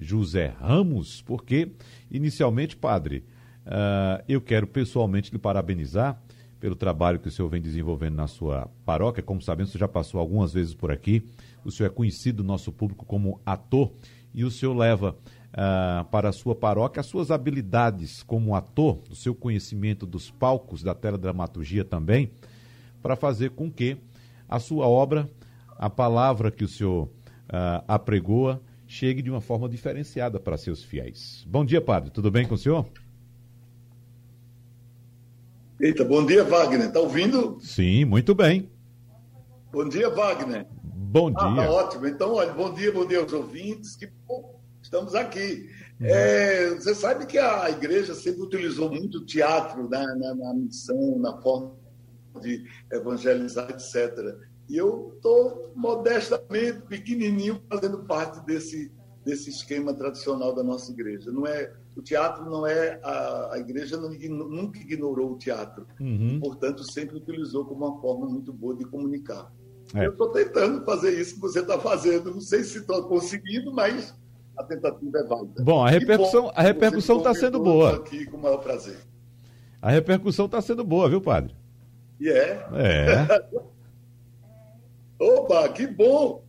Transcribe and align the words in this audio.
José 0.00 0.54
Ramos, 0.58 1.22
porque, 1.22 1.72
inicialmente, 2.10 2.76
padre, 2.76 3.24
uh, 3.66 4.24
eu 4.26 4.40
quero 4.40 4.66
pessoalmente 4.66 5.30
lhe 5.30 5.38
parabenizar 5.38 6.20
pelo 6.58 6.74
trabalho 6.74 7.18
que 7.18 7.28
o 7.28 7.30
senhor 7.30 7.48
vem 7.48 7.60
desenvolvendo 7.60 8.16
na 8.16 8.26
sua 8.26 8.68
paróquia. 8.84 9.22
Como 9.22 9.40
sabemos, 9.40 9.70
o 9.70 9.72
senhor 9.72 9.80
já 9.80 9.88
passou 9.88 10.20
algumas 10.20 10.52
vezes 10.52 10.74
por 10.74 10.90
aqui. 10.90 11.26
O 11.64 11.70
senhor 11.70 11.88
é 11.88 11.92
conhecido 11.92 12.42
do 12.42 12.46
nosso 12.46 12.70
público 12.70 13.04
como 13.04 13.40
ator 13.44 13.92
e 14.34 14.44
o 14.44 14.50
senhor 14.50 14.76
leva 14.76 15.16
uh, 15.50 16.04
para 16.06 16.28
a 16.28 16.32
sua 16.32 16.54
paróquia 16.54 17.00
as 17.00 17.06
suas 17.06 17.30
habilidades 17.30 18.22
como 18.22 18.54
ator, 18.54 19.00
o 19.10 19.14
seu 19.14 19.34
conhecimento 19.34 20.06
dos 20.06 20.30
palcos, 20.30 20.82
da 20.82 20.94
teledramaturgia 20.94 21.84
também, 21.84 22.30
para 23.02 23.16
fazer 23.16 23.50
com 23.50 23.70
que 23.70 23.96
a 24.48 24.58
sua 24.58 24.86
obra, 24.86 25.28
a 25.78 25.88
palavra 25.88 26.50
que 26.50 26.64
o 26.64 26.68
senhor 26.68 27.06
uh, 27.06 27.84
apregoa, 27.88 28.60
chegue 28.90 29.22
de 29.22 29.30
uma 29.30 29.40
forma 29.40 29.68
diferenciada 29.68 30.40
para 30.40 30.56
seus 30.56 30.82
fiéis. 30.82 31.44
Bom 31.46 31.64
dia, 31.64 31.80
padre. 31.80 32.10
Tudo 32.10 32.28
bem 32.28 32.44
com 32.46 32.56
o 32.56 32.58
senhor? 32.58 32.84
Eita, 35.80 36.04
bom 36.04 36.26
dia, 36.26 36.42
Wagner. 36.42 36.88
Está 36.88 36.98
ouvindo? 36.98 37.56
Sim, 37.60 38.04
muito 38.04 38.34
bem. 38.34 38.68
Bom 39.70 39.88
dia, 39.88 40.10
Wagner. 40.10 40.66
Bom 40.82 41.32
ah, 41.36 41.52
dia. 41.52 41.62
Ah, 41.62 41.70
ótimo. 41.70 42.08
Então, 42.08 42.34
olha, 42.34 42.52
bom 42.52 42.74
dia, 42.74 42.90
bom 42.90 43.06
dia 43.06 43.20
aos 43.20 43.32
ouvintes. 43.32 43.94
Que 43.94 44.08
bom, 44.26 44.60
estamos 44.82 45.14
aqui. 45.14 45.70
Uhum. 46.00 46.06
É, 46.06 46.70
você 46.70 46.92
sabe 46.92 47.26
que 47.26 47.38
a 47.38 47.70
igreja 47.70 48.12
sempre 48.12 48.42
utilizou 48.42 48.90
muito 48.90 49.18
o 49.18 49.24
teatro 49.24 49.88
né, 49.88 50.04
na, 50.18 50.34
na 50.34 50.54
missão, 50.54 51.16
na 51.20 51.40
forma 51.40 51.76
de 52.42 52.66
evangelizar, 52.92 53.70
etc. 53.70 54.49
E 54.70 54.76
eu 54.76 55.12
estou 55.16 55.72
modestamente, 55.74 56.80
pequenininho, 56.82 57.60
fazendo 57.68 58.04
parte 58.04 58.38
desse, 58.46 58.92
desse 59.24 59.50
esquema 59.50 59.92
tradicional 59.92 60.54
da 60.54 60.62
nossa 60.62 60.92
igreja. 60.92 61.32
Não 61.32 61.44
é 61.44 61.72
o 61.96 62.00
teatro 62.00 62.48
não 62.48 62.64
é 62.64 63.00
a, 63.02 63.54
a 63.54 63.58
igreja 63.58 63.96
não, 63.96 64.10
nunca 64.10 64.78
ignorou 64.78 65.32
o 65.32 65.38
teatro, 65.38 65.88
uhum. 66.00 66.38
portanto 66.40 66.84
sempre 66.84 67.16
utilizou 67.16 67.64
como 67.64 67.84
uma 67.84 68.00
forma 68.00 68.28
muito 68.28 68.52
boa 68.52 68.76
de 68.76 68.84
comunicar. 68.84 69.52
É. 69.92 70.06
Eu 70.06 70.12
estou 70.12 70.30
tentando 70.30 70.84
fazer 70.84 71.20
isso 71.20 71.34
que 71.34 71.40
você 71.40 71.58
está 71.58 71.76
fazendo. 71.76 72.30
Não 72.30 72.40
sei 72.40 72.62
se 72.62 72.78
estou 72.78 73.02
conseguindo, 73.08 73.74
mas 73.74 74.14
a 74.56 74.62
tentativa 74.62 75.18
é 75.18 75.24
válida. 75.24 75.64
Bom, 75.64 75.84
a 75.84 75.90
repercussão 75.90 76.42
bom, 76.42 76.52
a 76.54 76.62
repercussão 76.62 77.18
está 77.18 77.34
sendo 77.34 77.58
boa. 77.58 77.96
Aqui 77.96 78.24
com 78.26 78.36
o 78.36 78.40
maior 78.40 78.58
prazer. 78.58 78.98
A 79.82 79.90
repercussão 79.90 80.46
está 80.46 80.62
sendo 80.62 80.84
boa, 80.84 81.08
viu, 81.08 81.20
padre? 81.20 81.56
E 82.20 82.28
é. 82.28 82.64
É. 82.72 83.50
Opa, 85.20 85.68
que 85.68 85.86
bom! 85.86 86.48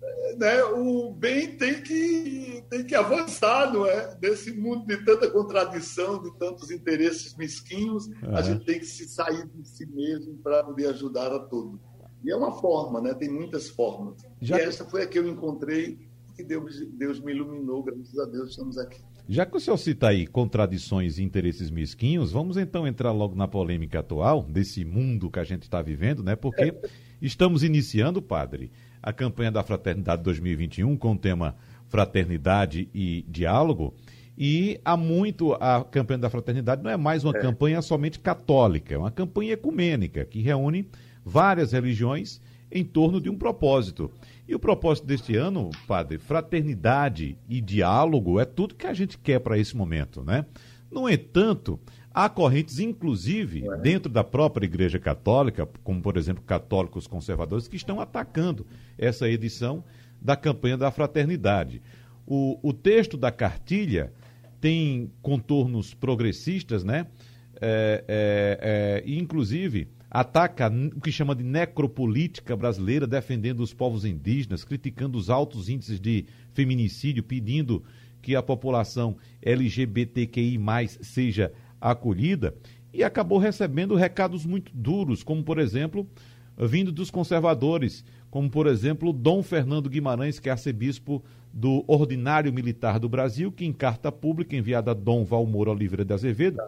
É, 0.00 0.36
né, 0.36 0.64
o 0.64 1.12
bem 1.12 1.56
tem 1.56 1.82
que, 1.82 2.62
tem 2.70 2.84
que 2.84 2.94
avançar, 2.94 3.72
não 3.72 3.84
é? 3.86 4.16
Nesse 4.22 4.52
mundo 4.52 4.86
de 4.86 5.04
tanta 5.04 5.28
contradição, 5.30 6.22
de 6.22 6.32
tantos 6.38 6.70
interesses 6.70 7.34
mesquinhos, 7.36 8.08
a 8.22 8.40
gente 8.40 8.64
tem 8.64 8.78
que 8.78 8.86
se 8.86 9.08
sair 9.08 9.46
de 9.48 9.68
si 9.68 9.84
mesmo 9.86 10.36
para 10.38 10.62
poder 10.62 10.86
ajudar 10.88 11.32
a 11.32 11.40
todos. 11.40 11.80
E 12.22 12.30
é 12.30 12.36
uma 12.36 12.52
forma, 12.52 13.00
né? 13.00 13.12
Tem 13.14 13.28
muitas 13.28 13.68
formas. 13.68 14.22
Já... 14.40 14.58
E 14.58 14.62
essa 14.62 14.84
foi 14.84 15.02
a 15.02 15.06
que 15.06 15.18
eu 15.18 15.28
encontrei, 15.28 15.98
que 16.36 16.44
Deus, 16.44 16.86
Deus 16.92 17.20
me 17.20 17.32
iluminou, 17.32 17.82
graças 17.82 18.18
a 18.18 18.26
Deus 18.26 18.50
estamos 18.50 18.78
aqui. 18.78 19.02
Já 19.26 19.46
que 19.46 19.56
o 19.56 19.60
senhor 19.60 19.78
cita 19.78 20.08
aí 20.08 20.26
contradições 20.26 21.18
e 21.18 21.22
interesses 21.22 21.70
mesquinhos, 21.70 22.30
vamos 22.30 22.58
então 22.58 22.86
entrar 22.86 23.10
logo 23.10 23.34
na 23.34 23.48
polêmica 23.48 24.00
atual, 24.00 24.42
desse 24.42 24.84
mundo 24.84 25.30
que 25.30 25.38
a 25.38 25.44
gente 25.44 25.62
está 25.62 25.80
vivendo, 25.80 26.22
né? 26.22 26.36
Porque 26.36 26.74
estamos 27.26 27.62
iniciando, 27.62 28.20
padre, 28.20 28.70
a 29.02 29.12
campanha 29.12 29.50
da 29.50 29.62
Fraternidade 29.62 30.22
2021 30.22 30.96
com 30.96 31.12
o 31.12 31.18
tema 31.18 31.56
Fraternidade 31.88 32.88
e 32.94 33.24
Diálogo. 33.28 33.94
E 34.36 34.80
há 34.84 34.96
muito 34.96 35.52
a 35.54 35.84
campanha 35.84 36.18
da 36.18 36.30
Fraternidade 36.30 36.82
não 36.82 36.90
é 36.90 36.96
mais 36.96 37.24
uma 37.24 37.36
é. 37.36 37.40
campanha 37.40 37.80
somente 37.80 38.18
católica, 38.18 38.94
é 38.94 38.98
uma 38.98 39.10
campanha 39.10 39.52
ecumênica 39.52 40.24
que 40.24 40.40
reúne 40.40 40.88
várias 41.24 41.72
religiões 41.72 42.40
em 42.70 42.84
torno 42.84 43.20
de 43.20 43.30
um 43.30 43.38
propósito. 43.38 44.10
E 44.46 44.54
o 44.54 44.58
propósito 44.58 45.06
deste 45.06 45.36
ano, 45.36 45.70
padre, 45.86 46.18
fraternidade 46.18 47.38
e 47.48 47.60
diálogo 47.60 48.40
é 48.40 48.44
tudo 48.44 48.74
que 48.74 48.86
a 48.86 48.92
gente 48.92 49.16
quer 49.16 49.38
para 49.38 49.58
esse 49.58 49.76
momento, 49.76 50.22
né? 50.22 50.44
No 50.90 51.08
entanto, 51.08 51.80
há 52.14 52.28
correntes, 52.28 52.78
inclusive, 52.78 53.68
é. 53.68 53.76
dentro 53.78 54.10
da 54.10 54.22
própria 54.22 54.64
Igreja 54.64 55.00
Católica, 55.00 55.68
como 55.82 56.00
por 56.00 56.16
exemplo 56.16 56.44
católicos 56.44 57.08
conservadores, 57.08 57.66
que 57.66 57.76
estão 57.76 58.00
atacando 58.00 58.64
essa 58.96 59.28
edição 59.28 59.82
da 60.22 60.36
campanha 60.36 60.76
da 60.76 60.90
fraternidade. 60.90 61.82
O, 62.24 62.58
o 62.62 62.72
texto 62.72 63.16
da 63.16 63.32
cartilha 63.32 64.12
tem 64.60 65.10
contornos 65.20 65.92
progressistas, 65.92 66.84
né? 66.84 67.06
É, 67.60 68.04
é, 68.08 69.02
é, 69.06 69.10
inclusive 69.10 69.88
ataca 70.10 70.72
o 70.94 71.00
que 71.00 71.10
chama 71.10 71.34
de 71.34 71.42
necropolítica 71.42 72.56
brasileira, 72.56 73.04
defendendo 73.04 73.60
os 73.60 73.74
povos 73.74 74.04
indígenas, 74.04 74.64
criticando 74.64 75.18
os 75.18 75.28
altos 75.28 75.68
índices 75.68 76.00
de 76.00 76.24
feminicídio, 76.52 77.22
pedindo 77.22 77.82
que 78.22 78.36
a 78.36 78.42
população 78.42 79.16
LGBTQI 79.42 80.58
seja 81.02 81.52
acolhida, 81.80 82.54
e 82.92 83.02
acabou 83.02 83.38
recebendo 83.38 83.94
recados 83.94 84.46
muito 84.46 84.70
duros, 84.74 85.22
como 85.22 85.42
por 85.42 85.58
exemplo, 85.58 86.06
vindo 86.56 86.92
dos 86.92 87.10
conservadores, 87.10 88.04
como 88.30 88.48
por 88.48 88.66
exemplo 88.66 89.12
Dom 89.12 89.42
Fernando 89.42 89.90
Guimarães, 89.90 90.38
que 90.38 90.48
é 90.48 90.52
arcebispo 90.52 91.22
do 91.52 91.84
Ordinário 91.86 92.52
Militar 92.52 92.98
do 92.98 93.08
Brasil, 93.08 93.52
que 93.52 93.64
em 93.64 93.72
carta 93.72 94.10
pública 94.10 94.56
enviada 94.56 94.90
a 94.90 94.94
Dom 94.94 95.24
Valmor 95.24 95.68
Oliveira 95.68 96.04
de 96.04 96.12
Azevedo, 96.12 96.60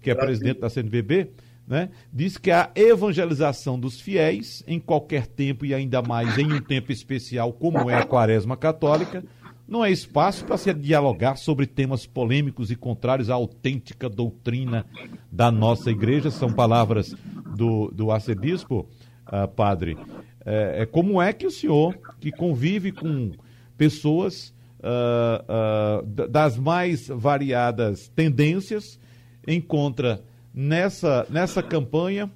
que 0.00 0.10
é 0.10 0.14
presidente 0.14 0.60
da 0.60 0.68
CNBB, 0.68 1.30
né, 1.66 1.90
diz 2.12 2.36
que 2.36 2.50
a 2.50 2.70
evangelização 2.74 3.78
dos 3.78 4.00
fiéis, 4.00 4.64
em 4.66 4.80
qualquer 4.80 5.26
tempo 5.26 5.64
e 5.64 5.72
ainda 5.72 6.02
mais 6.02 6.36
em 6.38 6.52
um 6.52 6.60
tempo 6.60 6.90
especial 6.90 7.52
como 7.52 7.88
é 7.88 7.94
a 7.94 8.04
quaresma 8.04 8.56
católica, 8.56 9.24
não 9.66 9.84
é 9.84 9.90
espaço 9.90 10.44
para 10.44 10.56
se 10.56 10.72
dialogar 10.74 11.36
sobre 11.36 11.66
temas 11.66 12.06
polêmicos 12.06 12.70
e 12.70 12.76
contrários 12.76 13.30
à 13.30 13.34
autêntica 13.34 14.08
doutrina 14.08 14.84
da 15.30 15.50
nossa 15.50 15.90
igreja. 15.90 16.30
São 16.30 16.52
palavras 16.52 17.14
do, 17.56 17.90
do 17.90 18.10
arcebispo, 18.10 18.86
uh, 19.28 19.48
padre. 19.48 19.96
É, 20.44 20.82
é, 20.82 20.86
como 20.86 21.22
é 21.22 21.32
que 21.32 21.46
o 21.46 21.50
senhor, 21.50 21.96
que 22.20 22.32
convive 22.32 22.92
com 22.92 23.32
pessoas 23.76 24.52
uh, 24.80 26.02
uh, 26.02 26.28
das 26.28 26.58
mais 26.58 27.08
variadas 27.08 28.08
tendências, 28.08 28.98
encontra 29.46 30.22
nessa, 30.52 31.26
nessa 31.30 31.62
campanha 31.62 32.30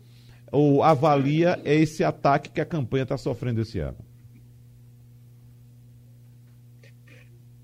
ou 0.52 0.82
avalia 0.82 1.60
esse 1.64 2.04
ataque 2.04 2.50
que 2.50 2.60
a 2.60 2.64
campanha 2.64 3.02
está 3.02 3.18
sofrendo 3.18 3.60
esse 3.60 3.78
ano? 3.78 4.05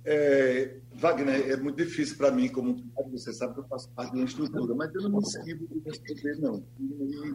É, 0.04 0.76
Wagner, 0.94 1.50
é 1.50 1.56
muito 1.56 1.76
difícil 1.76 2.16
para 2.16 2.30
mim, 2.30 2.48
como 2.48 2.76
você 3.10 3.32
sabe 3.32 3.54
que 3.54 3.60
eu 3.60 3.64
faço 3.64 3.88
parte 3.90 4.16
da 4.16 4.24
estrutura, 4.24 4.74
mas 4.74 4.94
eu 4.94 5.02
não 5.02 5.10
me 5.10 5.18
esquivo 5.18 5.66
de 5.68 5.80
responder, 5.84 6.36
não. 6.40 6.62
E 6.80 7.34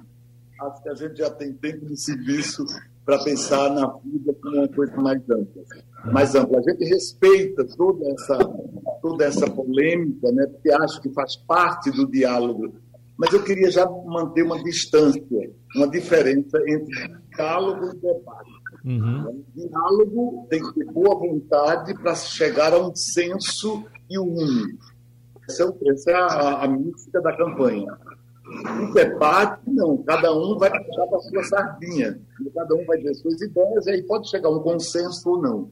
acho 0.62 0.84
que 0.84 0.90
a 0.90 0.96
gente 0.96 1.18
já 1.18 1.30
tem 1.30 1.54
tempo 1.54 1.86
de 1.86 1.98
serviço 1.98 2.66
para 3.06 3.24
pensar 3.24 3.70
na 3.74 3.88
vida 4.04 4.34
como 4.42 4.58
uma 4.58 4.68
coisa 4.68 4.96
mais 4.98 5.22
ampla. 5.30 5.64
Mais 6.12 6.36
ampla. 6.36 6.60
A 6.60 6.62
gente 6.62 6.84
respeita 6.86 7.66
toda 7.78 8.06
essa, 8.12 8.38
toda 9.02 9.26
essa 9.26 9.50
polêmica, 9.50 10.32
né, 10.32 10.46
porque 10.48 10.72
acho 10.72 11.02
que 11.02 11.10
faz 11.14 11.36
parte 11.38 11.90
do 11.92 12.06
diálogo 12.06 12.74
mas 13.18 13.34
eu 13.34 13.44
queria 13.44 13.72
já 13.72 13.90
manter 13.90 14.44
uma 14.44 14.64
distância, 14.64 15.24
uma 15.76 15.90
diferença 15.90 16.58
entre 16.68 17.18
diálogo 17.36 17.86
e 17.88 17.96
debate. 17.96 18.57
Uhum. 18.88 19.44
Diálogo 19.54 20.48
tem 20.50 20.64
que 20.64 20.74
ter 20.76 20.86
boa 20.86 21.20
vontade 21.20 21.94
para 21.96 22.16
chegar 22.16 22.74
a 22.74 22.80
um 22.80 22.96
senso 22.96 23.84
e 24.10 24.18
unir. 24.18 24.78
Essa 25.50 25.64
é, 25.64 25.90
essa 25.90 26.12
é 26.12 26.14
a, 26.14 26.64
a 26.64 26.68
mística 26.70 27.20
da 27.22 27.36
campanha. 27.36 27.98
O 28.46 28.94
debate, 28.94 29.62
não. 29.68 29.98
Cada 30.04 30.34
um 30.34 30.58
vai 30.58 30.70
puxar 30.70 31.06
para 31.08 31.18
a 31.18 31.22
sua 31.22 31.44
sardinha. 31.44 32.18
Cada 32.56 32.76
um 32.76 32.86
vai 32.86 32.98
dizer 32.98 33.16
suas 33.16 33.42
ideias 33.42 33.88
e 33.88 33.92
aí 33.92 34.04
pode 34.04 34.30
chegar 34.30 34.48
a 34.48 34.56
um 34.56 34.62
consenso 34.62 35.30
ou 35.30 35.42
não. 35.42 35.72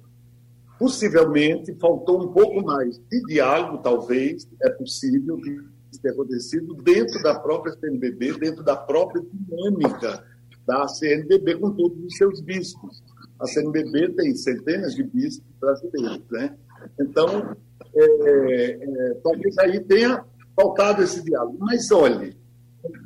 Possivelmente 0.78 1.74
faltou 1.76 2.22
um 2.22 2.34
pouco 2.34 2.62
mais 2.66 2.98
de 3.10 3.22
diálogo, 3.28 3.78
talvez, 3.78 4.46
é 4.62 4.70
possível 4.72 5.38
que 5.38 5.58
tenha 6.02 6.14
acontecido 6.14 6.74
dentro 6.84 7.24
da 7.24 7.40
própria 7.40 7.74
CNBB, 7.80 8.38
dentro 8.40 8.62
da 8.62 8.76
própria 8.76 9.24
dinâmica 9.32 10.22
da 10.66 10.88
CNBB 10.88 11.56
com 11.58 11.72
todos 11.72 11.98
os 12.04 12.16
seus 12.18 12.42
bispos. 12.42 13.04
A 13.40 13.48
CNBB 13.48 14.14
tem 14.14 14.36
centenas 14.36 14.96
de 14.96 15.04
bispos 15.04 15.46
brasileiros, 15.60 16.24
né? 16.32 16.56
Então, 17.00 17.56
é, 17.96 18.04
é, 18.04 19.14
talvez 19.24 19.58
aí 19.58 19.80
tenha 19.82 20.24
faltado 20.56 21.04
esse 21.04 21.24
diálogo. 21.24 21.58
Mas 21.60 21.92
olhe, 21.92 22.38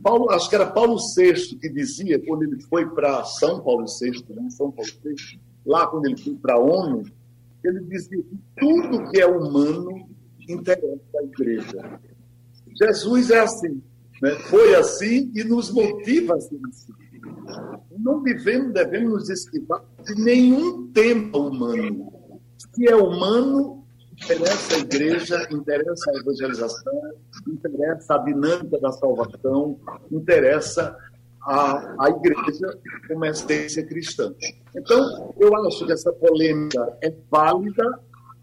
Paulo, 0.04 0.30
acho 0.32 0.50
que 0.50 0.56
era 0.56 0.70
Paulo 0.70 0.98
VI 1.16 1.58
que 1.60 1.70
dizia, 1.70 2.24
quando 2.26 2.44
ele 2.44 2.62
foi 2.64 2.88
para 2.90 3.24
São 3.24 3.62
Paulo 3.62 3.86
VI, 4.00 4.24
né? 4.34 4.50
São 4.52 4.72
Paulo 4.72 4.92
VI, 5.04 5.40
lá 5.66 5.88
quando 5.88 6.06
ele 6.06 6.18
foi 6.18 6.36
para 6.36 6.56
a 6.56 6.60
ONU, 6.60 7.04
ele 7.64 7.82
dizia 7.82 8.22
que 8.24 8.40
tudo 8.58 9.10
que 9.12 9.20
é 9.20 9.28
humano 9.28 10.08
interessa 10.48 11.18
à 11.18 11.24
igreja. 11.24 12.00
Jesus 12.82 13.30
é 13.32 13.40
assim, 13.40 13.82
né? 14.22 14.32
foi 14.50 14.76
assim 14.76 15.32
e 15.36 15.44
nos 15.44 15.72
motiva 15.72 16.36
a 16.36 16.40
ser 16.40 16.60
assim. 16.70 16.94
Não 18.00 18.24
devemos, 18.24 18.74
devemos 18.74 19.14
nos 19.14 19.30
esquivar 19.30 19.84
de 20.06 20.16
nenhum 20.16 20.92
tema 20.92 21.38
humano. 21.38 22.14
Se 22.58 22.90
é 22.90 22.96
humano, 22.96 23.86
interessa 24.14 24.76
a 24.76 24.80
igreja, 24.80 25.48
interessa 25.52 26.12
a 26.12 26.20
evangelização, 26.20 27.02
interessa 27.48 28.16
a 28.16 28.18
dinâmica 28.20 28.80
da 28.80 28.92
salvação, 28.94 29.80
interessa 30.12 30.96
a, 31.42 32.06
a 32.06 32.10
igreja 32.10 32.78
como 33.08 33.26
essência 33.26 33.86
cristã. 33.86 34.34
Então, 34.76 35.34
eu 35.38 35.56
acho 35.66 35.86
que 35.86 35.92
essa 35.92 36.12
polêmica 36.14 36.98
é 37.02 37.14
válida 37.30 37.86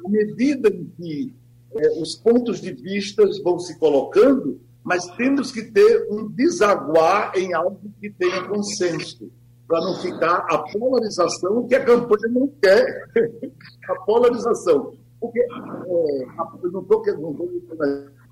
à 0.05 0.09
medida 0.09 0.69
em 0.69 0.85
que 0.97 1.35
é, 1.77 2.01
os 2.01 2.15
pontos 2.15 2.61
de 2.61 2.73
vista 2.73 3.23
vão 3.43 3.59
se 3.59 3.79
colocando, 3.79 4.61
mas 4.83 5.07
temos 5.17 5.51
que 5.51 5.63
ter 5.63 6.07
um 6.11 6.29
desaguar 6.29 7.33
em 7.37 7.53
algo 7.55 7.81
que 8.01 8.11
tenha 8.11 8.47
consenso, 8.49 9.31
para 9.67 9.81
não 9.81 9.95
ficar 9.97 10.47
a 10.49 10.59
polarização 10.59 11.67
que 11.67 11.75
a 11.75 11.85
campanha 11.85 12.29
não 12.31 12.49
quer. 12.63 13.09
a 13.89 13.95
polarização. 14.05 14.95
Porque, 15.21 15.41
é, 15.41 16.27
não 16.71 16.83
estou 16.83 17.03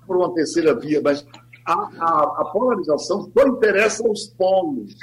por 0.05 0.17
uma 0.17 0.33
terceira 0.33 0.79
via, 0.79 1.01
mas 1.03 1.25
a, 1.65 1.73
a, 1.73 2.41
a, 2.41 2.45
polarização 2.51 3.31
só 3.35 3.47
interessa 3.47 4.07
aos 4.07 4.27
polos. 4.37 4.93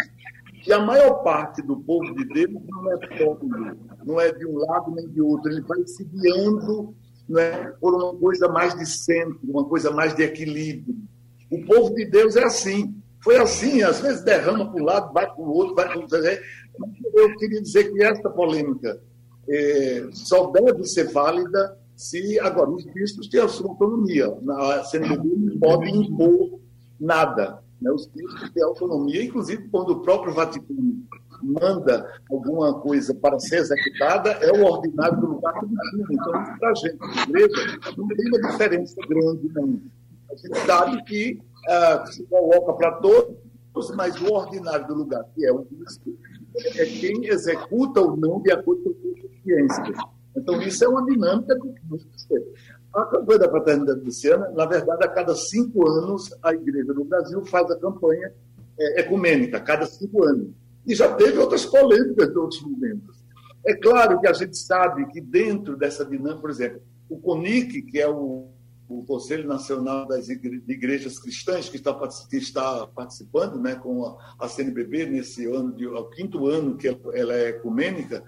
E 0.67 0.73
a 0.73 0.79
maior 0.79 1.23
parte 1.25 1.61
do 1.61 1.81
povo 1.81 2.15
de 2.15 2.25
Deus 2.27 2.63
não 2.69 2.93
é 2.93 2.97
polo, 3.19 3.49
não 4.05 4.21
é 4.21 4.33
de 4.33 4.47
um 4.47 4.59
lado 4.59 4.93
nem 4.93 5.09
de 5.09 5.21
outro. 5.21 5.51
Ele 5.51 5.61
vai 5.63 5.85
se 5.87 6.05
guiando 6.05 6.95
né, 7.29 7.73
por 7.81 7.95
uma 7.95 8.15
coisa 8.17 8.49
mais 8.49 8.75
de 8.79 8.87
centro, 8.87 9.41
uma 9.43 9.65
coisa 9.65 9.91
mais 9.91 10.15
de 10.15 10.23
equilíbrio. 10.23 10.95
O 11.51 11.65
povo 11.67 11.93
de 11.95 12.05
Deus 12.07 12.37
é 12.37 12.45
assim. 12.45 13.02
Foi 13.23 13.37
assim, 13.37 13.83
às 13.83 14.01
vezes 14.01 14.23
derrama 14.23 14.71
para 14.71 14.83
um 14.83 14.85
lado, 14.85 15.13
vai 15.13 15.27
para 15.27 15.41
o 15.41 15.53
outro, 15.53 15.75
vai 15.75 15.87
para 15.87 15.99
o 15.99 16.03
outro. 16.03 16.19
Eu 17.15 17.37
queria 17.37 17.63
dizer 17.63 17.93
que 17.93 18.03
esta 18.03 18.29
polêmica 18.29 19.01
é, 19.49 20.09
só 20.13 20.51
deve 20.51 20.85
ser 20.85 21.13
válida 21.13 21.79
se 21.95 22.39
agora 22.41 22.71
os 22.71 22.85
bispos 22.85 23.29
têm 23.29 23.41
a 23.41 23.49
sua 23.49 23.71
autonomia. 23.71 24.37
Na 24.43 24.83
CNBB 24.85 25.29
não 25.37 25.59
pode 25.59 25.91
impor 25.91 26.59
nada. 26.99 27.63
Né? 27.81 27.93
Os 27.93 28.07
bispos 28.07 28.51
têm 28.51 28.63
autonomia, 28.65 29.23
inclusive 29.23 29.69
quando 29.69 29.91
o 29.91 30.01
próprio 30.01 30.35
Vaticano 30.35 31.05
manda 31.43 32.09
alguma 32.31 32.75
coisa 32.81 33.15
para 33.15 33.39
ser 33.39 33.59
executada, 33.59 34.31
é 34.31 34.53
o 34.53 34.65
ordinário 34.65 35.21
do 35.21 35.27
lugar 35.27 35.55
do 35.61 35.67
ensino. 35.67 36.07
Então, 36.11 36.59
para 36.59 36.71
a 36.71 36.75
gente, 36.75 36.99
a 37.01 37.23
igreja, 37.23 37.79
não 37.97 38.09
tem 38.09 38.29
uma 38.29 38.51
diferença 38.51 38.97
grande, 39.09 39.51
não. 39.55 39.81
A 40.31 40.37
gente 40.37 40.59
sabe 40.67 41.05
que 41.05 41.41
se 42.07 42.25
coloca 42.25 42.73
para 42.75 42.93
todos, 42.93 43.37
mas 43.97 44.21
o 44.21 44.33
ordinário 44.33 44.87
do 44.87 44.95
lugar, 44.95 45.25
que 45.35 45.45
é 45.45 45.53
o 45.53 45.65
bispo, 45.71 46.17
é 46.77 46.85
quem 46.85 47.27
executa 47.27 48.01
ou 48.01 48.17
não 48.17 48.41
de 48.41 48.53
acordo 48.53 48.83
com 48.85 48.91
a 48.91 49.23
consciência. 49.23 49.95
Então, 50.37 50.61
isso 50.63 50.85
é 50.85 50.89
uma 50.89 51.05
dinâmica 51.05 51.55
do 51.55 51.75
A 52.95 53.05
campanha 53.07 53.39
da 53.39 53.51
Fraternidade 53.51 54.01
Luciana, 54.01 54.51
na 54.51 54.67
verdade, 54.67 55.05
a 55.05 55.09
cada 55.09 55.35
cinco 55.35 55.89
anos, 55.89 56.35
a 56.43 56.53
Igreja 56.53 56.93
do 56.93 57.05
Brasil 57.05 57.45
faz 57.45 57.71
a 57.71 57.79
campanha 57.79 58.33
é, 58.79 59.01
ecumênica, 59.01 59.59
a 59.59 59.61
cada 59.61 59.87
cinco 59.87 60.25
anos. 60.25 60.49
E 60.87 60.95
já 60.95 61.15
teve 61.15 61.39
outras 61.39 61.65
polêmicas 61.65 62.31
de 62.31 62.39
outros 62.39 62.63
momentos. 62.63 63.23
É 63.65 63.75
claro 63.75 64.21
que 64.21 64.27
a 64.27 64.33
gente 64.33 64.57
sabe 64.57 65.07
que 65.07 65.21
dentro 65.21 65.77
dessa 65.77 66.05
dinâmica, 66.05 66.41
por 66.41 66.51
exemplo, 66.51 66.83
o 67.09 67.19
CONIC, 67.19 67.83
que 67.83 68.01
é 68.01 68.09
o, 68.09 68.49
o 68.89 69.05
Conselho 69.05 69.49
Nacional 69.49 70.07
das 70.07 70.29
Igrejas 70.29 71.19
Cristãs, 71.19 71.69
que 71.69 71.77
está, 71.77 71.95
que 72.29 72.37
está 72.37 72.87
participando 72.87 73.59
né, 73.59 73.75
com 73.75 74.17
a, 74.39 74.49
CNBB 74.49 75.07
nesse 75.07 75.47
ano, 75.47 75.73
de, 75.73 75.87
o 75.87 76.05
quinto 76.11 76.47
ano 76.47 76.77
que 76.77 76.89
ela 76.89 77.35
é 77.35 77.49
ecumênica, 77.49 78.23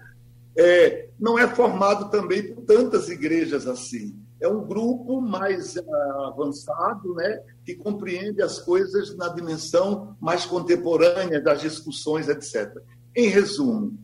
é, 0.57 1.09
não 1.19 1.37
é 1.37 1.47
formado 1.47 2.09
também 2.09 2.53
por 2.53 2.63
tantas 2.63 3.09
igrejas 3.09 3.67
assim. 3.67 4.15
É 4.39 4.47
um 4.47 4.65
grupo 4.65 5.21
mais 5.21 5.75
uh, 5.75 6.21
avançado, 6.27 7.13
né, 7.15 7.41
que 7.63 7.75
compreende 7.75 8.41
as 8.41 8.59
coisas 8.59 9.15
na 9.15 9.29
dimensão 9.29 10.15
mais 10.19 10.45
contemporânea 10.45 11.41
das 11.41 11.61
discussões, 11.61 12.27
etc. 12.27 12.77
Em 13.15 13.27
resumo, 13.27 13.97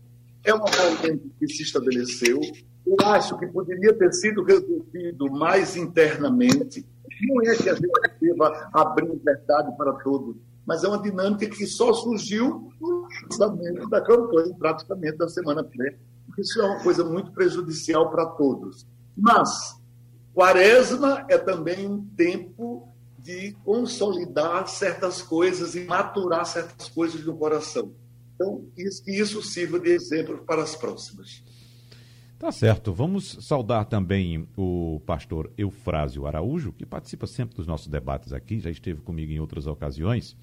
é 0.43 0.53
uma 0.53 0.65
polêmica 0.65 1.25
que 1.39 1.47
se 1.47 1.63
estabeleceu. 1.63 2.39
Eu 2.85 2.95
acho 3.05 3.37
que 3.37 3.47
poderia 3.47 3.93
ter 3.93 4.11
sido 4.13 4.43
resolvido 4.43 5.31
mais 5.31 5.75
internamente. 5.75 6.85
Não 7.21 7.41
é 7.41 7.55
que 7.55 7.69
a 7.69 7.75
gente 7.75 7.89
deva 8.19 8.69
abrir 8.73 9.15
verdade 9.23 9.75
para 9.77 9.93
todos, 9.93 10.35
mas 10.65 10.83
é 10.83 10.87
uma 10.87 11.01
dinâmica 11.01 11.47
que 11.47 11.65
só 11.67 11.93
surgiu 11.93 12.71
no 12.79 13.07
lançamento 13.23 13.89
da 13.89 14.01
campanha, 14.01 14.55
praticamente 14.57 15.17
da 15.17 15.27
semana 15.27 15.63
pré 15.63 15.97
isso 16.41 16.61
é 16.61 16.65
uma 16.65 16.81
coisa 16.81 17.03
muito 17.03 17.31
prejudicial 17.31 18.09
para 18.09 18.25
todos. 18.25 18.87
Mas 19.15 19.79
Quaresma 20.33 21.25
é 21.29 21.37
também 21.37 21.87
um 21.87 22.03
tempo 22.15 22.87
de 23.19 23.51
consolidar 23.63 24.67
certas 24.67 25.21
coisas 25.21 25.75
e 25.75 25.81
maturar 25.81 26.45
certas 26.45 26.89
coisas 26.89 27.23
no 27.23 27.37
coração. 27.37 27.93
Então, 28.33 28.65
que 28.75 29.11
isso 29.11 29.41
sirva 29.43 29.79
de 29.79 29.91
exemplo 29.91 30.43
para 30.45 30.63
as 30.63 30.75
próximas. 30.75 31.43
Tá 32.41 32.51
certo. 32.51 32.91
Vamos 32.91 33.37
saudar 33.41 33.85
também 33.85 34.47
o 34.57 34.99
pastor 35.05 35.51
Eufrásio 35.55 36.25
Araújo, 36.25 36.73
que 36.73 36.87
participa 36.87 37.27
sempre 37.27 37.55
dos 37.55 37.67
nossos 37.67 37.87
debates 37.87 38.33
aqui, 38.33 38.59
já 38.59 38.71
esteve 38.71 38.99
comigo 38.99 39.31
em 39.31 39.39
outras 39.39 39.67
ocasiões. 39.67 40.35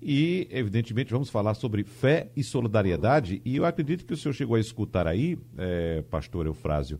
E, 0.00 0.48
evidentemente, 0.50 1.12
vamos 1.12 1.28
falar 1.28 1.52
sobre 1.52 1.84
fé 1.84 2.30
e 2.34 2.42
solidariedade. 2.42 3.42
E 3.44 3.54
eu 3.54 3.66
acredito 3.66 4.06
que 4.06 4.14
o 4.14 4.16
senhor 4.16 4.32
chegou 4.32 4.56
a 4.56 4.60
escutar 4.60 5.06
aí, 5.06 5.38
é, 5.58 6.00
pastor 6.10 6.46
Eufrásio, 6.46 6.98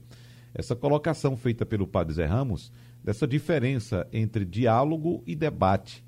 essa 0.53 0.77
colocação 0.77 1.35
feita 1.35 1.65
pelo 1.65 1.87
padre 1.87 2.13
Zé 2.13 2.27
Ramos, 2.27 2.71
dessa 3.03 3.27
diferença 3.27 4.07
entre 4.13 4.45
diálogo 4.45 5.25
e 5.27 5.35
debate. 5.35 6.05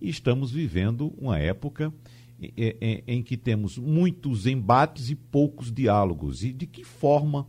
E 0.00 0.08
estamos 0.08 0.50
vivendo 0.50 1.14
uma 1.16 1.38
época 1.38 1.94
em, 2.40 2.52
em, 2.80 3.04
em 3.06 3.22
que 3.22 3.36
temos 3.36 3.78
muitos 3.78 4.48
embates 4.48 5.10
e 5.10 5.14
poucos 5.14 5.72
diálogos. 5.72 6.42
E 6.42 6.52
de 6.52 6.66
que 6.66 6.82
forma 6.82 7.46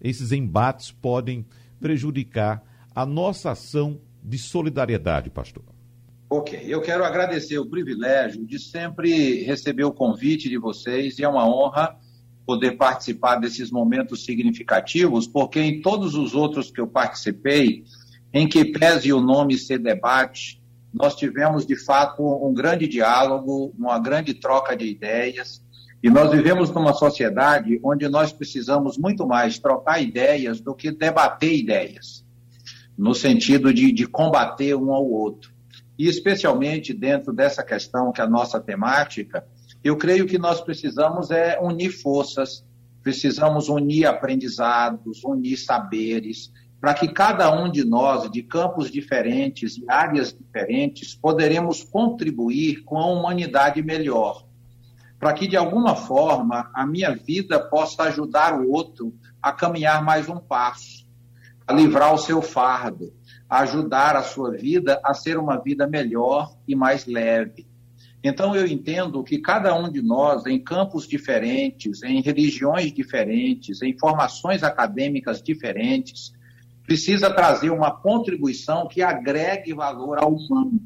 esses 0.00 0.32
embates 0.32 0.90
podem 0.90 1.46
prejudicar 1.80 2.62
a 2.94 3.04
nossa 3.04 3.50
ação 3.50 4.00
de 4.22 4.38
solidariedade, 4.38 5.30
pastor? 5.30 5.64
Ok, 6.28 6.60
eu 6.66 6.80
quero 6.80 7.04
agradecer 7.04 7.58
o 7.58 7.66
privilégio 7.66 8.44
de 8.44 8.58
sempre 8.58 9.44
receber 9.44 9.84
o 9.84 9.92
convite 9.92 10.48
de 10.48 10.58
vocês 10.58 11.18
e 11.18 11.24
é 11.24 11.28
uma 11.28 11.48
honra 11.48 11.96
poder 12.44 12.72
participar 12.72 13.36
desses 13.36 13.70
momentos 13.70 14.24
significativos, 14.24 15.26
porque 15.26 15.60
em 15.60 15.80
todos 15.80 16.14
os 16.14 16.34
outros 16.34 16.70
que 16.70 16.80
eu 16.80 16.86
participei, 16.86 17.84
em 18.32 18.48
que 18.48 18.64
pese 18.64 19.12
o 19.12 19.20
nome 19.20 19.58
ser 19.58 19.78
debate, 19.78 20.60
nós 20.92 21.14
tivemos 21.14 21.66
de 21.66 21.76
fato 21.76 22.22
um 22.22 22.54
grande 22.54 22.88
diálogo, 22.88 23.74
uma 23.78 23.98
grande 23.98 24.34
troca 24.34 24.76
de 24.76 24.86
ideias, 24.86 25.62
e 26.02 26.10
nós 26.10 26.30
vivemos 26.30 26.70
numa 26.70 26.92
sociedade 26.92 27.80
onde 27.82 28.08
nós 28.08 28.32
precisamos 28.32 28.98
muito 28.98 29.26
mais 29.26 29.58
trocar 29.58 30.00
ideias 30.00 30.60
do 30.60 30.74
que 30.74 30.90
debater 30.90 31.54
ideias, 31.54 32.24
no 32.96 33.14
sentido 33.14 33.72
de, 33.72 33.90
de 33.92 34.06
combater 34.06 34.74
um 34.74 34.92
ao 34.92 35.04
outro. 35.04 35.52
E 35.98 36.06
especialmente 36.06 36.92
dentro 36.92 37.32
dessa 37.32 37.62
questão 37.62 38.12
que 38.12 38.20
é 38.20 38.24
a 38.24 38.28
nossa 38.28 38.60
temática, 38.60 39.46
eu 39.82 39.96
creio 39.96 40.26
que 40.26 40.38
nós 40.38 40.60
precisamos 40.60 41.30
é 41.30 41.58
unir 41.60 41.90
forças, 41.90 42.64
precisamos 43.02 43.68
unir 43.68 44.04
aprendizados, 44.04 45.24
unir 45.24 45.56
saberes, 45.56 46.52
para 46.80 46.92
que 46.92 47.08
cada 47.08 47.50
um 47.50 47.70
de 47.70 47.84
nós, 47.84 48.30
de 48.30 48.42
campos 48.42 48.90
diferentes 48.90 49.78
e 49.78 49.84
áreas 49.88 50.32
diferentes, 50.32 51.14
poderemos 51.14 51.82
contribuir 51.82 52.84
com 52.84 52.98
a 52.98 53.06
humanidade 53.06 53.82
melhor. 53.82 54.45
Para 55.18 55.32
que, 55.32 55.46
de 55.46 55.56
alguma 55.56 55.96
forma, 55.96 56.70
a 56.74 56.86
minha 56.86 57.14
vida 57.14 57.58
possa 57.58 58.04
ajudar 58.04 58.60
o 58.60 58.70
outro 58.70 59.14
a 59.42 59.52
caminhar 59.52 60.02
mais 60.04 60.28
um 60.28 60.38
passo, 60.38 61.06
a 61.66 61.72
livrar 61.72 62.14
o 62.14 62.18
seu 62.18 62.42
fardo, 62.42 63.12
a 63.48 63.60
ajudar 63.60 64.16
a 64.16 64.22
sua 64.22 64.52
vida 64.52 65.00
a 65.04 65.14
ser 65.14 65.38
uma 65.38 65.56
vida 65.56 65.86
melhor 65.86 66.54
e 66.66 66.74
mais 66.74 67.06
leve. 67.06 67.66
Então, 68.22 68.56
eu 68.56 68.66
entendo 68.66 69.22
que 69.22 69.38
cada 69.38 69.74
um 69.74 69.90
de 69.90 70.02
nós, 70.02 70.46
em 70.46 70.58
campos 70.58 71.06
diferentes, 71.06 72.02
em 72.02 72.20
religiões 72.20 72.92
diferentes, 72.92 73.82
em 73.82 73.96
formações 73.96 74.62
acadêmicas 74.62 75.40
diferentes, 75.40 76.32
precisa 76.84 77.32
trazer 77.32 77.70
uma 77.70 77.90
contribuição 77.90 78.88
que 78.88 79.02
agregue 79.02 79.72
valor 79.72 80.18
ao 80.18 80.32
humano. 80.32 80.80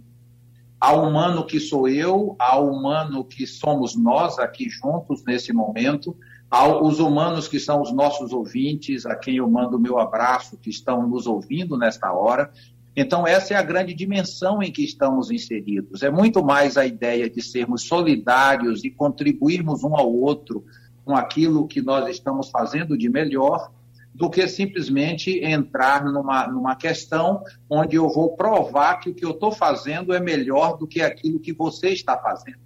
Ao 0.81 1.07
humano 1.07 1.45
que 1.45 1.61
sou 1.61 1.87
eu, 1.87 2.35
ao 2.39 2.73
humano 2.73 3.23
que 3.23 3.47
somos 3.47 3.95
nós 3.95 4.39
aqui 4.39 4.69
juntos 4.71 5.23
nesse 5.25 5.53
momento, 5.53 6.17
aos 6.51 6.99
humanos 6.99 7.47
que 7.47 7.61
são 7.61 7.83
os 7.83 7.93
nossos 7.93 8.33
ouvintes, 8.33 9.05
a 9.05 9.15
quem 9.15 9.37
eu 9.37 9.49
mando 9.49 9.77
o 9.77 9.81
meu 9.81 9.99
abraço, 9.99 10.57
que 10.57 10.71
estão 10.71 11.07
nos 11.07 11.27
ouvindo 11.27 11.77
nesta 11.77 12.13
hora. 12.13 12.51
Então, 12.97 13.27
essa 13.27 13.55
é 13.55 13.57
a 13.57 13.63
grande 13.63 13.95
dimensão 13.95 14.63
em 14.63 14.73
que 14.73 14.83
estamos 14.83 15.31
inseridos. 15.31 16.03
É 16.03 16.11
muito 16.11 16.43
mais 16.43 16.77
a 16.77 16.85
ideia 16.85 17.29
de 17.31 17.43
sermos 17.43 17.83
solidários 17.83 18.83
e 18.83 18.91
contribuirmos 18.91 19.85
um 19.85 19.95
ao 19.95 20.13
outro 20.13 20.65
com 21.05 21.15
aquilo 21.15 21.69
que 21.69 21.81
nós 21.81 22.09
estamos 22.09 22.51
fazendo 22.51 22.97
de 22.97 23.09
melhor 23.09 23.71
do 24.15 24.29
que 24.29 24.47
simplesmente 24.49 25.43
entrar 25.43 26.05
numa, 26.05 26.47
numa 26.47 26.77
questão 26.77 27.43
onde 27.69 27.97
eu 27.97 28.09
vou 28.09 28.37
provar 28.37 28.97
que 28.97 29.11
o 29.11 29.15
que 29.15 29.25
eu 29.25 29.31
estou 29.31 29.53
fazendo 29.53 30.13
é 30.13 30.21
melhor 30.21 30.77
do 30.77 30.87
que 30.87 31.01
aquilo 31.01 31.41
que 31.41 31.53
você 31.53 31.91
está 31.91 32.19
fazendo. 32.19 32.59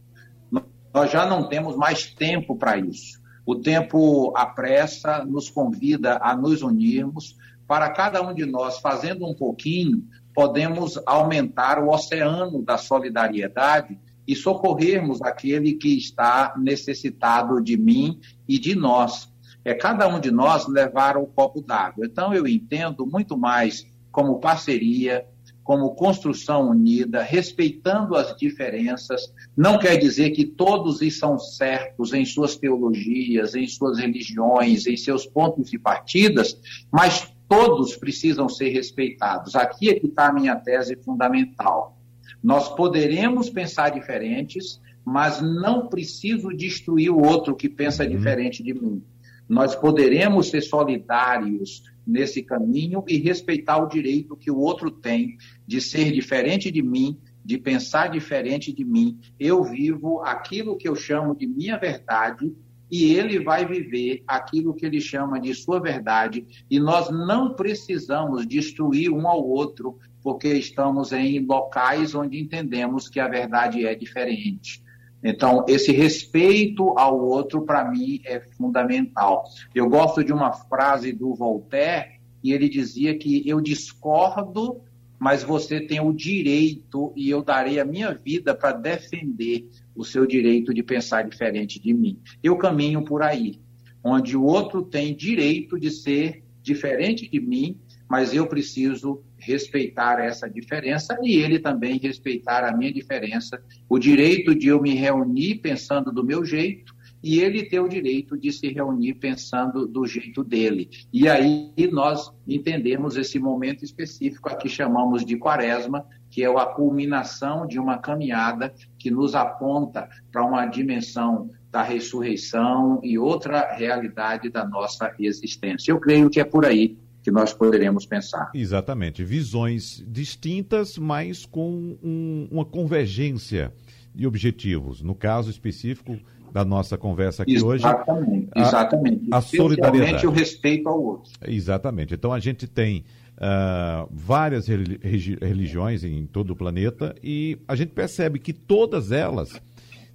Nós 0.93 1.11
já 1.11 1.27
não 1.27 1.49
temos 1.49 1.77
mais 1.77 2.07
tempo 2.07 2.57
para 2.57 2.79
isso. 2.79 3.21
O 3.45 3.57
tempo 3.57 4.33
apressa, 4.37 5.25
nos 5.25 5.51
convida 5.51 6.19
a 6.23 6.37
nos 6.37 6.63
unirmos. 6.63 7.37
Para 7.67 7.91
cada 7.91 8.23
um 8.23 8.33
de 8.33 8.47
nós, 8.47 8.79
fazendo 8.79 9.27
um 9.27 9.35
pouquinho, 9.35 10.05
podemos 10.33 10.99
aumentar 11.05 11.79
o 11.79 11.91
oceano 11.91 12.63
da 12.63 12.79
solidariedade 12.79 13.99
e 14.27 14.35
socorrermos 14.35 15.21
aquele 15.21 15.75
que 15.75 15.97
está 15.97 16.55
necessitado 16.57 17.63
de 17.63 17.77
mim 17.77 18.21
e 18.49 18.59
de 18.59 18.75
nós 18.75 19.34
é 19.65 19.75
cada 19.75 20.07
um 20.07 20.21
de 20.21 20.31
nós 20.31 20.69
levar 20.69 21.17
o 21.17 21.27
copo 21.27 21.61
d'água. 21.63 22.07
Então, 22.07 22.35
eu 22.35 22.47
entendo 22.47 23.07
muito 23.07 23.37
mais 23.37 23.87
como 24.13 24.39
parceria, 24.39 25.27
como 25.65 25.95
construção 25.95 26.69
unida, 26.69 27.23
respeitando 27.23 28.15
as 28.15 28.37
diferenças. 28.37 29.33
Não 29.57 29.79
quer 29.79 29.97
dizer 29.97 30.31
que 30.31 30.45
todos 30.45 31.01
são 31.19 31.39
certos 31.39 32.13
em 32.13 32.25
suas 32.27 32.57
teologias, 32.57 33.55
em 33.55 33.67
suas 33.67 33.99
religiões, 33.99 34.87
em 34.87 34.97
seus 34.97 35.25
pontos 35.25 35.71
de 35.71 35.79
partidas, 35.79 36.61
mas 36.93 37.35
todos 37.49 37.97
precisam 37.97 38.49
ser 38.49 38.69
respeitados. 38.69 39.57
Aqui 39.57 39.89
é 39.89 39.99
que 39.99 40.07
está 40.07 40.29
a 40.29 40.33
minha 40.33 40.55
tese 40.55 40.97
fundamental. 40.97 41.99
Nós 42.43 42.69
poderemos 42.69 43.49
pensar 43.49 43.91
diferentes, 43.91 44.81
mas 45.03 45.41
não 45.41 45.89
preciso 45.89 46.51
destruir 46.51 47.11
o 47.11 47.25
outro 47.25 47.57
que 47.57 47.71
pensa 47.71 48.05
uhum. 48.05 48.11
diferente 48.11 48.63
de 48.63 48.75
mim. 48.75 49.03
Nós 49.49 49.75
poderemos 49.75 50.49
ser 50.49 50.63
solidários 50.63 51.83
nesse 52.07 52.43
caminho 52.43 53.05
e 53.09 53.19
respeitar 53.19 53.79
o 53.79 53.89
direito 53.89 54.37
que 54.37 54.51
o 54.51 54.59
outro 54.59 54.91
tem 54.91 55.37
de 55.67 55.81
ser 55.81 56.13
diferente 56.13 56.71
de 56.71 56.83
mim, 56.83 57.19
de 57.45 57.59
pensar 57.59 58.09
diferente 58.09 58.73
de 58.73 58.85
mim. 58.85 59.19
Eu 59.39 59.63
vivo 59.63 60.21
aquilo 60.23 60.77
que 60.77 60.89
eu 60.89 60.95
chamo 60.95 61.35
de 61.35 61.47
minha 61.47 61.79
verdade 61.79 62.55
e 62.91 63.13
ele 63.15 63.43
vai 63.43 63.67
viver 63.67 64.23
aquilo 64.25 64.73
que 64.73 64.87
ele 64.87 65.01
chama 65.01 65.41
de 65.41 65.53
sua 65.53 65.81
verdade, 65.81 66.47
e 66.71 66.79
nós 66.79 67.11
não 67.11 67.55
precisamos 67.55 68.47
destruir 68.47 69.11
um 69.11 69.27
ao 69.27 69.45
outro, 69.45 69.99
porque 70.23 70.49
estamos 70.55 71.11
em 71.11 71.45
locais 71.45 72.15
onde 72.15 72.39
entendemos 72.39 73.09
que 73.09 73.19
a 73.19 73.27
verdade 73.27 73.85
é 73.85 73.97
diferente. 73.97 74.84
Então, 75.25 75.65
esse 75.67 75.91
respeito 75.91 76.97
ao 76.99 77.19
outro, 77.19 77.63
para 77.63 77.91
mim, 77.91 78.21
é 78.27 78.41
fundamental. 78.41 79.45
Eu 79.75 79.89
gosto 79.89 80.23
de 80.23 80.35
uma 80.35 80.53
frase 80.53 81.13
do 81.13 81.35
Voltaire, 81.35 82.21
e 82.43 82.53
ele 82.53 82.69
dizia 82.69 83.17
que 83.17 83.43
eu 83.49 83.59
discordo, 83.59 84.83
mas 85.19 85.43
você 85.43 85.81
tem 85.81 85.99
o 85.99 86.13
direito, 86.13 87.11
e 87.17 87.31
eu 87.31 87.43
darei 87.43 87.81
a 87.81 87.87
minha 87.87 88.13
vida 88.13 88.55
para 88.55 88.73
defender 88.73 89.67
o 89.97 90.05
seu 90.05 90.27
direito 90.27 90.75
de 90.75 90.83
pensar 90.83 91.23
diferente 91.23 91.81
de 91.81 91.95
mim. 91.95 92.19
Eu 92.43 92.59
caminho 92.59 93.03
por 93.03 93.23
aí, 93.23 93.59
onde 94.05 94.37
o 94.37 94.45
outro 94.45 94.83
tem 94.83 95.17
direito 95.17 95.81
de 95.81 95.91
ser 95.91 96.45
diferente 96.63 97.27
de 97.27 97.41
mim, 97.41 97.79
mas 98.07 98.35
eu 98.35 98.47
preciso 98.47 99.23
respeitar 99.45 100.19
essa 100.21 100.49
diferença 100.49 101.17
e 101.23 101.37
ele 101.37 101.59
também 101.59 101.99
respeitar 101.99 102.65
a 102.65 102.77
minha 102.77 102.93
diferença, 102.93 103.63
o 103.89 103.99
direito 103.99 104.55
de 104.55 104.69
eu 104.69 104.81
me 104.81 104.95
reunir 104.95 105.57
pensando 105.57 106.11
do 106.11 106.25
meu 106.25 106.45
jeito 106.45 106.95
e 107.23 107.41
ele 107.41 107.65
ter 107.65 107.81
o 107.81 107.89
direito 107.89 108.37
de 108.37 108.53
se 108.53 108.69
reunir 108.69 109.15
pensando 109.15 109.87
do 109.87 110.07
jeito 110.07 110.45
dele. 110.45 110.91
E 111.11 111.27
aí 111.27 111.73
nós 111.91 112.31
entendemos 112.47 113.17
esse 113.17 113.39
momento 113.39 113.83
específico 113.83 114.51
aqui 114.51 114.69
chamamos 114.69 115.25
de 115.25 115.39
quaresma, 115.39 116.05
que 116.31 116.45
é 116.45 116.47
a 116.47 116.67
culminação 116.67 117.67
de 117.67 117.79
uma 117.79 117.97
caminhada 117.97 118.75
que 118.99 119.11
nos 119.11 119.35
aponta 119.35 120.07
para 120.31 120.45
uma 120.45 120.67
dimensão 120.67 121.51
da 121.71 121.83
ressurreição 121.83 123.01
e 123.03 123.19
outra 123.19 123.75
realidade 123.75 124.51
da 124.51 124.67
nossa 124.67 125.15
existência. 125.19 125.91
Eu 125.91 125.99
creio 125.99 126.29
que 126.29 126.41
é 126.41 126.45
por 126.45 126.67
aí 126.67 126.99
que 127.25 127.31
nós 127.31 127.55
poderemos 127.55 128.05
pensar. 128.05 128.51
Exatamente. 128.55 129.25
Visões 129.25 130.05
distintas, 130.07 130.99
mas 130.99 131.47
com 131.47 131.97
um, 132.03 132.47
uma 132.51 132.67
convergência 132.67 133.73
de 134.15 134.27
objetivos. 134.27 135.01
No 135.01 135.15
caso 135.15 135.51
específico 135.51 136.19
da 136.53 136.65
nossa 136.65 136.99
conversa 136.99 137.43
aqui 137.43 137.55
exatamente, 137.55 138.51
hoje. 138.55 138.69
Exatamente. 138.69 139.29
A, 139.33 139.39
a 139.39 139.41
solidariedade. 139.41 140.27
o 140.27 140.31
respeito 140.31 140.87
ao 140.87 141.03
outro. 141.03 141.33
Exatamente. 141.49 142.13
Então 142.13 142.31
a 142.31 142.39
gente 142.39 142.67
tem 142.67 143.05
uh, 143.39 144.07
várias 144.13 144.69
religiões 144.69 146.05
em 146.05 146.27
todo 146.27 146.51
o 146.51 146.57
planeta 146.57 147.15
e 147.23 147.59
a 147.67 147.75
gente 147.75 147.93
percebe 147.93 148.39
que 148.39 148.53
todas 148.53 149.11
elas 149.11 149.61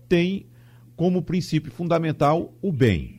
têm 0.08 0.46
como 0.96 1.24
princípio 1.24 1.72
fundamental 1.72 2.54
o 2.62 2.72
bem 2.72 3.19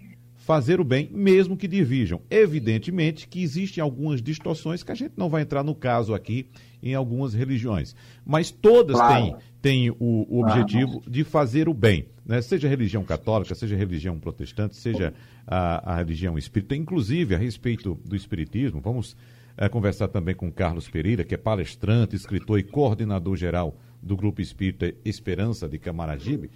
fazer 0.51 0.81
o 0.81 0.85
bem, 0.85 1.09
mesmo 1.13 1.57
que 1.57 1.69
divirjam. 1.69 2.21
Evidentemente 2.29 3.29
que 3.29 3.41
existem 3.41 3.81
algumas 3.81 4.21
distorções 4.21 4.83
que 4.83 4.91
a 4.91 4.97
gente 4.97 5.13
não 5.17 5.29
vai 5.29 5.43
entrar 5.43 5.63
no 5.63 5.77
caso 5.77 6.13
aqui 6.13 6.45
em 6.83 6.93
algumas 6.93 7.33
religiões, 7.35 7.95
mas 8.27 8.51
todas 8.51 8.97
claro. 8.97 9.23
têm, 9.23 9.37
têm 9.63 9.91
o, 9.91 10.27
o 10.29 10.41
objetivo 10.41 10.95
claro. 10.95 11.09
de 11.09 11.23
fazer 11.23 11.69
o 11.69 11.75
bem, 11.75 12.07
né? 12.27 12.43
seja 12.43 12.67
religião 12.67 13.05
católica, 13.05 13.55
seja 13.55 13.77
religião 13.77 14.19
protestante, 14.19 14.75
seja 14.75 15.15
a, 15.47 15.93
a 15.93 15.97
religião 15.99 16.37
espírita, 16.37 16.75
inclusive 16.75 17.33
a 17.33 17.39
respeito 17.39 17.97
do 18.05 18.17
espiritismo, 18.17 18.81
vamos 18.81 19.17
é, 19.57 19.69
conversar 19.69 20.09
também 20.09 20.35
com 20.35 20.51
Carlos 20.51 20.89
Pereira, 20.89 21.23
que 21.23 21.33
é 21.33 21.39
palestrante, 21.39 22.17
escritor 22.17 22.59
e 22.59 22.65
coordenador 22.65 23.37
geral 23.37 23.79
do 24.03 24.17
Grupo 24.17 24.41
Espírita 24.41 24.93
Esperança 25.05 25.69
de 25.69 25.79
Camaragibe, 25.79 26.51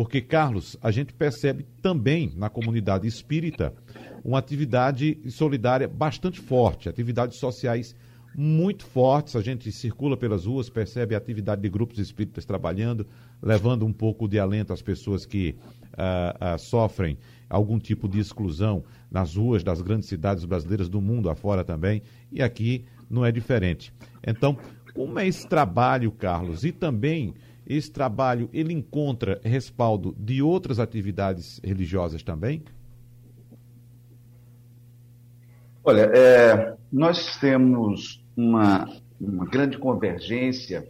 porque, 0.00 0.22
Carlos, 0.22 0.78
a 0.80 0.90
gente 0.90 1.12
percebe 1.12 1.66
também 1.82 2.32
na 2.34 2.48
comunidade 2.48 3.06
espírita 3.06 3.74
uma 4.24 4.38
atividade 4.38 5.18
solidária 5.28 5.86
bastante 5.86 6.40
forte, 6.40 6.88
atividades 6.88 7.36
sociais 7.36 7.94
muito 8.34 8.86
fortes. 8.86 9.36
A 9.36 9.42
gente 9.42 9.70
circula 9.70 10.16
pelas 10.16 10.46
ruas, 10.46 10.70
percebe 10.70 11.14
a 11.14 11.18
atividade 11.18 11.60
de 11.60 11.68
grupos 11.68 11.98
espíritas 11.98 12.46
trabalhando, 12.46 13.06
levando 13.42 13.84
um 13.84 13.92
pouco 13.92 14.26
de 14.26 14.38
alento 14.38 14.72
às 14.72 14.80
pessoas 14.80 15.26
que 15.26 15.54
uh, 15.92 16.54
uh, 16.54 16.58
sofrem 16.58 17.18
algum 17.46 17.78
tipo 17.78 18.08
de 18.08 18.20
exclusão 18.20 18.82
nas 19.10 19.36
ruas 19.36 19.62
das 19.62 19.82
grandes 19.82 20.08
cidades 20.08 20.46
brasileiras, 20.46 20.88
do 20.88 21.02
mundo 21.02 21.28
afora 21.28 21.62
também, 21.62 22.00
e 22.32 22.42
aqui 22.42 22.86
não 23.10 23.22
é 23.22 23.30
diferente. 23.30 23.92
Então, 24.26 24.56
como 24.94 25.18
é 25.18 25.28
esse 25.28 25.46
trabalho, 25.46 26.10
Carlos? 26.10 26.64
E 26.64 26.72
também 26.72 27.34
esse 27.70 27.90
trabalho 27.90 28.50
ele 28.52 28.72
encontra 28.72 29.40
respaldo 29.44 30.12
de 30.18 30.42
outras 30.42 30.80
atividades 30.80 31.60
religiosas 31.62 32.20
também? 32.20 32.64
Olha, 35.84 36.10
é, 36.12 36.76
nós 36.92 37.36
temos 37.36 38.24
uma, 38.36 38.88
uma 39.20 39.46
grande 39.46 39.78
convergência 39.78 40.86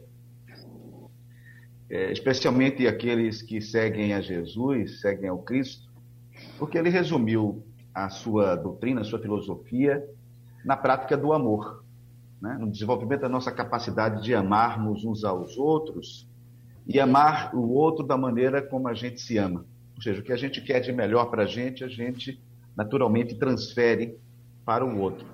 é, 1.91 2.13
especialmente 2.13 2.87
aqueles 2.87 3.43
que 3.43 3.61
seguem 3.61 4.15
a 4.15 4.21
Jesus, 4.21 5.01
seguem 5.01 5.29
ao 5.29 5.43
Cristo, 5.43 5.91
porque 6.57 6.79
ele 6.79 6.89
resumiu 6.89 7.67
a 7.93 8.09
sua 8.09 8.55
doutrina, 8.55 9.01
a 9.01 9.05
sua 9.05 9.19
filosofia 9.19 10.03
na 10.65 10.77
prática 10.77 11.17
do 11.17 11.33
amor, 11.33 11.85
né? 12.41 12.57
no 12.59 12.71
desenvolvimento 12.71 13.23
da 13.23 13.29
nossa 13.29 13.51
capacidade 13.51 14.23
de 14.23 14.35
amarmos 14.35 15.05
uns 15.05 15.25
aos 15.25 15.59
outros 15.59 16.30
e 16.93 16.99
amar 16.99 17.55
o 17.55 17.71
outro 17.71 18.05
da 18.05 18.17
maneira 18.17 18.61
como 18.61 18.89
a 18.89 18.95
gente 18.95 19.21
se 19.21 19.39
ama. 19.39 19.65
Ou 19.95 20.03
seja, 20.03 20.21
o 20.21 20.25
que 20.25 20.33
a 20.33 20.37
gente 20.37 20.61
quer 20.61 20.81
de 20.81 20.93
melhor 20.93 21.27
para 21.27 21.45
a 21.45 21.47
gente, 21.47 21.85
a 21.85 21.89
gente 21.89 22.43
naturalmente 22.77 23.37
transfere 23.37 24.19
para 24.65 24.85
o 24.85 24.99
outro. 24.99 25.25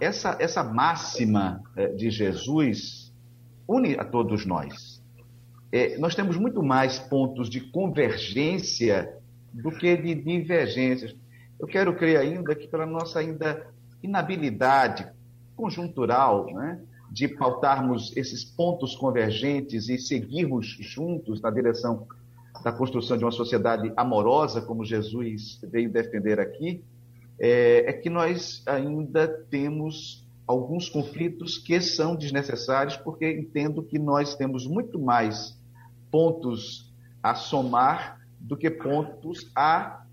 Essa, 0.00 0.38
essa 0.40 0.64
máxima 0.64 1.62
é, 1.76 1.88
de 1.88 2.10
Jesus 2.10 3.12
une 3.68 3.98
a 3.98 4.04
todos 4.04 4.46
nós. 4.46 5.02
É, 5.70 5.98
nós 5.98 6.14
temos 6.14 6.38
muito 6.38 6.62
mais 6.62 6.98
pontos 6.98 7.50
de 7.50 7.60
convergência 7.60 9.14
do 9.52 9.70
que 9.70 9.94
de 9.94 10.14
divergências. 10.14 11.14
Eu 11.60 11.66
quero 11.66 11.94
crer 11.96 12.16
ainda 12.16 12.54
que 12.54 12.66
pela 12.66 12.86
nossa 12.86 13.18
ainda 13.18 13.66
inabilidade 14.02 15.06
conjuntural, 15.54 16.46
né, 16.46 16.80
de 17.10 17.28
pautarmos 17.28 18.16
esses 18.16 18.44
pontos 18.44 18.94
convergentes 18.94 19.88
e 19.88 19.98
seguirmos 19.98 20.66
juntos 20.80 21.40
na 21.40 21.50
direção 21.50 22.06
da 22.62 22.72
construção 22.72 23.16
de 23.16 23.24
uma 23.24 23.30
sociedade 23.30 23.92
amorosa, 23.96 24.60
como 24.60 24.84
Jesus 24.84 25.60
veio 25.62 25.90
defender 25.90 26.40
aqui, 26.40 26.84
é, 27.38 27.90
é 27.90 27.92
que 27.92 28.10
nós 28.10 28.62
ainda 28.66 29.28
temos 29.28 30.26
alguns 30.46 30.88
conflitos 30.88 31.58
que 31.58 31.80
são 31.80 32.16
desnecessários, 32.16 32.96
porque 32.96 33.30
entendo 33.30 33.82
que 33.82 33.98
nós 33.98 34.34
temos 34.34 34.66
muito 34.66 34.98
mais 34.98 35.56
pontos 36.10 36.92
a 37.22 37.34
somar 37.34 38.18
do 38.40 38.56
que 38.56 38.70
pontos 38.70 39.50
a 39.54 40.04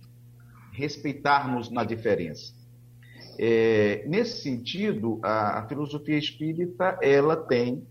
respeitarmos 0.71 1.71
na 1.71 1.83
diferença. 1.83 2.53
É, 3.37 4.03
nesse 4.07 4.41
sentido, 4.41 5.19
a, 5.23 5.59
a, 5.59 5.67
filosofia 5.67 6.17
espírita 6.17 6.97
ela 7.01 7.35
tem 7.35 7.85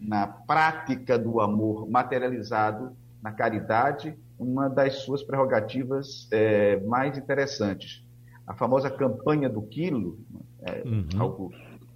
na 0.00 0.26
prática 0.26 1.18
do 1.18 1.40
amor 1.40 1.88
materializado 1.88 2.96
na 3.22 3.32
caridade 3.32 4.16
uma 4.38 4.68
das 4.68 4.96
suas 4.96 5.22
prerrogativas 5.22 6.28
é, 6.30 6.80
mais 6.80 7.16
interessantes. 7.16 8.04
A 8.46 8.54
famosa 8.54 8.90
campanha 8.90 9.48
do 9.48 9.62
quilo, 9.62 10.18
é, 10.62 10.82
uhum. 10.86 11.08
algo 11.18 11.52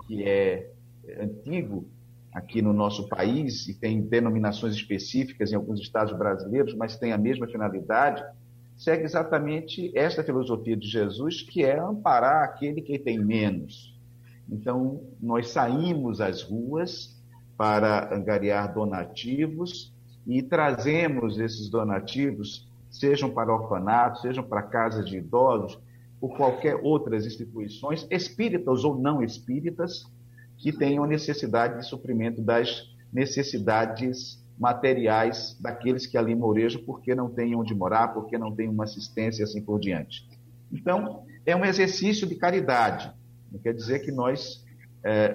que 0.07 0.25
é 0.25 0.71
antigo 1.21 1.89
aqui 2.33 2.63
no 2.63 2.73
nosso 2.73 3.09
país 3.09 3.69
e 3.69 3.75
tem 3.75 4.01
denominações 4.01 4.75
específicas 4.75 5.53
em 5.53 5.57
alguns 5.57 5.81
estados 5.81 6.17
brasileiros, 6.17 6.75
mas 6.75 6.97
tem 6.97 7.13
a 7.13 7.19
mesma 7.19 7.47
finalidade, 7.47 8.23
segue 8.81 9.05
exatamente 9.05 9.93
esta 9.95 10.25
filosofia 10.25 10.75
de 10.75 10.89
Jesus, 10.89 11.43
que 11.43 11.63
é 11.63 11.79
amparar 11.79 12.45
aquele 12.45 12.81
que 12.81 12.99
tem 12.99 13.19
menos. 13.19 13.95
Então, 14.49 15.03
nós 15.21 15.51
saímos 15.51 16.19
às 16.19 16.43
ruas 16.43 17.15
para 17.59 18.13
angariar 18.17 18.73
donativos 18.73 19.95
e 20.27 20.43
trazemos 20.43 21.39
esses 21.39 21.69
donativos, 21.69 22.67
sejam 22.91 23.29
para 23.29 23.53
orfanatos, 23.53 24.23
sejam 24.23 24.43
para 24.43 24.63
casas 24.63 25.05
de 25.05 25.19
idosos, 25.19 25.79
ou 26.19 26.31
qualquer 26.31 26.77
outras 26.83 27.27
instituições, 27.27 28.07
espíritas 28.11 28.83
ou 28.83 28.99
não 28.99 29.23
espíritas, 29.23 30.05
que 30.57 30.73
tenham 30.73 31.05
necessidade 31.05 31.81
de 31.81 31.87
suprimento 31.87 32.41
das 32.41 32.83
necessidades 33.13 34.40
materiais 34.61 35.57
daqueles 35.59 36.07
que 36.07 36.19
ali 36.19 36.35
morejam, 36.35 36.83
porque 36.85 37.15
não 37.15 37.31
têm 37.31 37.57
onde 37.57 37.75
morar, 37.75 38.09
porque 38.09 38.37
não 38.37 38.55
têm 38.55 38.69
uma 38.69 38.85
assistência 38.85 39.41
e 39.41 39.45
assim 39.45 39.63
por 39.63 39.81
diante. 39.81 40.29
Então, 40.71 41.25
é 41.47 41.57
um 41.57 41.65
exercício 41.65 42.29
de 42.29 42.35
caridade. 42.35 43.11
Não 43.51 43.59
quer 43.59 43.73
dizer 43.73 44.01
que 44.01 44.13
nós, 44.13 44.63
é, 45.03 45.33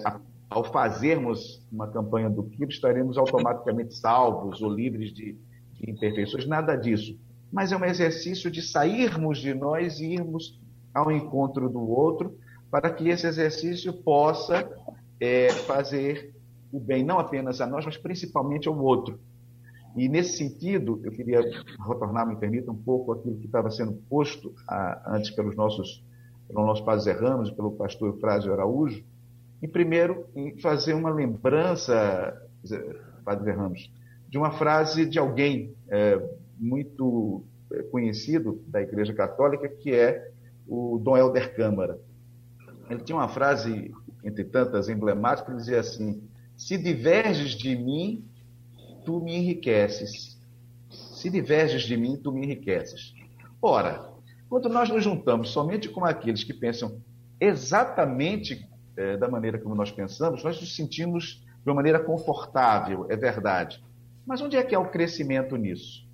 ao 0.48 0.64
fazermos 0.72 1.66
uma 1.72 1.88
campanha 1.88 2.30
do 2.30 2.44
quilo, 2.44 2.70
estaremos 2.70 3.18
automaticamente 3.18 3.96
salvos 3.96 4.62
ou 4.62 4.70
livres 4.70 5.12
de, 5.12 5.36
de 5.74 5.90
imperfeições, 5.90 6.46
nada 6.46 6.76
disso. 6.76 7.20
Mas 7.52 7.72
é 7.72 7.78
um 7.78 7.84
exercício 7.84 8.52
de 8.52 8.62
sairmos 8.62 9.40
de 9.40 9.56
nós 9.56 10.00
e 10.00 10.14
irmos 10.14 10.62
ao 10.94 11.12
encontro 11.12 11.68
do 11.68 11.82
outro, 11.90 12.38
para 12.70 12.92
que 12.92 13.10
esse 13.10 13.26
exercício 13.26 13.92
possa 13.92 14.70
é, 15.20 15.50
fazer 15.50 16.35
o 16.76 16.80
bem 16.80 17.06
não 17.06 17.20
apenas 17.20 17.62
a 17.62 17.68
nós, 17.68 17.86
mas 17.86 17.96
principalmente 17.96 18.68
ao 18.68 18.78
outro. 18.78 19.18
E 19.96 20.10
nesse 20.10 20.38
sentido, 20.38 21.00
eu 21.06 21.12
queria 21.12 21.40
retornar, 21.88 22.28
me 22.28 22.36
permita, 22.36 22.70
um 22.70 22.76
pouco 22.76 23.14
aquilo 23.14 23.38
que 23.38 23.46
estava 23.46 23.72
sendo 23.72 23.94
posto 24.10 24.54
a, 24.68 25.16
antes 25.16 25.32
pelos 25.32 25.56
nossos, 25.56 26.04
pelo 26.50 26.66
nosso 26.66 26.84
padre 26.84 27.06
Zé 27.06 27.14
Ramos 27.14 27.50
e 27.50 27.56
pelo 27.56 27.72
pastor 27.72 28.10
Eufrásio 28.10 28.52
Araújo. 28.52 29.06
E 29.62 29.68
primeiro, 29.70 30.26
em 30.36 30.60
fazer 30.60 30.94
uma 30.94 31.10
lembrança, 31.10 32.38
padre 33.24 33.46
Zé 33.46 33.52
Ramos, 33.52 33.90
de 34.28 34.38
uma 34.38 34.52
frase 34.52 35.06
de 35.06 35.18
alguém 35.18 35.74
é, 35.88 36.22
muito 36.60 37.46
é, 37.72 37.84
conhecido 37.84 38.62
da 38.68 38.82
Igreja 38.82 39.14
Católica, 39.14 39.70
que 39.70 39.94
é 39.94 40.30
o 40.68 41.00
Dom 41.02 41.16
Helder 41.16 41.56
Câmara. 41.56 41.98
Ele 42.90 43.00
tinha 43.00 43.18
uma 43.18 43.30
frase 43.30 43.94
entre 44.26 44.44
tantas 44.44 44.90
emblemáticas, 44.90 45.50
ele 45.50 45.60
dizia 45.60 45.80
assim: 45.80 46.22
Se 46.58 46.78
diverges 46.78 47.52
de 47.52 47.76
mim, 47.76 48.26
tu 49.06 49.20
me 49.20 49.36
enriqueces. 49.36 50.40
Se 50.90 51.30
diverges 51.30 51.84
de 51.84 51.98
mim, 51.98 52.16
tu 52.16 52.32
me 52.32 52.46
enriqueces. 52.46 53.14
Ora, 53.62 54.10
quando 54.50 54.70
nós 54.70 54.90
nos 54.90 55.04
juntamos 55.04 55.50
somente 55.50 55.90
com 55.90 56.06
aqueles 56.06 56.44
que 56.44 56.54
pensam 56.54 57.02
exatamente 57.40 58.68
é, 58.96 59.18
da 59.18 59.28
maneira 59.28 59.60
como 59.60 59.76
nós 59.76 59.92
pensamos, 59.92 60.44
nós 60.44 60.60
nos 60.60 60.76
sentimos 60.76 61.44
de 61.64 61.70
uma 61.70 61.76
maneira 61.76 62.00
confortável, 62.00 63.06
é 63.10 63.18
verdade. 63.18 63.84
Mas 64.26 64.42
onde 64.42 64.56
é 64.56 64.64
que 64.64 64.74
há 64.74 64.80
o 64.80 64.90
crescimento 64.90 65.58
nisso? 65.58 66.08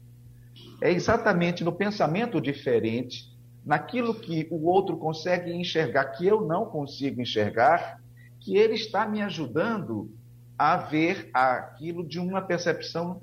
É 0.82 0.92
exatamente 0.92 1.64
no 1.64 1.72
pensamento 1.72 2.42
diferente, 2.42 3.30
naquilo 3.64 4.16
que 4.16 4.48
o 4.50 4.66
outro 4.66 4.98
consegue 4.98 5.52
enxergar, 5.52 6.06
que 6.06 6.26
eu 6.26 6.42
não 6.42 6.66
consigo 6.66 7.22
enxergar, 7.22 8.02
que 8.40 8.58
ele 8.58 8.74
está 8.74 9.08
me 9.08 9.22
ajudando 9.22 10.12
a 10.62 10.78
ver 10.78 11.28
aquilo 11.34 12.08
de 12.08 12.20
uma 12.20 12.40
percepção 12.40 13.20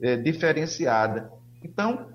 é, 0.00 0.16
diferenciada. 0.16 1.30
Então, 1.62 2.06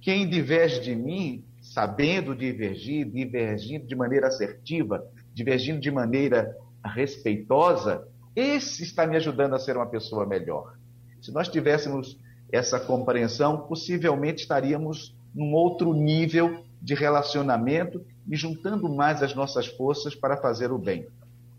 quem 0.00 0.28
diverge 0.28 0.80
de 0.82 0.94
mim, 0.94 1.44
sabendo 1.60 2.32
divergir, 2.32 3.10
divergindo 3.10 3.88
de 3.88 3.96
maneira 3.96 4.28
assertiva, 4.28 5.04
divergindo 5.34 5.80
de 5.80 5.90
maneira 5.90 6.56
respeitosa, 6.84 8.06
esse 8.36 8.84
está 8.84 9.04
me 9.04 9.16
ajudando 9.16 9.54
a 9.54 9.58
ser 9.58 9.76
uma 9.76 9.86
pessoa 9.86 10.24
melhor. 10.24 10.76
Se 11.20 11.32
nós 11.32 11.48
tivéssemos 11.48 12.16
essa 12.52 12.78
compreensão, 12.78 13.66
possivelmente 13.66 14.42
estaríamos 14.42 15.12
num 15.34 15.52
outro 15.54 15.92
nível 15.92 16.62
de 16.80 16.94
relacionamento 16.94 18.00
e 18.28 18.36
juntando 18.36 18.88
mais 18.88 19.24
as 19.24 19.34
nossas 19.34 19.66
forças 19.66 20.14
para 20.14 20.36
fazer 20.36 20.70
o 20.70 20.78
bem 20.78 21.04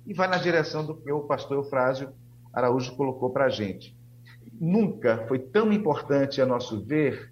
e 0.06 0.14
vai 0.14 0.28
na 0.28 0.38
direção 0.38 0.86
do 0.86 0.96
que 0.96 1.12
o 1.12 1.22
pastor 1.22 1.58
Eufrásio 1.58 2.10
Araújo 2.54 2.96
colocou 2.96 3.30
para 3.30 3.46
a 3.46 3.50
gente. 3.50 3.96
Nunca 4.60 5.26
foi 5.28 5.40
tão 5.40 5.72
importante, 5.72 6.42
a 6.42 6.46
nosso 6.46 6.84
ver, 6.84 7.32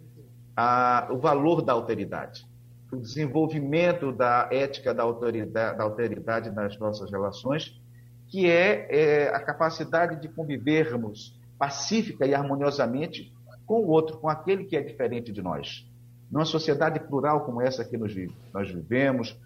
a, 0.55 1.07
o 1.11 1.17
valor 1.17 1.61
da 1.61 1.73
alteridade, 1.73 2.45
o 2.91 2.97
desenvolvimento 2.97 4.11
da 4.11 4.49
ética 4.51 4.93
da 4.93 5.03
alteridade, 5.03 5.77
da 5.77 5.83
alteridade 5.83 6.51
nas 6.51 6.77
nossas 6.79 7.11
relações, 7.11 7.79
que 8.27 8.49
é, 8.49 8.87
é 8.89 9.29
a 9.29 9.39
capacidade 9.39 10.21
de 10.21 10.27
convivermos 10.27 11.37
pacífica 11.57 12.25
e 12.25 12.33
harmoniosamente 12.33 13.33
com 13.65 13.81
o 13.81 13.87
outro, 13.89 14.17
com 14.17 14.27
aquele 14.27 14.65
que 14.65 14.75
é 14.75 14.81
diferente 14.81 15.31
de 15.31 15.41
nós. 15.41 15.87
Numa 16.31 16.45
sociedade 16.45 16.99
plural 16.99 17.45
como 17.45 17.61
essa 17.61 17.85
que 17.85 17.97
nós 17.97 18.71
vivemos, 18.71 19.37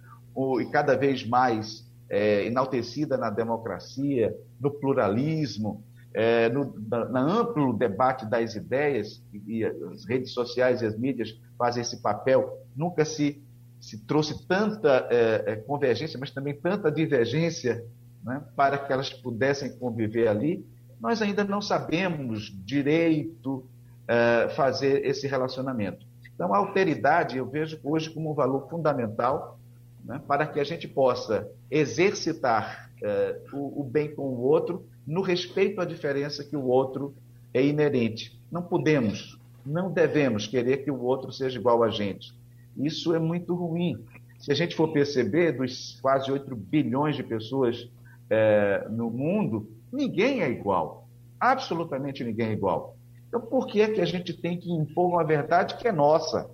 e 0.62 0.66
cada 0.72 0.96
vez 0.96 1.26
mais 1.26 1.86
é, 2.13 2.45
enaltecida 2.45 3.17
na 3.17 3.32
democracia, 3.32 4.38
no 4.62 4.69
pluralismo, 4.69 5.84
é, 6.13 6.47
no 6.47 6.76
na, 6.88 7.19
amplo 7.19 7.73
debate 7.73 8.23
das 8.28 8.54
ideias, 8.54 9.19
e, 9.34 9.65
as 9.65 10.06
redes 10.06 10.32
sociais 10.32 10.84
e 10.84 10.86
as 10.86 10.95
mídias 10.95 11.36
fazem 11.58 11.82
esse 11.82 12.04
papel, 12.04 12.56
nunca 12.76 13.04
se, 13.04 13.43
se 13.82 14.06
trouxe 14.06 14.47
tanta 14.47 15.08
é, 15.10 15.43
é, 15.47 15.56
convergência, 15.56 16.19
mas 16.19 16.30
também 16.30 16.54
tanta 16.56 16.91
divergência 16.91 17.84
né, 18.23 18.43
para 18.56 18.78
que 18.78 18.93
elas 18.93 19.10
pudessem 19.10 19.76
conviver 19.80 20.28
ali. 20.28 20.63
Nós 21.02 21.19
ainda 21.19 21.43
não 21.43 21.62
sabemos 21.62 22.54
direito 22.63 23.65
é, 24.08 24.49
fazer 24.49 25.04
esse 25.04 25.26
relacionamento. 25.26 26.06
Então, 26.36 26.54
a 26.54 26.60
alteridade 26.60 27.38
eu 27.39 27.49
vejo 27.49 27.80
hoje 27.84 28.12
como 28.12 28.32
um 28.32 28.36
valor 28.36 28.69
fundamental 28.69 29.60
né, 30.04 30.22
para 30.28 30.46
que 30.46 30.60
a 30.60 30.63
gente 30.63 30.88
possa 30.88 31.50
exercitar 31.72 32.92
uh, 33.02 33.58
o, 33.58 33.82
o, 33.82 33.84
bem 33.84 34.13
com 34.13 34.24
o 34.24 34.42
outro 34.42 34.86
no 35.06 35.22
respeito 35.22 35.80
à 35.80 35.86
diferença 35.86 36.44
que 36.44 36.56
o 36.56 36.66
outro 36.66 37.13
é 37.54 37.66
inerente. 37.66 38.39
Não 38.52 38.62
podemos, 38.62 39.39
não 39.66 39.92
devemos 39.92 40.48
querer 40.48 40.84
que 40.84 40.92
o 40.92 41.02
outro 41.02 41.32
seja 41.32 41.60
igual 41.60 41.84
a 41.84 41.89
gente. 41.89 42.34
Isso 42.76 43.13
é 43.13 43.20
muito 43.20 43.54
ruim. 43.54 44.04
Se 44.39 44.52
a 44.52 44.56
gente 44.56 44.76
for 44.76 44.92
perceber, 44.92 45.54
dos 45.54 46.00
quase 46.02 46.32
8 46.32 46.54
bilhões 46.56 47.16
de 47.16 47.24
pessoas 47.24 47.89
é, 48.30 48.86
no 48.89 49.10
mundo, 49.10 49.70
ninguém 49.92 50.42
é 50.42 50.50
igual. 50.50 51.08
Absolutamente 51.39 52.24
ninguém 52.24 52.48
é 52.48 52.52
igual. 52.54 52.98
Então, 53.28 53.42
por 53.42 53.68
que 53.68 53.82
é 53.82 53.89
que 53.89 54.02
a 54.02 54.06
gente 54.06 54.34
tem 54.34 54.60
que 54.60 54.72
impor 54.72 55.10
uma 55.10 55.24
verdade 55.24 55.78
que 55.78 55.88
é 55.88 55.92
nossa? 55.92 56.50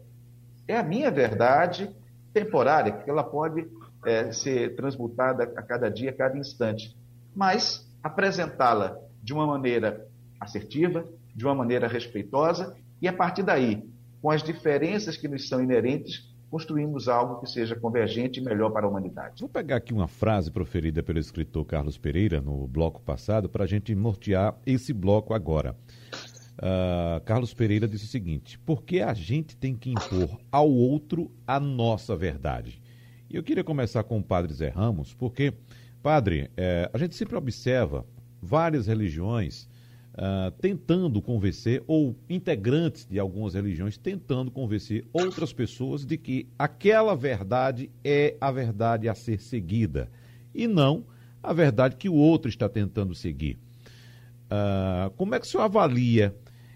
É 0.68 0.78
a 0.78 0.84
minha 0.84 1.10
verdade 1.10 1.90
temporária, 2.40 2.94
que 2.94 3.10
ela 3.10 3.24
pode 3.24 3.68
é, 4.06 4.32
ser 4.32 4.76
transmutada 4.76 5.44
a 5.44 5.62
cada 5.62 5.90
dia, 5.90 6.12
a 6.12 6.14
cada 6.14 6.38
instante. 6.38 6.96
Mas 7.36 7.88
apresentá-la 8.02 8.98
de 9.22 9.34
uma 9.34 9.46
maneira 9.46 10.08
assertiva, 10.40 11.06
de 11.36 11.46
uma 11.46 11.54
maneira 11.54 11.88
respeitosa, 11.88 12.76
e 13.02 13.08
a 13.08 13.14
partir 13.14 13.44
daí, 13.44 13.84
com 14.22 14.32
as 14.32 14.42
diferenças 14.42 15.18
que 15.18 15.28
nos 15.28 15.48
são 15.48 15.62
inerentes, 15.62 16.30
construímos 16.50 17.08
algo 17.08 17.40
que 17.42 17.48
seja 17.48 17.76
convergente 17.76 18.40
e 18.40 18.44
melhor 18.44 18.72
para 18.72 18.86
a 18.86 18.90
humanidade. 18.90 19.42
Vou 19.42 19.50
pegar 19.50 19.76
aqui 19.76 19.94
uma 19.94 20.08
frase 20.08 20.52
proferida 20.52 21.04
pelo 21.04 21.20
escritor 21.20 21.64
Carlos 21.66 21.98
Pereira 21.98 22.42
no 22.42 22.68
bloco 22.68 23.02
passado 23.02 23.48
para 23.48 23.66
a 23.66 23.68
gente 23.68 23.94
nortear 23.94 24.56
esse 24.66 24.92
bloco 24.92 25.34
agora. 25.34 25.76
Uh, 26.60 27.22
Carlos 27.24 27.54
Pereira 27.54 27.88
disse 27.88 28.04
o 28.04 28.10
seguinte: 28.10 28.60
por 28.60 28.84
que 28.84 29.00
a 29.00 29.14
gente 29.14 29.56
tem 29.56 29.74
que 29.74 29.92
impor 29.92 30.38
ao 30.52 30.70
outro 30.70 31.32
a 31.48 31.58
nossa 31.58 32.18
verdade? 32.18 32.82
E 33.30 33.38
eu 33.38 33.44
queria 33.44 33.64
começar 33.64 34.04
com 34.04 34.20
o 34.20 34.24
padre 34.24 34.54
Zé 34.54 34.68
Ramos, 34.68 35.14
porque, 35.14 35.54
padre, 36.02 36.52
é, 36.58 36.90
a 36.92 36.98
gente 36.98 37.16
sempre 37.16 37.38
observa 37.38 38.06
várias 38.42 38.88
religiões 38.88 39.70
uh, 40.16 40.52
tentando 40.60 41.22
convencer, 41.22 41.82
ou 41.88 42.16
integrantes 42.30 43.06
de 43.06 43.20
algumas 43.20 43.54
religiões 43.54 43.98
tentando 43.98 44.52
convencer 44.52 45.06
outras 45.14 45.54
pessoas 45.54 46.06
de 46.06 46.18
que 46.18 46.48
aquela 46.58 47.16
verdade 47.16 47.90
é 48.04 48.36
a 48.42 48.52
verdade 48.52 49.08
a 49.08 49.16
ser 49.16 49.40
seguida 49.40 50.10
e 50.54 50.68
não 50.68 51.06
a 51.42 51.54
verdade 51.54 51.96
que 51.96 52.10
o 52.10 52.16
outro 52.16 52.50
está 52.50 52.68
tentando 52.68 53.16
seguir. 53.16 53.58
Uh, 54.52 55.10
como 55.12 55.36
é 55.36 55.40
que 55.40 55.46
o 55.46 55.50
senhor 55.50 55.64
avalia 55.64 56.36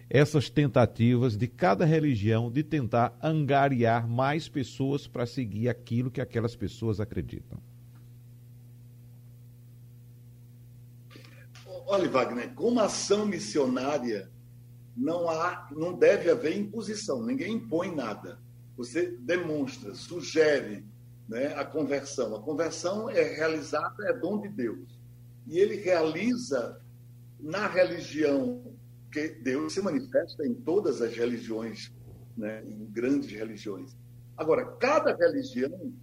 essas 0.10 0.50
tentativas 0.50 1.36
de 1.36 1.48
cada 1.48 1.86
religião 1.86 2.52
de 2.52 2.64
tentar 2.64 3.18
angariar 3.22 4.08
mais 4.08 4.48
pessoas 4.48 5.08
para 5.08 5.26
seguir 5.26 5.70
aquilo 5.70 6.12
que 6.12 6.22
aquelas 6.22 6.56
pessoas 6.56 7.00
acreditam? 7.00 7.58
Olha, 11.86 12.10
Wagner, 12.10 12.54
como 12.54 12.80
ação 12.80 13.26
missionária, 13.26 14.32
não 14.96 15.30
há, 15.30 15.68
não 15.72 15.94
deve 15.94 16.30
haver 16.30 16.58
imposição, 16.58 17.24
ninguém 17.24 17.54
impõe 17.54 17.94
nada. 17.94 18.40
Você 18.78 19.18
demonstra, 19.20 19.94
sugere 19.94 20.86
né, 21.28 21.54
a 21.56 21.66
conversão. 21.66 22.36
A 22.36 22.42
conversão 22.42 23.10
é 23.10 23.22
realizada, 23.22 24.08
é 24.08 24.14
dom 24.14 24.42
de 24.42 24.50
Deus. 24.50 25.00
E 25.46 25.60
ele 25.60 25.76
realiza 25.76 26.82
na 27.40 27.68
religião, 27.68 28.73
que 29.14 29.30
Deus 29.30 29.74
se 29.74 29.82
manifesta 29.82 30.46
em 30.46 30.56
todas 30.56 31.00
as 31.00 31.16
religiões, 31.16 31.94
né, 32.36 32.64
em 32.66 32.84
grandes 32.86 33.30
religiões. 33.30 33.96
Agora, 34.36 34.66
cada 34.78 35.16
religião 35.16 35.94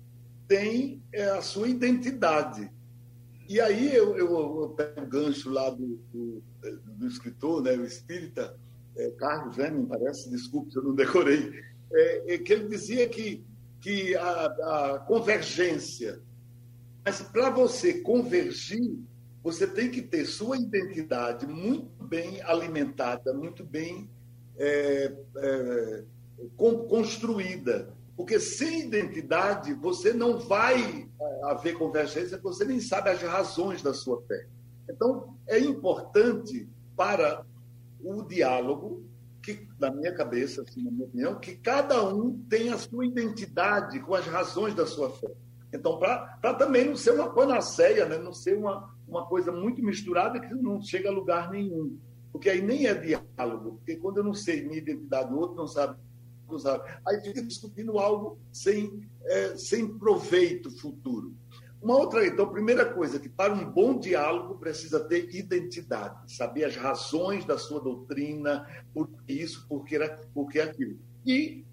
tem 0.46 1.02
é, 1.12 1.24
a 1.30 1.42
sua 1.42 1.68
identidade. 1.68 2.70
E 3.48 3.60
aí 3.60 3.92
eu, 3.94 4.16
eu, 4.16 4.62
eu 4.62 4.68
pego 4.70 5.00
o 5.00 5.06
gancho 5.08 5.50
lá 5.50 5.68
do, 5.70 6.00
do, 6.12 6.42
do, 6.84 7.06
escritor, 7.08 7.60
né, 7.62 7.76
o 7.76 7.84
espírita, 7.84 8.56
é, 8.96 9.10
Carlos, 9.10 9.56
me 9.56 9.86
parece, 9.86 10.30
desculpe 10.30 10.70
se 10.70 10.78
eu 10.78 10.84
não 10.84 10.94
decorei, 10.94 11.52
é, 11.92 12.34
é, 12.34 12.38
que 12.38 12.52
ele 12.52 12.68
dizia 12.68 13.08
que, 13.08 13.44
que 13.80 14.14
a, 14.14 14.46
a 14.46 14.98
convergência, 15.00 16.22
mas 17.04 17.20
para 17.22 17.50
você 17.50 18.00
convergir, 18.02 19.00
você 19.42 19.66
tem 19.66 19.90
que 19.90 20.02
ter 20.02 20.26
sua 20.26 20.56
identidade 20.56 21.46
muito 21.46 22.04
bem 22.04 22.42
alimentada, 22.42 23.32
muito 23.32 23.64
bem 23.64 24.10
é, 24.58 25.12
é, 25.36 26.04
construída. 26.56 27.94
Porque 28.16 28.38
sem 28.38 28.82
identidade, 28.82 29.72
você 29.72 30.12
não 30.12 30.38
vai 30.38 31.08
é, 31.20 31.40
haver 31.44 31.78
convergência, 31.78 32.38
você 32.38 32.64
nem 32.64 32.80
sabe 32.80 33.08
as 33.08 33.22
razões 33.22 33.80
da 33.80 33.94
sua 33.94 34.20
fé. 34.22 34.46
Então, 34.88 35.34
é 35.46 35.58
importante 35.58 36.68
para 36.94 37.46
o 38.02 38.22
diálogo, 38.22 39.04
que, 39.42 39.66
na 39.78 39.90
minha 39.90 40.12
cabeça, 40.12 40.62
assim, 40.62 40.82
na 40.82 40.90
minha 40.90 41.06
opinião, 41.06 41.34
que 41.36 41.56
cada 41.56 42.02
um 42.04 42.38
tenha 42.48 42.74
a 42.74 42.78
sua 42.78 43.06
identidade 43.06 44.00
com 44.00 44.14
as 44.14 44.26
razões 44.26 44.74
da 44.74 44.84
sua 44.84 45.10
fé. 45.10 45.30
Então, 45.72 45.98
para 45.98 46.54
também 46.54 46.84
não 46.84 46.96
ser 46.96 47.12
uma 47.12 47.32
panaceia, 47.32 48.06
né? 48.06 48.18
não 48.18 48.34
ser 48.34 48.56
uma, 48.56 48.92
uma 49.10 49.26
coisa 49.26 49.50
muito 49.50 49.82
misturada 49.82 50.40
que 50.40 50.54
não 50.54 50.80
chega 50.80 51.08
a 51.08 51.12
lugar 51.12 51.50
nenhum. 51.50 51.98
Porque 52.32 52.48
aí 52.48 52.62
nem 52.62 52.86
é 52.86 52.94
diálogo, 52.94 53.76
porque 53.76 53.96
quando 53.96 54.18
eu 54.18 54.24
não 54.24 54.32
sei 54.32 54.62
minha 54.62 54.78
identidade, 54.78 55.32
o 55.34 55.36
outro 55.36 55.56
não 55.56 55.66
sabe 55.66 55.98
Aí 57.06 57.20
fica 57.20 57.42
discutindo 57.42 57.98
algo 57.98 58.38
sem, 58.52 59.08
é, 59.24 59.56
sem 59.56 59.86
proveito 59.86 60.70
futuro. 60.80 61.32
Uma 61.80 61.96
outra, 61.96 62.26
então, 62.26 62.50
primeira 62.50 62.84
coisa, 62.84 63.18
que 63.18 63.28
para 63.28 63.54
um 63.54 63.70
bom 63.70 63.98
diálogo 63.98 64.58
precisa 64.58 65.00
ter 65.00 65.34
identidade, 65.34 66.34
saber 66.34 66.64
as 66.64 66.76
razões 66.76 67.44
da 67.44 67.56
sua 67.56 67.80
doutrina, 67.80 68.66
por 68.92 69.08
isso, 69.26 69.64
porque, 69.68 69.98
porque 70.34 70.60
aquilo. 70.60 70.98
E, 71.24 71.64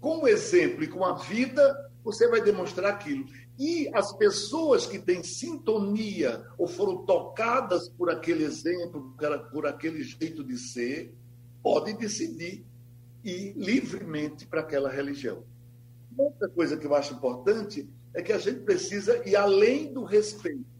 com 0.00 0.22
o 0.22 0.28
exemplo 0.28 0.84
e 0.84 0.88
com 0.88 1.04
a 1.04 1.14
vida, 1.14 1.90
você 2.02 2.28
vai 2.28 2.42
demonstrar 2.42 2.92
aquilo. 2.92 3.24
E 3.58 3.88
as 3.94 4.12
pessoas 4.12 4.86
que 4.86 4.98
têm 4.98 5.22
sintonia 5.22 6.44
ou 6.58 6.66
foram 6.66 7.04
tocadas 7.04 7.88
por 7.88 8.10
aquele 8.10 8.44
exemplo, 8.44 9.14
por 9.52 9.66
aquele 9.66 10.02
jeito 10.02 10.42
de 10.42 10.58
ser, 10.58 11.14
podem 11.62 11.96
decidir 11.96 12.64
e 13.24 13.52
livremente 13.56 14.46
para 14.46 14.60
aquela 14.60 14.90
religião. 14.90 15.44
Outra 16.16 16.48
coisa 16.48 16.76
que 16.76 16.86
eu 16.86 16.94
acho 16.94 17.14
importante 17.14 17.88
é 18.12 18.22
que 18.22 18.32
a 18.32 18.38
gente 18.38 18.60
precisa 18.60 19.26
ir 19.28 19.34
além 19.34 19.92
do 19.92 20.04
respeito. 20.04 20.74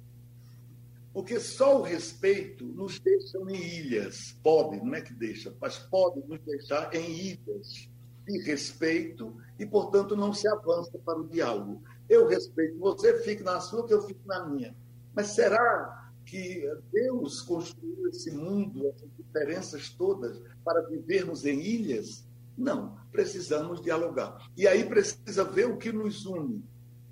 Porque 1.12 1.38
só 1.38 1.78
o 1.78 1.82
respeito 1.82 2.64
nos 2.64 2.98
deixa 2.98 3.38
em 3.38 3.54
ilhas. 3.54 4.36
Pode, 4.42 4.84
não 4.84 4.94
é 4.94 5.00
que 5.00 5.14
deixa, 5.14 5.54
mas 5.60 5.78
pode 5.78 6.20
nos 6.26 6.40
deixar 6.40 6.92
em 6.94 7.08
ilhas 7.08 7.88
de 8.26 8.42
respeito 8.42 9.36
e, 9.58 9.64
portanto, 9.64 10.16
não 10.16 10.32
se 10.32 10.48
avança 10.48 10.98
para 11.04 11.18
o 11.18 11.28
diálogo. 11.28 11.82
Eu 12.08 12.26
respeito 12.26 12.78
você, 12.78 13.18
fique 13.22 13.42
na 13.42 13.60
sua, 13.60 13.86
que 13.86 13.94
eu 13.94 14.02
fico 14.02 14.20
na 14.26 14.46
minha. 14.46 14.74
Mas 15.14 15.28
será 15.28 16.10
que 16.26 16.68
Deus 16.92 17.42
construiu 17.42 18.08
esse 18.08 18.30
mundo, 18.30 18.86
essas 18.88 19.08
diferenças 19.16 19.90
todas, 19.90 20.40
para 20.64 20.82
vivermos 20.82 21.44
em 21.44 21.60
ilhas? 21.60 22.26
Não, 22.56 22.96
precisamos 23.10 23.80
dialogar. 23.80 24.50
E 24.56 24.66
aí 24.66 24.84
precisa 24.84 25.44
ver 25.44 25.66
o 25.66 25.76
que 25.76 25.92
nos 25.92 26.24
une. 26.24 26.62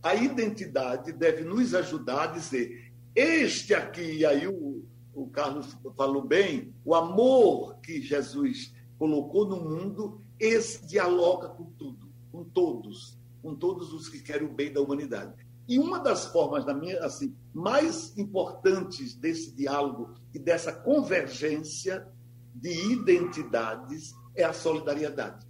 A 0.03 0.15
identidade 0.15 1.13
deve 1.13 1.43
nos 1.43 1.75
ajudar 1.75 2.25
a 2.25 2.33
dizer: 2.33 2.93
este 3.15 3.75
aqui, 3.75 4.19
e 4.19 4.27
aí 4.27 4.49
o, 4.49 4.85
o 5.15 5.27
Carlos 5.29 5.77
falou 5.97 6.23
bem, 6.23 6.75
o 6.85 6.95
amor 6.95 7.77
que 7.81 8.01
Jesus 8.01 8.75
colocou 8.99 9.47
no 9.47 9.57
mundo, 9.57 10.21
esse 10.39 10.87
dialoga 10.87 11.49
com 11.49 11.65
tudo, 11.65 12.09
com 12.31 12.45
todos, 12.45 13.19
com 13.43 13.55
todos 13.55 13.93
os 13.93 14.09
que 14.09 14.21
querem 14.21 14.49
o 14.49 14.55
bem 14.55 14.73
da 14.73 14.81
humanidade. 14.81 15.35
E 15.69 15.79
uma 15.79 15.99
das 15.99 16.27
formas 16.27 16.65
da 16.65 16.75
minha, 16.75 17.05
assim, 17.05 17.37
mais 17.53 18.17
importantes 18.17 19.15
desse 19.15 19.55
diálogo 19.55 20.15
e 20.35 20.39
dessa 20.39 20.73
convergência 20.73 22.07
de 22.55 22.93
identidades 22.93 24.13
é 24.35 24.45
a 24.45 24.53
solidariedade. 24.53 25.47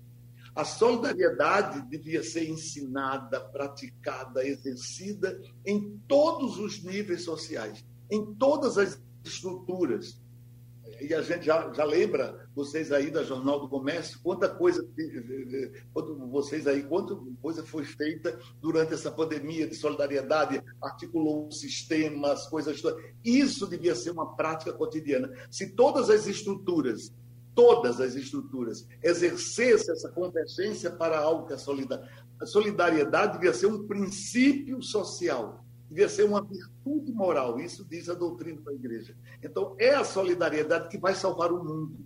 A 0.55 0.65
solidariedade 0.65 1.81
devia 1.89 2.23
ser 2.23 2.49
ensinada, 2.49 3.41
praticada, 3.41 4.47
exercida 4.47 5.41
em 5.65 5.99
todos 6.07 6.59
os 6.59 6.83
níveis 6.83 7.25
sociais, 7.25 7.85
em 8.11 8.35
todas 8.35 8.77
as 8.77 9.03
estruturas. 9.25 10.22
E 11.03 11.13
a 11.15 11.21
gente 11.21 11.47
já, 11.47 11.73
já 11.73 11.85
lembra, 11.85 12.49
vocês 12.55 12.93
aí 12.93 13.11
da 13.11 13.25
Jornal 13.25 13.61
do 13.61 13.69
Comércio, 13.69 14.21
quanta 14.23 14.49
coisa, 14.49 14.87
vocês 16.31 16.67
aí, 16.67 16.85
quanta 16.85 17.17
coisa 17.41 17.65
foi 17.65 17.85
feita 17.85 18.39
durante 18.61 18.95
essa 18.95 19.11
pandemia 19.11 19.67
de 19.67 19.75
solidariedade, 19.75 20.63
articulou 20.81 21.49
o 21.49 21.53
sistema, 21.53 22.33
as 22.33 22.49
coisas 22.49 22.81
todas. 22.81 23.03
Isso 23.25 23.67
devia 23.67 23.97
ser 23.97 24.13
uma 24.13 24.37
prática 24.37 24.73
cotidiana. 24.73 25.31
Se 25.51 25.75
todas 25.75 26.09
as 26.09 26.27
estruturas 26.27 27.13
todas 27.55 28.01
as 28.01 28.15
estruturas 28.15 28.87
exercesse 29.03 29.91
essa 29.91 30.09
convergência 30.09 30.91
para 30.91 31.19
algo 31.19 31.47
que 31.47 31.53
é 31.53 31.59
solidariedade. 31.59 32.25
A 32.41 32.47
solidariedade 32.47 33.35
devia 33.35 33.53
ser 33.53 33.67
um 33.67 33.87
princípio 33.87 34.83
social, 34.83 35.62
devia 35.93 36.09
ser 36.09 36.25
uma 36.25 36.43
virtude 36.43 37.13
moral. 37.13 37.61
Isso 37.61 37.85
diz 37.85 38.09
a 38.09 38.15
doutrina 38.15 38.61
da 38.63 38.73
igreja. 38.73 39.15
Então, 39.43 39.77
é 39.79 39.95
a 39.95 40.05
solidariedade 40.05 40.89
que 40.89 40.99
vai 40.99 41.15
salvar 41.15 41.53
o 41.53 41.63
mundo. 41.63 41.99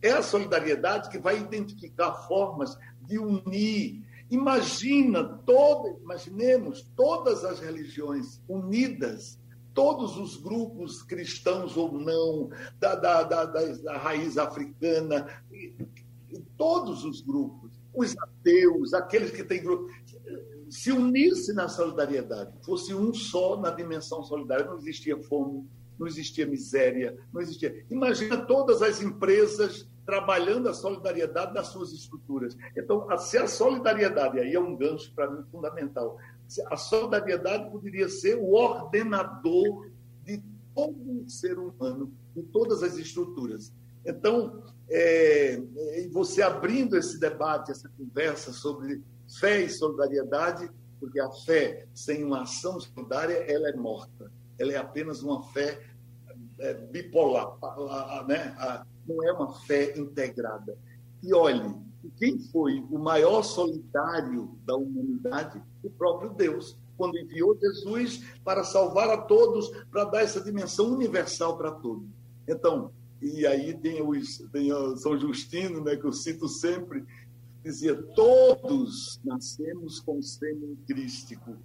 É 0.00 0.12
a 0.12 0.22
solidariedade 0.22 1.10
que 1.10 1.18
vai 1.18 1.38
identificar 1.38 2.12
formas 2.28 2.78
de 3.02 3.18
unir. 3.18 4.04
Imagina 4.30 5.24
toda, 5.44 5.90
imaginemos 6.00 6.88
todas 6.96 7.44
as 7.44 7.58
religiões 7.58 8.40
unidas, 8.48 9.38
todos 9.74 10.16
os 10.16 10.36
grupos 10.36 11.02
cristãos 11.02 11.76
ou 11.76 11.92
não, 11.92 12.48
da, 12.78 12.94
da, 12.94 13.22
da, 13.24 13.44
da 13.44 13.98
raiz 13.98 14.38
africana, 14.38 15.26
todos 16.56 17.04
os 17.04 17.20
grupos, 17.20 17.72
os 17.94 18.16
ateus, 18.16 18.94
aqueles 18.94 19.30
que 19.30 19.44
têm 19.44 19.62
grupos, 19.62 19.92
se 20.72 20.90
unisse 20.90 21.52
na 21.52 21.68
solidariedade, 21.68 22.50
fosse 22.64 22.94
um 22.94 23.12
só 23.12 23.60
na 23.60 23.70
dimensão 23.70 24.24
solidária, 24.24 24.64
não 24.64 24.78
existia 24.78 25.22
fome, 25.24 25.68
não 25.98 26.06
existia 26.06 26.46
miséria, 26.46 27.14
não 27.30 27.42
existia. 27.42 27.84
Imagina 27.90 28.38
todas 28.38 28.80
as 28.80 29.02
empresas 29.02 29.86
trabalhando 30.06 30.70
a 30.70 30.72
solidariedade 30.72 31.52
nas 31.52 31.68
suas 31.68 31.92
estruturas. 31.92 32.56
Então, 32.74 33.06
se 33.18 33.36
a 33.36 33.46
solidariedade, 33.46 34.40
aí 34.40 34.54
é 34.54 34.58
um 34.58 34.74
gancho 34.74 35.14
para 35.14 35.30
mim 35.30 35.44
fundamental, 35.52 36.16
a 36.70 36.76
solidariedade 36.78 37.70
poderia 37.70 38.08
ser 38.08 38.36
o 38.36 38.52
ordenador 38.54 39.90
de 40.24 40.42
todo 40.74 41.28
ser 41.28 41.58
humano, 41.58 42.10
de 42.34 42.42
todas 42.44 42.82
as 42.82 42.96
estruturas. 42.96 43.74
Então, 44.06 44.62
é, 44.88 45.62
é, 45.76 46.08
você 46.10 46.40
abrindo 46.40 46.96
esse 46.96 47.20
debate, 47.20 47.70
essa 47.70 47.90
conversa 47.90 48.52
sobre 48.52 49.02
fé 49.38 49.62
e 49.62 49.68
solidariedade, 49.68 50.70
porque 51.00 51.20
a 51.20 51.30
fé 51.30 51.86
sem 51.94 52.24
uma 52.24 52.42
ação 52.42 52.80
solidária, 52.80 53.34
ela 53.50 53.68
é 53.68 53.76
morta. 53.76 54.30
Ela 54.58 54.72
é 54.72 54.76
apenas 54.76 55.22
uma 55.22 55.42
fé 55.52 55.80
é, 56.58 56.74
bipolar, 56.74 57.56
né? 58.26 58.54
não 59.06 59.22
é 59.26 59.32
uma 59.32 59.52
fé 59.60 59.98
integrada. 59.98 60.76
E 61.22 61.34
olhe, 61.34 61.74
quem 62.16 62.38
foi 62.38 62.84
o 62.90 62.98
maior 62.98 63.42
solitário 63.42 64.56
da 64.64 64.76
humanidade? 64.76 65.62
O 65.82 65.90
próprio 65.90 66.30
Deus, 66.30 66.76
quando 66.96 67.18
enviou 67.18 67.58
Jesus 67.58 68.24
para 68.44 68.64
salvar 68.64 69.10
a 69.10 69.18
todos, 69.18 69.70
para 69.90 70.04
dar 70.04 70.22
essa 70.22 70.40
dimensão 70.40 70.92
universal 70.92 71.56
para 71.56 71.72
todos. 71.72 72.06
Então, 72.46 72.92
e 73.20 73.46
aí 73.46 73.72
tem, 73.74 74.02
os, 74.02 74.38
tem 74.52 74.72
o 74.72 74.96
São 74.96 75.16
Justino, 75.16 75.82
né, 75.82 75.96
que 75.96 76.04
eu 76.04 76.12
cito 76.12 76.48
sempre, 76.48 77.04
dizia: 77.62 77.94
todos 78.14 79.20
nascemos 79.24 80.00
com 80.00 80.20
sêmen 80.20 80.76
crístico, 80.86 81.56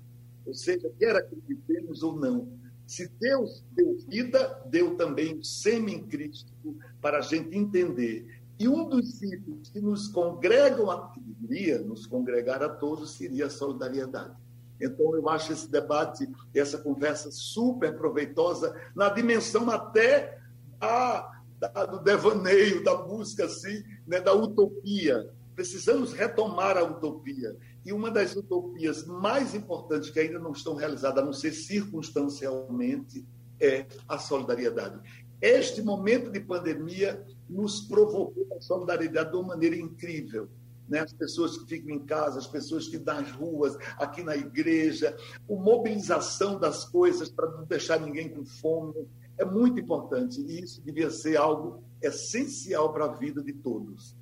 ou 0.46 0.54
seja, 0.54 0.90
quer 0.98 1.16
acreditemos 1.16 2.04
ou 2.04 2.16
não. 2.16 2.48
Se 2.86 3.10
Deus 3.20 3.66
deu 3.74 3.98
vida, 4.08 4.64
deu 4.68 4.96
também 4.96 5.38
o 5.38 5.44
sêmen 5.44 6.08
crístico 6.08 6.78
para 7.02 7.18
a 7.18 7.22
gente 7.22 7.56
entender. 7.58 8.42
E 8.60 8.68
um 8.68 8.88
dos 8.88 9.22
itens 9.22 9.70
que 9.70 9.82
nos 9.82 10.08
congregam, 10.08 10.90
a, 10.90 11.14
nos 11.86 12.08
congregar 12.08 12.64
a 12.64 12.70
todos, 12.70 13.12
seria 13.12 13.48
a 13.48 13.50
solidariedade. 13.50 14.36
Então, 14.80 15.16
eu 15.16 15.28
acho 15.30 15.52
esse 15.52 15.70
debate, 15.70 16.28
essa 16.54 16.78
conversa 16.78 17.30
super 17.32 17.98
proveitosa, 17.98 18.76
na 18.96 19.10
dimensão 19.10 19.70
até 19.70 20.40
a 20.80 21.38
da, 21.60 21.86
do 21.86 22.00
devaneio, 22.00 22.84
da 22.84 22.96
busca 22.96 23.46
assim, 23.46 23.84
né, 24.06 24.22
da 24.22 24.34
utopia. 24.34 25.30
Precisamos 25.58 26.13
retomar 26.13 26.78
a 26.78 26.84
utopia. 26.84 27.58
E 27.84 27.91
uma 27.91 28.12
das 28.12 28.36
utopias 28.36 29.08
mais 29.08 29.56
importantes 29.56 30.12
que 30.12 30.20
ainda 30.20 30.38
não 30.38 30.52
estão 30.52 30.76
realizadas, 30.76 31.24
a 31.24 31.26
não 31.26 31.34
ser 31.34 31.52
circunstancialmente, 31.52 33.26
é 33.60 33.88
a 34.08 34.20
solidariedade. 34.20 35.02
Este 35.41 35.82
momento 35.82 36.30
de 36.30 36.39
pandemia 36.39 37.26
nos 37.50 37.82
provocou 37.82 38.48
a 38.56 38.62
solidariedade 38.62 39.32
de 39.32 39.36
uma 39.36 39.48
maneira 39.48 39.76
incrível. 39.76 40.48
Né? 40.88 41.00
As 41.00 41.12
pessoas 41.12 41.58
que 41.58 41.65
ficam 41.65 41.89
em 41.89 42.06
casa, 42.06 42.38
as 42.38 42.46
pessoas 42.46 42.88
que 42.88 43.00
nas 43.00 43.32
ruas, 43.32 43.76
aqui 43.98 44.22
na 44.22 44.38
igreja, 44.38 45.17
a 45.50 45.54
mobilização 45.54 46.60
das 46.60 46.86
coisas 46.86 47.32
para 47.32 47.50
não 47.50 47.65
deixar 47.65 48.00
ninguém 48.00 48.30
com 48.30 48.46
fome 48.46 49.08
é 49.36 49.43
muito 49.43 49.80
importante 49.80 50.39
e 50.39 50.62
isso 50.62 50.84
devia 50.84 51.10
ser 51.10 51.36
algo 51.36 51.84
essencial 52.00 52.93
para 52.93 53.06
a 53.06 53.15
vida 53.15 53.41
de 53.41 53.54
todos. 53.54 54.15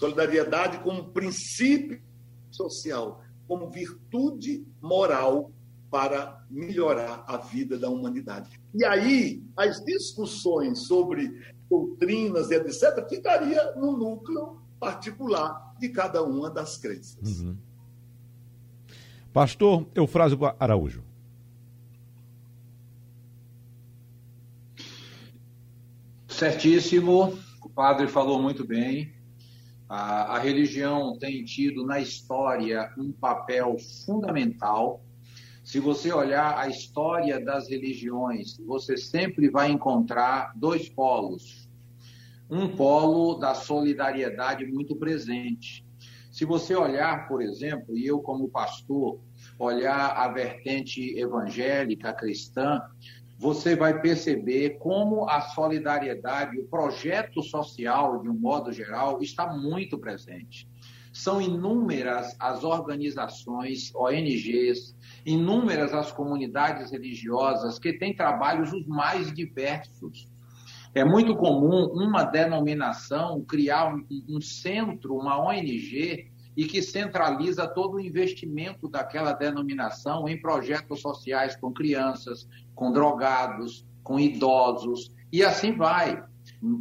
Solidariedade 0.00 0.78
como 0.78 1.10
princípio 1.10 2.00
social, 2.50 3.22
como 3.46 3.68
virtude 3.68 4.66
moral 4.80 5.52
para 5.90 6.42
melhorar 6.48 7.22
a 7.26 7.36
vida 7.36 7.78
da 7.78 7.90
humanidade. 7.90 8.58
E 8.74 8.82
aí, 8.82 9.44
as 9.54 9.84
discussões 9.84 10.86
sobre 10.86 11.54
doutrinas 11.68 12.50
e 12.50 12.54
etc., 12.54 13.06
ficaria 13.10 13.74
no 13.76 13.94
núcleo 13.94 14.62
particular 14.78 15.76
de 15.78 15.90
cada 15.90 16.22
uma 16.22 16.48
das 16.48 16.78
crenças. 16.78 17.40
Uhum. 17.40 17.58
Pastor 19.34 19.86
Eufrásio 19.94 20.38
Araújo. 20.58 21.04
Certíssimo, 26.26 27.38
o 27.62 27.68
padre 27.68 28.08
falou 28.08 28.40
muito 28.40 28.66
bem. 28.66 29.19
A, 29.90 30.36
a, 30.36 30.38
religião 30.38 31.18
tem 31.18 31.42
tido 31.42 31.84
na 31.84 31.98
história 31.98 32.94
um 32.96 33.10
papel 33.10 33.76
fundamental. 34.06 35.02
Se 35.64 35.80
você 35.80 36.12
olhar 36.12 36.56
a 36.56 36.68
história 36.68 37.44
das 37.44 37.68
religiões, 37.68 38.56
você 38.58 38.96
sempre 38.96 39.50
vai 39.50 39.68
encontrar 39.68 40.52
dois 40.54 40.88
polos. 40.88 41.68
Um 42.48 42.68
polo 42.68 43.34
da 43.34 43.52
solidariedade 43.52 44.64
muito 44.64 44.94
presente. 44.94 45.84
Se 46.30 46.44
você 46.44 46.76
olhar, 46.76 47.26
por 47.26 47.42
exemplo, 47.42 47.98
e 47.98 48.06
eu 48.06 48.20
como 48.20 48.48
pastor, 48.48 49.20
olhar 49.58 50.10
a 50.10 50.28
vertente 50.28 51.18
evangélica 51.18 52.12
cristã, 52.12 52.80
você 53.40 53.74
vai 53.74 53.98
perceber 54.02 54.76
como 54.78 55.26
a 55.26 55.40
solidariedade, 55.40 56.58
o 56.58 56.66
projeto 56.66 57.42
social, 57.42 58.20
de 58.20 58.28
um 58.28 58.34
modo 58.34 58.70
geral, 58.70 59.22
está 59.22 59.50
muito 59.50 59.98
presente. 59.98 60.68
São 61.10 61.40
inúmeras 61.40 62.36
as 62.38 62.62
organizações, 62.64 63.94
ONGs, 63.94 64.94
inúmeras 65.24 65.94
as 65.94 66.12
comunidades 66.12 66.90
religiosas 66.90 67.78
que 67.78 67.94
têm 67.94 68.14
trabalhos 68.14 68.74
os 68.74 68.86
mais 68.86 69.32
diversos. 69.32 70.28
É 70.94 71.02
muito 71.02 71.34
comum 71.34 71.86
uma 71.94 72.24
denominação 72.24 73.42
criar 73.42 73.94
um, 73.94 74.06
um 74.28 74.40
centro, 74.42 75.16
uma 75.16 75.42
ONG, 75.42 76.30
e 76.56 76.64
que 76.64 76.82
centraliza 76.82 77.66
todo 77.66 77.94
o 77.94 78.00
investimento 78.00 78.88
daquela 78.88 79.32
denominação 79.32 80.28
em 80.28 80.40
projetos 80.40 81.00
sociais 81.00 81.56
com 81.56 81.72
crianças, 81.72 82.48
com 82.74 82.92
drogados, 82.92 83.86
com 84.02 84.18
idosos, 84.18 85.12
e 85.32 85.44
assim 85.44 85.76
vai. 85.76 86.22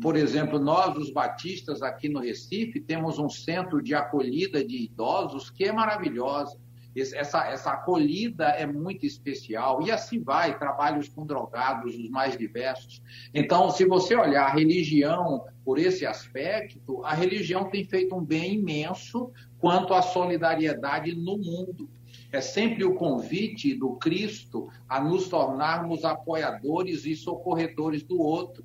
Por 0.01 0.15
exemplo, 0.15 0.59
nós, 0.59 0.97
os 0.97 1.11
batistas, 1.11 1.81
aqui 1.81 2.09
no 2.09 2.19
Recife, 2.19 2.79
temos 2.79 3.19
um 3.19 3.29
centro 3.29 3.81
de 3.81 3.93
acolhida 3.93 4.65
de 4.65 4.83
idosos 4.83 5.49
que 5.49 5.65
é 5.65 5.71
maravilhosa. 5.71 6.57
Essa, 6.95 7.45
essa 7.45 7.71
acolhida 7.71 8.45
é 8.45 8.65
muito 8.65 9.05
especial. 9.05 9.81
E 9.81 9.91
assim 9.91 10.21
vai, 10.21 10.57
trabalhos 10.57 11.07
com 11.07 11.25
drogados, 11.25 11.95
os 11.95 12.09
mais 12.09 12.37
diversos. 12.37 13.01
Então, 13.33 13.69
se 13.69 13.85
você 13.85 14.15
olhar 14.15 14.45
a 14.45 14.53
religião 14.53 15.45
por 15.63 15.77
esse 15.77 16.05
aspecto, 16.05 17.03
a 17.05 17.13
religião 17.13 17.69
tem 17.69 17.83
feito 17.83 18.15
um 18.15 18.23
bem 18.23 18.55
imenso 18.55 19.31
quanto 19.59 19.93
à 19.93 20.01
solidariedade 20.01 21.15
no 21.15 21.37
mundo. 21.37 21.89
É 22.31 22.41
sempre 22.41 22.83
o 22.83 22.95
convite 22.95 23.75
do 23.75 23.95
Cristo 23.95 24.69
a 24.87 24.99
nos 24.99 25.27
tornarmos 25.27 26.03
apoiadores 26.03 27.05
e 27.05 27.15
socorredores 27.15 28.03
do 28.03 28.19
outro. 28.19 28.63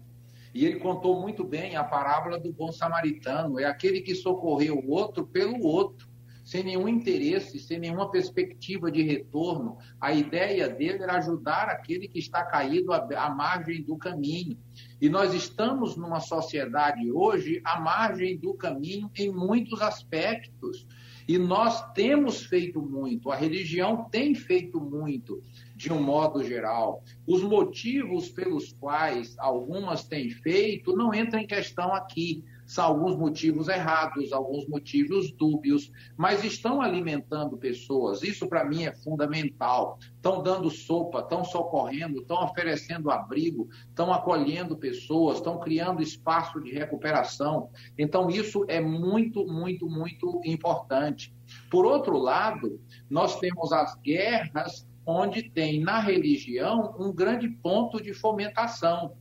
E 0.55 0.65
ele 0.65 0.79
contou 0.79 1.21
muito 1.21 1.43
bem 1.43 1.75
a 1.75 1.83
parábola 1.83 2.39
do 2.39 2.53
bom 2.53 2.71
samaritano: 2.71 3.59
é 3.59 3.65
aquele 3.65 4.01
que 4.01 4.15
socorreu 4.15 4.79
o 4.79 4.91
outro 4.91 5.27
pelo 5.27 5.65
outro 5.65 6.14
sem 6.45 6.63
nenhum 6.63 6.87
interesse, 6.87 7.59
sem 7.59 7.79
nenhuma 7.79 8.11
perspectiva 8.11 8.91
de 8.93 9.03
retorno. 9.03 9.79
A 9.99 10.13
ideia 10.13 10.69
dele 10.69 11.03
era 11.03 11.17
ajudar 11.17 11.69
aquele 11.69 12.07
que 12.07 12.19
está 12.19 12.45
caído 12.45 12.93
à, 12.93 13.31
margem 13.31 13.83
do 13.83 13.97
caminho. 13.97 14.59
E 15.01 15.09
nós 15.09 15.33
estamos 15.33 15.97
numa 15.97 16.21
sociedade 16.21 17.11
hoje 17.11 17.63
à 17.65 17.81
margem 17.81 18.37
do 18.37 18.53
caminho 18.55 19.11
em 19.17 19.33
muitos 19.33 19.81
aspectos. 19.81 20.87
E 21.27 21.39
nós 21.39 21.91
temos 21.93 22.45
feito 22.45 22.83
muito, 22.83 23.31
a 23.31 23.37
religião 23.37 24.05
tem 24.11 24.35
feito 24.35 24.79
muito, 24.79 25.43
de 25.75 25.91
um 25.91 26.03
modo 26.03 26.45
geral. 26.45 27.03
Os 27.27 27.43
motivos 27.43 28.29
pelos 28.29 28.75
quais 28.75 29.35
algumas 29.39 30.05
têm 30.05 30.29
feito 30.29 30.95
não 30.95 31.15
entram 31.15 31.41
em 31.41 31.47
questão 31.47 31.95
aqui. 31.95 32.45
Alguns 32.83 33.17
motivos 33.17 33.69
errados, 33.69 34.33
alguns 34.33 34.67
motivos 34.67 35.31
dúbios, 35.33 35.91
mas 36.17 36.45
estão 36.45 36.81
alimentando 36.81 37.57
pessoas. 37.57 38.23
Isso 38.23 38.49
para 38.49 38.65
mim 38.65 38.85
é 38.85 38.95
fundamental. 38.95 39.99
Estão 40.17 40.43
dando 40.43 40.71
sopa, 40.71 41.21
estão 41.21 41.45
socorrendo, 41.45 42.21
estão 42.21 42.43
oferecendo 42.43 43.11
abrigo, 43.11 43.69
estão 43.89 44.13
acolhendo 44.13 44.77
pessoas, 44.77 45.37
estão 45.37 45.59
criando 45.59 46.03
espaço 46.03 46.61
de 46.61 46.73
recuperação. 46.73 47.69
Então 47.99 48.31
isso 48.31 48.65
é 48.69 48.81
muito, 48.81 49.47
muito, 49.47 49.89
muito 49.89 50.41
importante. 50.45 51.35
Por 51.71 51.85
outro 51.85 52.19
lado, 52.19 52.81
nós 53.09 53.39
temos 53.39 53.73
as 53.73 53.95
guerras 53.97 54.87
onde 55.07 55.51
tem 55.51 55.81
na 55.81 56.01
religião 56.01 56.95
um 56.99 57.13
grande 57.13 57.49
ponto 57.49 58.03
de 58.03 58.15
fomentação. 58.15 59.15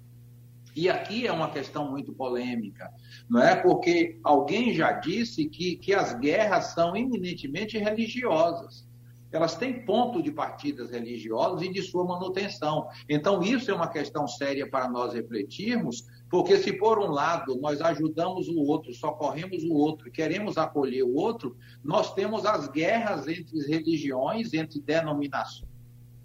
E 0.76 0.90
aqui 0.90 1.28
é 1.28 1.32
uma 1.32 1.52
questão 1.52 1.92
muito 1.92 2.12
polêmica, 2.14 2.92
não 3.34 3.42
é? 3.42 3.56
Porque 3.56 4.20
alguém 4.24 4.76
já 4.76 4.92
disse 4.92 5.46
que, 5.46 5.76
que 5.78 5.92
as 5.92 6.14
guerras 6.20 6.66
são 6.66 6.96
eminentemente 6.96 7.80
religiosas. 7.80 8.88
Elas 9.32 9.56
têm 9.56 9.84
ponto 9.88 10.22
de 10.22 10.32
partidas 10.32 10.92
religiosos 10.92 11.64
e 11.64 11.74
de 11.74 11.82
sua 11.82 12.06
manutenção. 12.06 12.88
Então, 13.10 13.42
isso 13.42 13.72
é 13.72 13.74
uma 13.74 13.88
questão 13.88 14.28
séria 14.28 14.70
para 14.70 14.88
nós 14.88 15.16
refletirmos, 15.16 16.06
porque 16.30 16.58
se 16.58 16.74
por 16.74 17.00
um 17.00 17.10
lado 17.10 17.60
nós 17.60 17.82
ajudamos 17.82 18.48
o 18.50 18.60
outro, 18.60 18.94
socorremos 18.94 19.64
o 19.64 19.74
outro, 19.74 20.12
queremos 20.12 20.56
acolher 20.56 21.02
o 21.02 21.16
outro, 21.16 21.58
nós 21.84 22.14
temos 22.14 22.46
as 22.46 22.68
guerras 22.68 23.28
entre 23.28 23.66
religiões, 23.66 24.54
entre 24.54 24.80
denominações, 24.80 25.68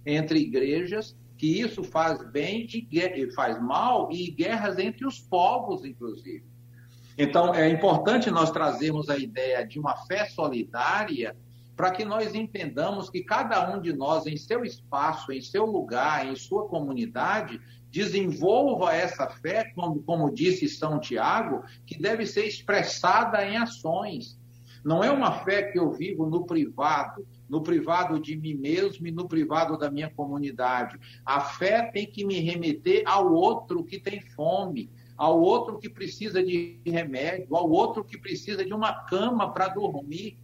entre 0.05 0.40
igrejas, 0.40 1.16
que 1.38 1.59
isso 1.59 1.83
faz 1.83 2.23
bem 2.31 2.68
e 2.71 3.31
faz 3.31 3.59
mal, 3.62 4.12
e 4.12 4.31
guerras 4.31 4.79
entre 4.79 5.07
os 5.07 5.18
povos, 5.18 5.87
inclusive. 5.87 6.44
Então, 7.20 7.52
é 7.52 7.68
importante 7.68 8.31
nós 8.31 8.52
trazermos 8.52 9.09
a 9.09 9.18
ideia 9.18 9.66
de 9.66 9.81
uma 9.81 9.96
fé 10.07 10.26
solidária 10.26 11.37
para 11.76 11.90
que 11.90 12.04
nós 12.04 12.33
entendamos 12.33 13.11
que 13.11 13.24
cada 13.24 13.74
um 13.74 13.81
de 13.81 13.92
nós, 13.92 14.24
em 14.26 14.37
seu 14.37 14.64
espaço, 14.64 15.33
em 15.33 15.40
seu 15.40 15.66
lugar, 15.66 16.26
em 16.26 16.37
sua 16.37 16.68
comunidade, 16.68 17.61
desenvolva 17.90 18.94
essa 18.94 19.28
fé, 19.28 19.72
como, 19.74 20.00
como 20.02 20.33
disse 20.33 20.68
São 20.68 21.00
Tiago, 21.00 21.64
que 21.85 22.00
deve 22.00 22.24
ser 22.24 22.46
expressada 22.46 23.44
em 23.44 23.57
ações. 23.57 24.38
Não 24.85 25.02
é 25.02 25.11
uma 25.11 25.44
fé 25.44 25.64
que 25.64 25.78
eu 25.78 25.90
vivo 25.90 26.24
no 26.24 26.46
privado, 26.46 27.26
no 27.48 27.62
privado 27.62 28.20
de 28.20 28.37
mim 28.37 28.54
mesmo 28.54 29.09
e 29.09 29.11
no 29.11 29.26
privado 29.26 29.76
da 29.76 29.90
minha 29.90 30.09
comunidade. 30.09 30.98
A 31.26 31.40
fé 31.40 31.90
tem 31.92 32.07
que 32.07 32.24
me 32.24 32.38
remeter 32.38 33.02
ao 33.07 33.33
outro 33.33 33.83
que 33.83 33.98
tem 33.98 34.20
fome, 34.20 34.88
ao 35.18 35.40
outro 35.40 35.78
que 35.78 35.90
precisa 35.90 36.42
de 36.42 36.81
remédio, 36.87 37.57
ao 37.57 37.68
outro 37.68 38.04
que 38.04 38.16
precisa 38.16 38.64
de 38.64 38.72
uma 38.72 38.92
cama 39.04 39.52
para 39.52 39.66
dormir. 39.66 40.38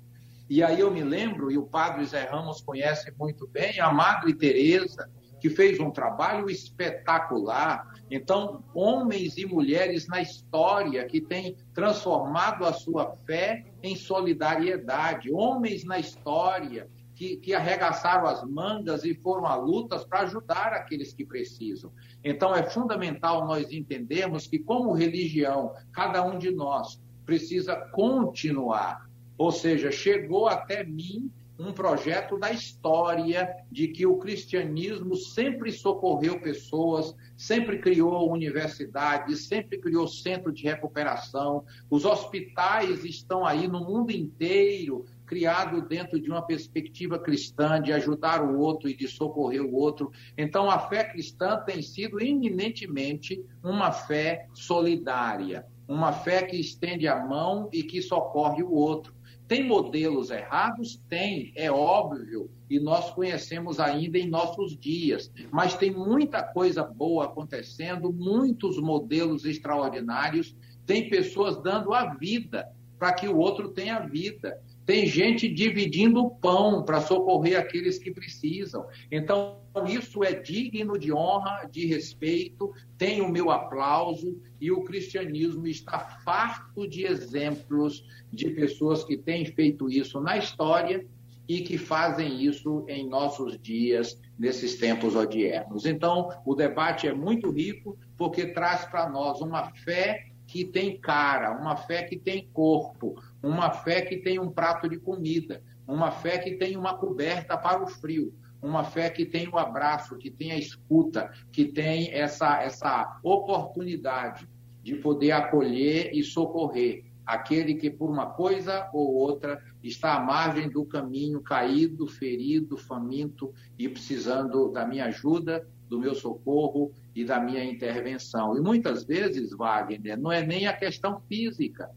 E 0.50 0.62
aí 0.64 0.80
eu 0.80 0.90
me 0.90 1.04
lembro, 1.04 1.50
e 1.50 1.56
o 1.56 1.62
padre 1.62 2.04
Zé 2.04 2.24
Ramos 2.24 2.60
conhece 2.60 3.10
muito 3.16 3.46
bem, 3.46 3.78
a 3.78 3.92
Madre 3.92 4.34
Teresa, 4.34 5.08
que 5.40 5.48
fez 5.48 5.78
um 5.78 5.90
trabalho 5.90 6.50
espetacular. 6.50 7.94
Então, 8.10 8.64
homens 8.74 9.38
e 9.38 9.46
mulheres 9.46 10.08
na 10.08 10.20
história 10.20 11.04
que 11.06 11.20
têm 11.20 11.56
transformado 11.72 12.64
a 12.64 12.72
sua 12.72 13.14
fé 13.24 13.64
em 13.82 13.94
solidariedade, 13.94 15.32
homens 15.32 15.84
na 15.84 15.98
história 15.98 16.88
que, 17.14 17.36
que 17.36 17.54
arregaçaram 17.54 18.26
as 18.26 18.42
mangas 18.42 19.04
e 19.04 19.14
foram 19.14 19.46
a 19.46 19.54
lutas 19.54 20.04
para 20.04 20.20
ajudar 20.20 20.72
aqueles 20.72 21.14
que 21.14 21.24
precisam. 21.24 21.92
Então, 22.22 22.54
é 22.54 22.62
fundamental 22.62 23.46
nós 23.46 23.70
entendermos 23.70 24.46
que, 24.46 24.58
como 24.58 24.92
religião, 24.92 25.72
cada 25.92 26.24
um 26.24 26.38
de 26.38 26.50
nós 26.50 27.00
precisa 27.24 27.76
continuar. 27.76 29.08
Ou 29.38 29.50
seja, 29.50 29.90
chegou 29.90 30.48
até 30.48 30.84
mim 30.84 31.30
um 31.58 31.72
projeto 31.72 32.36
da 32.36 32.50
história 32.50 33.48
de 33.70 33.88
que 33.88 34.04
o 34.04 34.16
cristianismo 34.16 35.14
sempre 35.14 35.70
socorreu 35.70 36.40
pessoas, 36.40 37.14
sempre 37.36 37.78
criou 37.78 38.30
universidades, 38.32 39.46
sempre 39.46 39.78
criou 39.78 40.08
centro 40.08 40.52
de 40.52 40.64
recuperação. 40.64 41.64
Os 41.88 42.04
hospitais 42.04 43.04
estão 43.04 43.46
aí 43.46 43.68
no 43.68 43.80
mundo 43.80 44.10
inteiro 44.10 45.04
criado 45.34 45.82
dentro 45.82 46.20
de 46.20 46.30
uma 46.30 46.46
perspectiva 46.46 47.18
cristã 47.18 47.82
de 47.82 47.92
ajudar 47.92 48.40
o 48.40 48.56
outro 48.56 48.88
e 48.88 48.96
de 48.96 49.08
socorrer 49.08 49.60
o 49.60 49.74
outro. 49.74 50.12
Então, 50.38 50.70
a 50.70 50.78
fé 50.78 51.02
cristã 51.02 51.60
tem 51.66 51.82
sido 51.82 52.22
eminentemente 52.22 53.44
uma 53.60 53.90
fé 53.90 54.46
solidária, 54.54 55.66
uma 55.88 56.12
fé 56.12 56.44
que 56.44 56.56
estende 56.56 57.08
a 57.08 57.18
mão 57.18 57.68
e 57.72 57.82
que 57.82 58.00
socorre 58.00 58.62
o 58.62 58.70
outro. 58.70 59.12
Tem 59.48 59.66
modelos 59.66 60.30
errados? 60.30 61.02
Tem, 61.08 61.52
é 61.56 61.68
óbvio, 61.68 62.48
e 62.70 62.78
nós 62.78 63.10
conhecemos 63.10 63.80
ainda 63.80 64.16
em 64.16 64.28
nossos 64.28 64.78
dias. 64.78 65.32
Mas 65.50 65.74
tem 65.74 65.90
muita 65.90 66.44
coisa 66.44 66.84
boa 66.84 67.24
acontecendo, 67.24 68.12
muitos 68.12 68.78
modelos 68.78 69.44
extraordinários, 69.44 70.56
tem 70.86 71.10
pessoas 71.10 71.60
dando 71.60 71.92
a 71.92 72.14
vida 72.14 72.72
para 73.00 73.12
que 73.12 73.28
o 73.28 73.36
outro 73.36 73.70
tenha 73.70 73.98
vida. 73.98 74.62
Tem 74.86 75.06
gente 75.06 75.48
dividindo 75.48 76.20
o 76.20 76.30
pão 76.30 76.82
para 76.82 77.00
socorrer 77.00 77.58
aqueles 77.58 77.98
que 77.98 78.12
precisam. 78.12 78.86
Então, 79.10 79.58
isso 79.88 80.22
é 80.22 80.32
digno 80.34 80.98
de 80.98 81.12
honra, 81.12 81.68
de 81.70 81.86
respeito, 81.86 82.72
tem 82.98 83.20
o 83.20 83.28
meu 83.28 83.50
aplauso 83.50 84.40
e 84.60 84.70
o 84.70 84.84
cristianismo 84.84 85.66
está 85.66 85.98
farto 86.24 86.86
de 86.86 87.04
exemplos 87.04 88.04
de 88.32 88.50
pessoas 88.50 89.02
que 89.02 89.16
têm 89.16 89.46
feito 89.46 89.90
isso 89.90 90.20
na 90.20 90.36
história 90.36 91.04
e 91.48 91.60
que 91.60 91.76
fazem 91.76 92.42
isso 92.42 92.84
em 92.88 93.08
nossos 93.08 93.58
dias, 93.60 94.20
nesses 94.38 94.76
tempos 94.76 95.14
odiernos. 95.14 95.84
Então, 95.84 96.30
o 96.44 96.54
debate 96.54 97.06
é 97.06 97.12
muito 97.12 97.50
rico 97.50 97.98
porque 98.16 98.46
traz 98.46 98.84
para 98.84 99.08
nós 99.08 99.40
uma 99.40 99.70
fé 99.70 100.26
que 100.46 100.64
tem 100.64 100.98
cara, 100.98 101.52
uma 101.52 101.76
fé 101.76 102.02
que 102.02 102.18
tem 102.18 102.48
corpo, 102.52 103.14
uma 103.46 103.70
fé 103.70 104.02
que 104.02 104.18
tem 104.18 104.38
um 104.38 104.50
prato 104.50 104.88
de 104.88 104.98
comida, 104.98 105.62
uma 105.86 106.10
fé 106.10 106.38
que 106.38 106.56
tem 106.56 106.76
uma 106.76 106.96
coberta 106.96 107.56
para 107.56 107.82
o 107.82 107.86
frio, 107.86 108.34
uma 108.62 108.84
fé 108.84 109.10
que 109.10 109.26
tem 109.26 109.48
o 109.48 109.58
abraço, 109.58 110.16
que 110.16 110.30
tem 110.30 110.52
a 110.52 110.58
escuta, 110.58 111.30
que 111.52 111.66
tem 111.66 112.12
essa, 112.12 112.62
essa 112.62 113.18
oportunidade 113.22 114.48
de 114.82 114.96
poder 114.96 115.32
acolher 115.32 116.10
e 116.14 116.22
socorrer 116.22 117.04
aquele 117.26 117.74
que, 117.74 117.90
por 117.90 118.10
uma 118.10 118.26
coisa 118.26 118.88
ou 118.92 119.14
outra, 119.14 119.62
está 119.82 120.14
à 120.14 120.20
margem 120.20 120.68
do 120.68 120.84
caminho, 120.84 121.40
caído, 121.40 122.06
ferido, 122.06 122.76
faminto 122.76 123.52
e 123.78 123.88
precisando 123.88 124.70
da 124.70 124.86
minha 124.86 125.06
ajuda, 125.06 125.66
do 125.88 125.98
meu 125.98 126.14
socorro 126.14 126.92
e 127.14 127.24
da 127.24 127.40
minha 127.40 127.64
intervenção. 127.64 128.56
E 128.56 128.60
muitas 128.60 129.04
vezes, 129.04 129.50
Wagner, 129.50 130.18
não 130.18 130.32
é 130.32 130.44
nem 130.44 130.66
a 130.66 130.72
questão 130.72 131.20
física, 131.28 131.90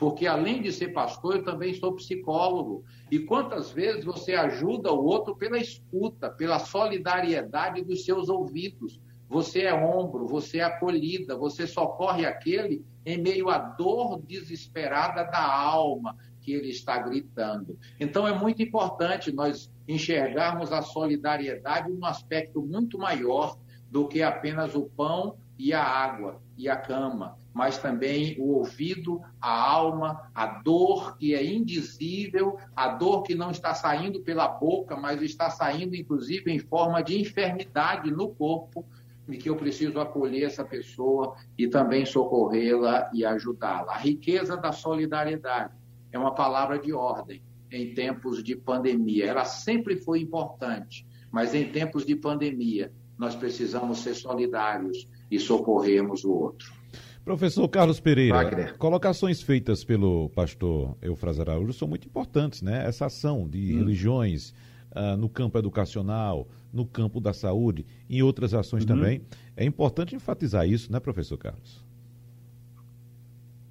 porque 0.00 0.26
além 0.26 0.62
de 0.62 0.72
ser 0.72 0.94
pastor, 0.94 1.36
eu 1.36 1.44
também 1.44 1.74
sou 1.74 1.94
psicólogo. 1.94 2.82
E 3.10 3.18
quantas 3.18 3.70
vezes 3.70 4.02
você 4.02 4.32
ajuda 4.32 4.90
o 4.90 5.04
outro 5.04 5.36
pela 5.36 5.58
escuta, 5.58 6.30
pela 6.30 6.58
solidariedade 6.58 7.84
dos 7.84 8.02
seus 8.06 8.30
ouvidos? 8.30 8.98
Você 9.28 9.64
é 9.64 9.74
ombro, 9.74 10.26
você 10.26 10.60
é 10.60 10.62
acolhida, 10.62 11.36
você 11.36 11.66
socorre 11.66 12.24
aquele 12.24 12.82
em 13.04 13.18
meio 13.18 13.50
à 13.50 13.58
dor 13.58 14.22
desesperada 14.22 15.22
da 15.24 15.44
alma 15.44 16.16
que 16.40 16.50
ele 16.50 16.70
está 16.70 16.96
gritando. 16.96 17.78
Então 18.00 18.26
é 18.26 18.32
muito 18.32 18.62
importante 18.62 19.30
nós 19.30 19.70
enxergarmos 19.86 20.72
a 20.72 20.80
solidariedade 20.80 21.92
num 21.92 22.06
aspecto 22.06 22.62
muito 22.62 22.98
maior 22.98 23.58
do 23.90 24.08
que 24.08 24.22
apenas 24.22 24.74
o 24.74 24.86
pão 24.96 25.36
e 25.58 25.74
a 25.74 25.84
água 25.84 26.40
e 26.56 26.70
a 26.70 26.76
cama, 26.76 27.36
mas 27.52 27.78
também 27.78 28.36
o 28.38 28.54
ouvido, 28.54 29.20
a 29.40 29.50
alma, 29.50 30.30
a 30.34 30.46
dor 30.46 31.16
que 31.16 31.34
é 31.34 31.44
indizível, 31.44 32.56
a 32.74 32.88
dor 32.88 33.22
que 33.22 33.34
não 33.34 33.50
está 33.50 33.74
saindo 33.74 34.20
pela 34.20 34.46
boca, 34.46 34.96
mas 34.96 35.20
está 35.22 35.50
saindo 35.50 35.96
inclusive 35.96 36.50
em 36.50 36.58
forma 36.58 37.02
de 37.02 37.20
enfermidade 37.20 38.10
no 38.10 38.28
corpo, 38.28 38.84
e 39.28 39.36
que 39.36 39.48
eu 39.48 39.56
preciso 39.56 40.00
acolher 40.00 40.44
essa 40.44 40.64
pessoa 40.64 41.36
e 41.56 41.68
também 41.68 42.04
socorrê-la 42.04 43.10
e 43.12 43.24
ajudá-la. 43.24 43.92
A 43.92 43.98
riqueza 43.98 44.56
da 44.56 44.72
solidariedade 44.72 45.72
é 46.10 46.18
uma 46.18 46.34
palavra 46.34 46.78
de 46.78 46.92
ordem 46.92 47.42
em 47.70 47.94
tempos 47.94 48.42
de 48.42 48.56
pandemia. 48.56 49.26
Ela 49.26 49.44
sempre 49.44 49.96
foi 49.96 50.20
importante, 50.20 51.06
mas 51.30 51.54
em 51.54 51.70
tempos 51.70 52.04
de 52.04 52.16
pandemia 52.16 52.92
nós 53.16 53.34
precisamos 53.34 53.98
ser 53.98 54.14
solidários 54.14 55.08
e 55.30 55.38
socorrermos 55.38 56.24
o 56.24 56.32
outro. 56.32 56.79
Professor 57.24 57.68
Carlos 57.68 58.00
Pereira, 58.00 58.34
Wagner. 58.34 58.76
colocações 58.78 59.42
feitas 59.42 59.84
pelo 59.84 60.30
pastor 60.30 60.96
Eufras 61.02 61.38
Araújo 61.38 61.72
são 61.72 61.86
muito 61.86 62.06
importantes, 62.06 62.62
né? 62.62 62.86
Essa 62.86 63.06
ação 63.06 63.48
de 63.48 63.74
hum. 63.74 63.78
religiões 63.78 64.54
uh, 64.92 65.16
no 65.16 65.28
campo 65.28 65.58
educacional, 65.58 66.48
no 66.72 66.86
campo 66.86 67.20
da 67.20 67.32
saúde, 67.32 67.86
em 68.08 68.22
outras 68.22 68.54
ações 68.54 68.84
uhum. 68.84 68.88
também. 68.88 69.22
É 69.56 69.64
importante 69.64 70.14
enfatizar 70.14 70.66
isso, 70.66 70.90
né, 70.90 70.98
professor 70.98 71.36
Carlos? 71.36 71.84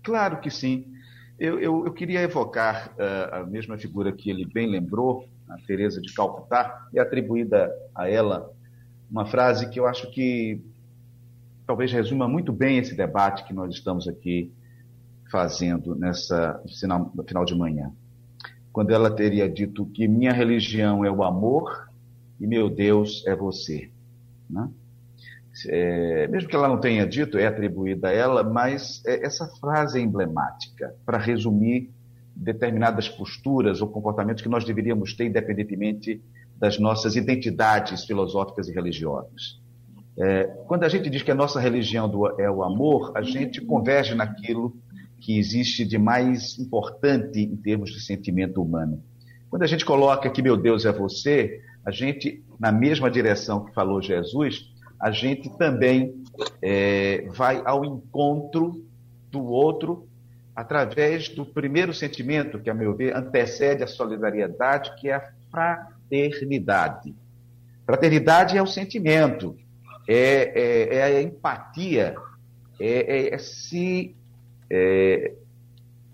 Claro 0.03 0.39
que 0.39 0.49
sim. 0.49 0.85
Eu, 1.39 1.59
eu, 1.59 1.85
eu 1.85 1.93
queria 1.93 2.21
evocar 2.21 2.93
uh, 2.97 3.35
a 3.35 3.45
mesma 3.45 3.77
figura 3.77 4.11
que 4.11 4.29
ele 4.29 4.45
bem 4.45 4.69
lembrou, 4.69 5.27
a 5.47 5.57
Teresa 5.65 6.01
de 6.01 6.13
Calcutá, 6.13 6.87
e 6.93 6.99
atribuída 6.99 7.71
a 7.95 8.09
ela 8.09 8.51
uma 9.09 9.25
frase 9.25 9.69
que 9.69 9.79
eu 9.79 9.87
acho 9.87 10.11
que 10.11 10.61
talvez 11.69 11.91
resuma 11.91 12.27
muito 12.27 12.51
bem 12.51 12.79
esse 12.79 12.95
debate 12.95 13.43
que 13.43 13.53
nós 13.53 13.71
estamos 13.75 14.07
aqui 14.07 14.51
fazendo 15.31 15.93
nessa 15.93 16.59
final, 16.79 17.13
final 17.27 17.45
de 17.45 17.53
manhã. 17.53 17.91
Quando 18.73 18.89
ela 18.89 19.11
teria 19.11 19.47
dito 19.47 19.85
que 19.85 20.07
minha 20.07 20.33
religião 20.33 21.05
é 21.05 21.11
o 21.11 21.23
amor 21.23 21.87
e 22.39 22.47
meu 22.47 22.71
Deus 22.71 23.23
é 23.27 23.35
você. 23.35 23.91
Né? 24.49 24.67
É, 25.67 26.27
mesmo 26.29 26.49
que 26.49 26.55
ela 26.55 26.67
não 26.67 26.79
tenha 26.79 27.05
dito, 27.05 27.37
é 27.37 27.45
atribuída 27.45 28.07
a 28.07 28.13
ela, 28.13 28.43
mas 28.43 29.05
é, 29.05 29.23
essa 29.23 29.45
frase 29.59 29.99
é 29.99 30.01
emblemática 30.01 30.95
para 31.05 31.19
resumir 31.19 31.91
determinadas 32.35 33.07
posturas 33.07 33.79
ou 33.79 33.87
comportamentos 33.89 34.41
que 34.41 34.49
nós 34.49 34.65
deveríamos 34.65 35.13
ter, 35.13 35.25
independentemente 35.25 36.19
das 36.57 36.79
nossas 36.79 37.15
identidades 37.15 38.05
filosóficas 38.05 38.67
e 38.67 38.73
religiosas. 38.73 39.58
É, 40.19 40.43
quando 40.67 40.83
a 40.83 40.89
gente 40.89 41.09
diz 41.09 41.23
que 41.23 41.31
a 41.31 41.35
nossa 41.35 41.59
religião 41.59 42.09
do, 42.09 42.39
é 42.39 42.51
o 42.51 42.61
amor, 42.61 43.13
a 43.15 43.21
gente 43.21 43.61
converge 43.61 44.13
naquilo 44.13 44.75
que 45.17 45.37
existe 45.37 45.85
de 45.85 45.97
mais 45.97 46.59
importante 46.59 47.39
em 47.39 47.55
termos 47.55 47.91
de 47.91 48.01
sentimento 48.01 48.61
humano. 48.61 49.01
Quando 49.49 49.63
a 49.63 49.67
gente 49.67 49.85
coloca 49.85 50.29
que 50.29 50.41
meu 50.41 50.57
Deus 50.57 50.85
é 50.85 50.91
você, 50.91 51.61
a 51.85 51.91
gente, 51.91 52.43
na 52.59 52.71
mesma 52.71 53.09
direção 53.09 53.65
que 53.65 53.73
falou 53.73 54.01
Jesus, 54.01 54.73
a 54.99 55.09
gente 55.09 55.49
também 55.57 56.13
é, 56.61 57.25
vai 57.29 57.61
ao 57.65 57.85
encontro 57.85 58.85
do 59.31 59.43
outro 59.43 60.07
através 60.53 61.29
do 61.29 61.45
primeiro 61.45 61.93
sentimento, 61.93 62.59
que, 62.59 62.69
a 62.69 62.73
meu 62.73 62.93
ver, 62.93 63.15
antecede 63.15 63.81
a 63.81 63.87
solidariedade, 63.87 64.93
que 64.99 65.07
é 65.07 65.15
a 65.15 65.31
fraternidade. 65.49 67.15
Fraternidade 67.85 68.57
é 68.57 68.61
o 68.61 68.67
sentimento, 68.67 69.55
é, 70.11 70.59
é, 70.59 70.95
é 70.95 71.03
a 71.03 71.21
empatia, 71.21 72.15
é, 72.79 73.33
é 73.35 73.37
se 73.37 74.15
é, 74.67 75.35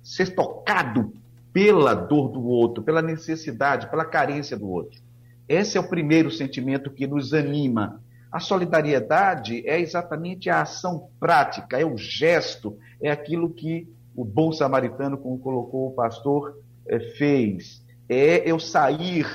ser 0.03 0.35
tocado 0.35 1.13
pela 1.53 1.93
dor 1.93 2.27
do 2.27 2.43
outro, 2.43 2.83
pela 2.83 3.01
necessidade, 3.01 3.89
pela 3.89 4.03
carência 4.03 4.57
do 4.57 4.67
outro. 4.67 4.99
Esse 5.47 5.77
é 5.77 5.79
o 5.79 5.87
primeiro 5.87 6.29
sentimento 6.29 6.91
que 6.91 7.07
nos 7.07 7.33
anima. 7.33 8.01
A 8.29 8.41
solidariedade 8.41 9.65
é 9.65 9.79
exatamente 9.79 10.49
a 10.49 10.63
ação 10.63 11.07
prática, 11.17 11.79
é 11.79 11.85
o 11.85 11.97
gesto, 11.97 12.77
é 13.01 13.09
aquilo 13.09 13.49
que 13.49 13.87
o 14.13 14.25
bom 14.25 14.51
samaritano, 14.51 15.17
como 15.17 15.39
colocou 15.39 15.87
o 15.87 15.93
pastor, 15.93 16.59
é, 16.85 16.99
fez. 16.99 17.81
É 18.09 18.49
eu 18.49 18.59
sair 18.59 19.25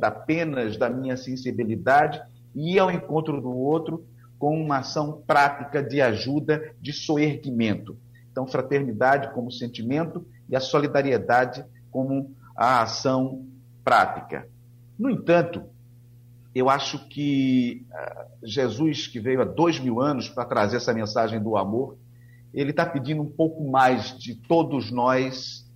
apenas 0.00 0.78
da 0.78 0.88
minha 0.88 1.16
sensibilidade 1.16 2.22
ir 2.56 2.78
ao 2.78 2.90
encontro 2.90 3.40
do 3.40 3.50
outro 3.50 4.06
com 4.38 4.58
uma 4.60 4.78
ação 4.78 5.22
prática 5.26 5.82
de 5.82 6.00
ajuda, 6.00 6.74
de 6.80 6.92
soerguimento. 6.92 7.96
Então, 8.30 8.46
fraternidade 8.46 9.32
como 9.32 9.50
sentimento 9.50 10.26
e 10.48 10.56
a 10.56 10.60
solidariedade 10.60 11.64
como 11.90 12.34
a 12.56 12.82
ação 12.82 13.46
prática. 13.84 14.48
No 14.98 15.10
entanto, 15.10 15.62
eu 16.54 16.70
acho 16.70 17.06
que 17.08 17.86
uh, 17.90 18.46
Jesus, 18.46 19.06
que 19.06 19.20
veio 19.20 19.42
há 19.42 19.44
dois 19.44 19.78
mil 19.78 20.00
anos 20.00 20.28
para 20.28 20.44
trazer 20.44 20.78
essa 20.78 20.92
mensagem 20.92 21.42
do 21.42 21.56
amor, 21.56 21.98
ele 22.52 22.70
está 22.70 22.86
pedindo 22.86 23.22
um 23.22 23.30
pouco 23.30 23.68
mais 23.68 24.18
de 24.18 24.34
todos 24.34 24.90
nós 24.90 25.66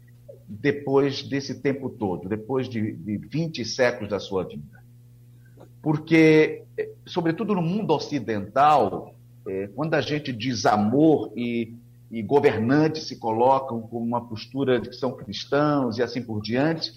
depois 0.48 1.22
desse 1.22 1.60
tempo 1.60 1.90
todo, 1.90 2.28
depois 2.28 2.68
de, 2.68 2.92
de 2.92 3.18
20 3.18 3.64
séculos 3.64 4.10
da 4.10 4.18
sua 4.18 4.44
vida. 4.44 4.79
Porque, 5.82 6.64
eh, 6.76 6.90
sobretudo 7.06 7.54
no 7.54 7.62
mundo 7.62 7.92
ocidental, 7.92 9.14
é, 9.46 9.68
quando 9.68 9.94
a 9.94 10.00
gente 10.00 10.32
diz 10.32 10.66
amor 10.66 11.32
e 11.34 11.74
e 12.10 12.22
governantes 12.22 13.06
se 13.06 13.16
colocam 13.16 13.80
com 13.80 13.98
uma 13.98 14.26
postura 14.26 14.80
de 14.80 14.88
que 14.88 14.96
são 14.96 15.12
cristãos 15.12 15.96
e 15.96 16.02
assim 16.02 16.20
por 16.20 16.42
diante. 16.42 16.92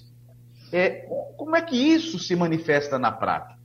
É, 0.72 1.08
como 1.38 1.56
é 1.56 1.62
que 1.62 1.76
isso 1.76 2.18
se 2.18 2.36
manifesta 2.36 2.98
na 2.98 3.12
prática? 3.12 3.62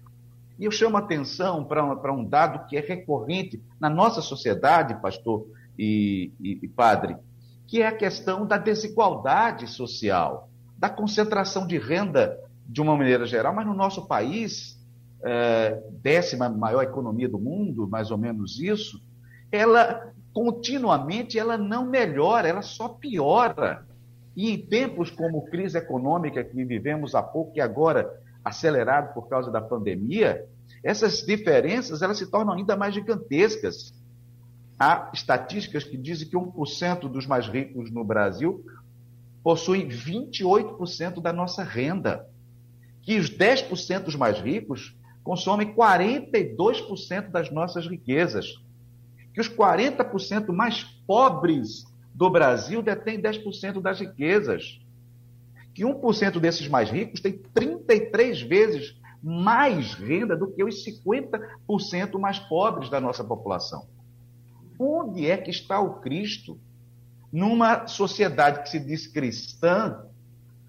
E 0.59 0.67
eu 0.67 0.71
chamo 0.71 0.97
a 0.97 1.01
atenção 1.01 1.65
para 1.65 1.83
um, 1.83 2.21
um, 2.21 2.25
dado 2.29 2.67
que 2.67 2.77
é 2.77 2.81
recorrente 2.81 3.63
na 3.81 3.89
nossa 3.89 4.21
sociedade, 4.21 5.01
pastor 5.01 5.47
e, 5.79 6.33
e, 6.39 6.59
e 6.63 6.69
padre, 6.69 7.17
que 7.67 7.81
é 7.81 7.87
a 7.87 7.97
questão 7.97 8.45
da 8.45 8.59
desigualdade 8.59 9.67
social, 9.69 10.51
da 10.77 10.91
concentração 10.91 11.67
de 11.67 11.79
renda 11.79 12.39
de 12.67 12.83
uma 12.83 12.95
maneira 12.95 13.25
geral, 13.25 13.55
mas 13.55 13.67
no 13.67 13.73
nosso 13.73 14.07
país, 14.07 14.78
é, 15.23 15.83
décima 16.03 16.49
maior 16.49 16.83
economia 16.83 17.29
do 17.29 17.39
mundo, 17.39 17.89
mais 17.89 18.11
ou 18.11 18.19
menos 18.19 18.61
isso, 18.61 19.01
ela 19.51 20.13
continuamente 20.33 21.39
ela 21.39 21.57
não 21.57 21.87
melhora, 21.87 22.49
ela 22.49 22.63
só 22.63 22.89
piora. 22.89 23.87
E 24.37 24.51
em 24.51 24.59
tempos 24.59 25.11
como 25.11 25.45
crise 25.47 25.79
econômica 25.79 26.45
que 26.45 26.65
vivemos 26.65 27.15
há 27.15 27.23
pouco 27.23 27.57
e 27.57 27.61
agora 27.61 28.09
acelerado 28.45 29.13
por 29.13 29.29
causa 29.29 29.51
da 29.51 29.61
pandemia, 29.61 30.45
essas 30.83 31.23
diferenças 31.23 32.03
elas 32.03 32.19
se 32.19 32.31
tornam 32.31 32.55
ainda 32.55 32.77
mais 32.77 32.95
gigantescas. 32.95 33.93
Há 34.79 35.11
estatísticas 35.13 35.83
que 35.83 35.97
dizem 35.97 36.29
que 36.29 36.37
1% 36.37 37.09
dos 37.09 37.27
mais 37.27 37.49
ricos 37.49 37.91
no 37.91 38.05
Brasil 38.05 38.65
possuem 39.43 39.89
28% 39.89 41.21
da 41.21 41.33
nossa 41.33 41.65
renda, 41.65 42.25
que 43.03 43.19
os 43.19 43.29
10% 43.31 44.05
dos 44.05 44.15
mais 44.15 44.39
ricos 44.39 44.97
consomem 45.29 45.75
42% 45.75 47.31
das 47.31 47.51
nossas 47.51 47.87
riquezas 47.87 48.55
que 49.35 49.43
os 49.43 49.47
40% 49.47 50.51
mais 50.55 50.85
pobres 51.07 51.85
do 52.15 52.31
Brasil 52.31 52.81
detêm 52.81 53.21
10% 53.21 53.83
das 53.83 54.01
riquezas. 54.01 54.81
Que 55.75 55.85
1% 55.85 56.41
desses 56.41 56.67
mais 56.67 56.91
ricos 56.91 57.21
tem 57.21 57.43
33 57.53 58.41
vezes 58.41 58.99
mais 59.23 59.93
renda 59.93 60.35
do 60.35 60.51
que 60.51 60.65
os 60.65 60.83
50% 60.83 62.19
mais 62.19 62.39
pobres 62.39 62.89
da 62.89 62.99
nossa 62.99 63.23
população. 63.23 63.87
Onde 64.79 65.31
é 65.31 65.37
que 65.37 65.51
está 65.51 65.79
o 65.79 66.01
Cristo? 66.01 66.59
Numa 67.31 67.87
sociedade 67.87 68.63
que 68.63 68.71
se 68.71 68.81
diz 68.81 69.07
cristã, 69.07 70.07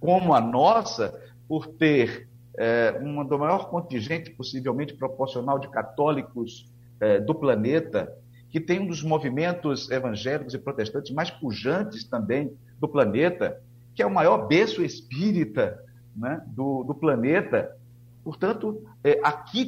como 0.02 0.34
a 0.34 0.42
nossa, 0.42 1.18
por 1.48 1.66
ter 1.66 2.29
é, 2.60 3.00
um 3.02 3.24
do 3.26 3.40
maior 3.40 3.70
contingente 3.70 4.32
possivelmente 4.32 4.94
proporcional 4.94 5.58
de 5.58 5.70
católicos 5.70 6.70
é, 7.00 7.18
do 7.18 7.34
planeta, 7.34 8.14
que 8.50 8.60
tem 8.60 8.82
um 8.82 8.88
dos 8.88 9.02
movimentos 9.02 9.90
evangélicos 9.90 10.54
e 10.54 10.60
protestantes 10.60 11.16
mais 11.16 11.32
pujantes 11.32 12.04
também 12.04 12.52
do 12.78 12.88
planeta, 12.90 13.62
que 13.96 14.04
é 14.04 14.06
o 14.06 14.14
maior 14.14 14.46
berço 14.46 14.84
espírita 14.84 15.82
né, 16.14 16.44
do, 16.48 16.84
do, 16.84 16.94
planeta. 16.94 17.78
Portanto, 18.26 18.84
é, 19.06 19.22
aqui 19.24 19.68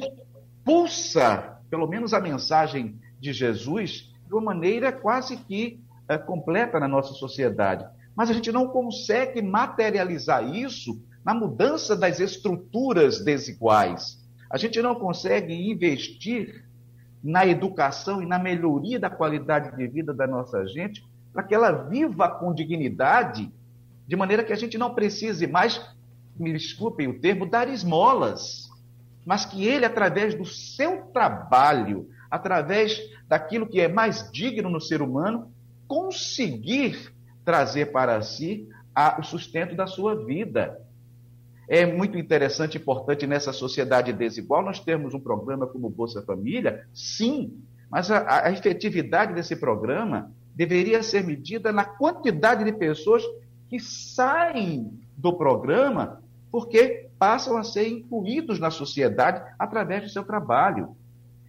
pulsa, 0.62 1.60
pelo 1.70 1.86
menos, 1.86 2.12
a 2.12 2.20
mensagem 2.20 2.98
de 3.18 3.32
Jesus 3.32 4.12
de 4.26 4.34
uma 4.34 4.42
maneira 4.42 4.92
quase 4.92 5.38
que 5.38 5.80
é, 6.06 6.18
completa 6.18 6.78
na 6.78 6.88
nossa 6.88 7.14
sociedade. 7.14 7.86
Mas 8.14 8.28
a 8.28 8.34
gente 8.34 8.52
não 8.52 8.68
consegue 8.68 9.40
materializar 9.40 10.46
isso 10.54 11.00
na 11.24 11.34
mudança 11.34 11.96
das 11.96 12.20
estruturas 12.20 13.24
desiguais. 13.24 14.20
A 14.50 14.56
gente 14.56 14.80
não 14.82 14.94
consegue 14.94 15.54
investir 15.70 16.64
na 17.22 17.46
educação 17.46 18.20
e 18.20 18.26
na 18.26 18.38
melhoria 18.38 18.98
da 18.98 19.08
qualidade 19.08 19.76
de 19.76 19.86
vida 19.86 20.12
da 20.12 20.26
nossa 20.26 20.66
gente, 20.66 21.04
para 21.32 21.42
que 21.42 21.54
ela 21.54 21.70
viva 21.70 22.28
com 22.28 22.52
dignidade, 22.52 23.50
de 24.06 24.16
maneira 24.16 24.44
que 24.44 24.52
a 24.52 24.56
gente 24.56 24.76
não 24.76 24.94
precise 24.94 25.46
mais, 25.46 25.80
me 26.36 26.52
desculpem 26.52 27.06
o 27.08 27.20
termo, 27.20 27.48
dar 27.48 27.68
esmolas, 27.68 28.68
mas 29.24 29.46
que 29.46 29.64
ele, 29.64 29.84
através 29.84 30.34
do 30.34 30.44
seu 30.44 31.02
trabalho, 31.12 32.08
através 32.28 33.00
daquilo 33.28 33.66
que 33.68 33.80
é 33.80 33.88
mais 33.88 34.30
digno 34.32 34.68
no 34.68 34.80
ser 34.80 35.00
humano, 35.00 35.50
conseguir 35.86 37.14
trazer 37.44 37.92
para 37.92 38.20
si 38.22 38.68
a, 38.94 39.18
o 39.20 39.22
sustento 39.22 39.76
da 39.76 39.86
sua 39.86 40.24
vida. 40.24 40.81
É 41.68 41.86
muito 41.86 42.18
interessante 42.18 42.76
e 42.76 42.80
importante 42.80 43.26
nessa 43.26 43.52
sociedade 43.52 44.12
desigual 44.12 44.62
nós 44.62 44.80
termos 44.80 45.14
um 45.14 45.20
programa 45.20 45.66
como 45.66 45.88
Bolsa 45.88 46.22
Família, 46.22 46.86
sim, 46.92 47.62
mas 47.90 48.10
a, 48.10 48.46
a 48.46 48.52
efetividade 48.52 49.34
desse 49.34 49.56
programa 49.56 50.32
deveria 50.54 51.02
ser 51.02 51.24
medida 51.24 51.72
na 51.72 51.84
quantidade 51.84 52.64
de 52.64 52.72
pessoas 52.72 53.22
que 53.68 53.78
saem 53.80 55.00
do 55.16 55.32
programa 55.32 56.22
porque 56.50 57.08
passam 57.18 57.56
a 57.56 57.64
ser 57.64 57.88
incluídos 57.88 58.58
na 58.58 58.70
sociedade 58.70 59.42
através 59.58 60.02
do 60.02 60.10
seu 60.10 60.22
trabalho. 60.22 60.94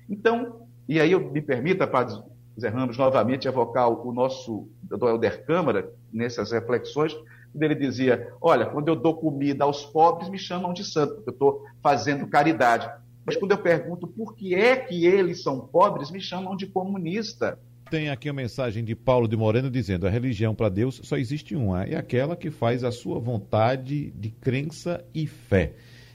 Então, 0.09 0.68
e 0.88 0.99
aí 0.99 1.11
eu 1.11 1.32
me 1.32 1.41
permita, 1.41 1.86
Padre 1.86 2.22
Zé 2.59 2.70
Ramos 2.70 2.97
novamente 2.97 3.47
evocar 3.47 3.89
o 3.89 4.14
nosso 4.14 4.70
do 4.82 5.07
Helder 5.07 5.45
Câmara 5.45 5.91
nessas 6.11 6.51
reflexões, 6.51 7.14
ele 7.62 7.76
dizia: 7.76 8.34
Olha, 8.41 8.66
quando 8.66 8.88
eu 8.88 8.95
dou 8.95 9.16
comida 9.16 9.64
aos 9.64 9.86
pobres, 9.86 10.30
me 10.30 10.39
chamam 10.39 10.74
de 10.74 10.84
santo, 10.84 11.16
porque 11.16 11.30
eu 11.30 11.34
estou 11.34 11.64
fazendo 11.82 12.28
caridade. 12.28 12.89
Mas 13.26 13.38
quando 13.38 13.51
eu 13.51 13.58
pergunto 13.58 14.08
por 14.08 14.36
que 14.36 14.54
é 14.54 14.76
que 14.76 15.06
eles 15.06 15.41
são 15.41 15.60
pobres, 15.60 16.12
me 16.12 16.20
chamam 16.20 16.56
de 16.56 16.68
comunista. 16.68 17.58
Tem 17.89 18.10
aqui 18.10 18.28
a 18.28 18.34
mensagem 18.34 18.84
de 18.84 18.95
Paulo 18.95 19.28
de 19.28 19.38
Moreno 19.38 19.70
dizendo: 19.70 20.08
a 20.08 20.10
religião 20.10 20.56
para 20.56 20.70
Deus 20.70 20.99
só 21.04 21.18
existe 21.18 21.56
uma, 21.56 21.84
é 21.84 21.95
aquela 21.95 22.36
que 22.36 22.49
faz 22.49 22.84
a 22.84 22.91
sua 22.91 23.20
vontade 23.20 24.12
de 24.12 24.30
crença 24.30 25.04
e 25.14 25.28
fé. 25.28 25.74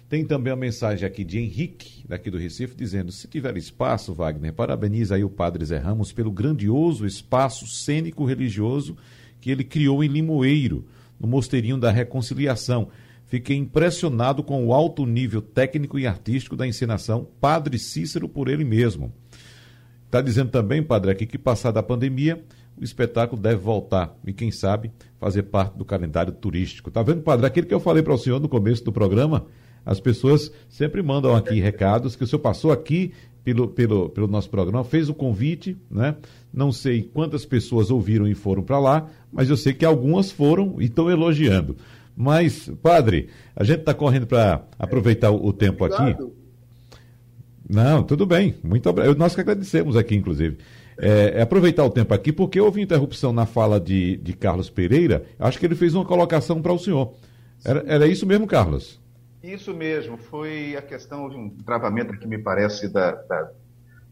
Tem 0.09 0.24
também 0.24 0.51
a 0.51 0.57
mensagem 0.57 1.07
aqui 1.07 1.22
de 1.22 1.39
Henrique, 1.39 2.03
daqui 2.09 2.30
do 2.30 2.39
Recife, 2.39 2.74
dizendo: 2.74 3.12
se 3.12 3.28
tiver 3.28 3.57
espaço, 3.57 4.14
Wagner, 4.14 4.53
parabeniza 4.53 5.14
aí 5.14 5.22
o 5.22 5.30
Padre 5.30 5.64
Zé 5.64 5.76
Ramos 5.76 6.12
pelo 6.12 6.32
grandioso 6.32 7.07
espaço 7.07 7.66
cênico 7.66 8.24
religioso 8.24 8.97
que 9.41 9.51
ele 9.51 9.62
criou 9.62 10.03
em 10.03 10.09
Limoeiro, 10.09 10.84
no 11.19 11.27
Mosteirinho 11.27 11.79
da 11.79 11.91
Reconciliação. 11.91 12.89
Fiquei 13.27 13.57
impressionado 13.57 14.43
com 14.43 14.66
o 14.66 14.73
alto 14.73 15.05
nível 15.05 15.43
técnico 15.43 15.99
e 15.99 16.07
artístico 16.07 16.57
da 16.57 16.66
encenação 16.66 17.29
Padre 17.41 17.79
Cícero 17.79 18.29
por 18.29 18.49
ele 18.49 18.64
mesmo. 18.64 19.12
Está 20.07 20.23
dizendo 20.23 20.51
também, 20.51 20.83
Padre, 20.83 21.11
aqui 21.11 21.27
que 21.27 21.37
passada 21.37 21.81
a 21.81 21.83
pandemia, 21.83 22.43
o 22.81 22.83
espetáculo 22.83 23.41
deve 23.41 23.57
voltar 23.57 24.16
e, 24.27 24.33
quem 24.33 24.51
sabe, 24.51 24.91
fazer 25.19 25.43
parte 25.43 25.77
do 25.77 25.85
calendário 25.85 26.33
turístico. 26.33 26.89
Está 26.89 27.03
vendo, 27.03 27.21
Padre? 27.21 27.47
Aquilo 27.47 27.66
que 27.66 27.75
eu 27.75 27.81
falei 27.81 28.03
para 28.03 28.14
o 28.14 28.19
senhor 28.19 28.41
no 28.41 28.49
começo 28.49 28.83
do 28.85 28.93
programa, 28.93 29.47
as 29.85 30.01
pessoas 30.01 30.51
sempre 30.69 31.03
mandam 31.03 31.37
aqui 31.37 31.61
recados 31.61 32.16
que 32.16 32.25
o 32.25 32.27
senhor 32.27 32.41
passou 32.41 32.73
aqui 32.73 33.12
pelo, 33.49 33.68
pelo, 33.68 34.09
pelo 34.11 34.26
nosso 34.26 34.51
programa, 34.51 34.84
fez 34.84 35.09
o 35.09 35.14
convite, 35.14 35.76
né? 35.90 36.16
Não 36.53 36.70
sei 36.70 37.03
quantas 37.03 37.46
pessoas 37.46 37.90
ouviram 37.90 38.26
e 38.26 38.34
foram 38.34 38.62
para 38.62 38.78
lá, 38.78 39.09
mas 39.32 39.49
eu 39.49 39.57
sei 39.57 39.72
que 39.72 39.84
algumas 39.84 40.30
foram 40.30 40.76
e 40.78 40.84
estão 40.84 41.11
elogiando. 41.11 41.76
Mas, 42.14 42.70
padre, 42.82 43.28
a 43.57 43.64
gente 43.64 43.80
está 43.80 43.94
correndo 43.94 44.26
para 44.26 44.62
aproveitar 44.78 45.30
o, 45.30 45.46
o 45.46 45.53
tempo 45.53 45.84
aqui. 45.84 46.16
Não, 47.68 48.03
tudo 48.03 48.26
bem. 48.26 48.55
Muito 48.62 48.88
obrigado. 48.88 49.16
Nós 49.16 49.34
que 49.34 49.40
agradecemos 49.40 49.96
aqui, 49.96 50.14
inclusive. 50.14 50.59
É, 51.01 51.34
é, 51.36 51.42
aproveitar 51.42 51.84
o 51.84 51.90
tempo 51.90 52.12
aqui, 52.12 52.32
porque 52.32 52.61
houve 52.61 52.82
interrupção 52.82 53.32
na 53.32 53.46
fala 53.46 53.78
de, 53.78 54.16
de 54.16 54.32
Carlos 54.32 54.68
Pereira. 54.68 55.24
Acho 55.38 55.59
que 55.59 55.64
ele 55.64 55.76
fez 55.76 55.94
uma 55.94 56.05
colocação 56.05 56.61
para 56.61 56.72
o 56.72 56.78
senhor. 56.78 57.14
Era, 57.64 57.84
era 57.86 58.07
isso 58.07 58.26
mesmo, 58.26 58.46
Carlos? 58.46 59.01
Isso 59.49 59.72
mesmo, 59.72 60.18
foi 60.18 60.76
a 60.76 60.82
questão 60.82 61.26
de 61.30 61.34
um 61.34 61.49
travamento 61.49 62.12
que 62.18 62.26
me 62.26 62.36
parece 62.36 62.86
da, 62.86 63.12
da, 63.12 63.51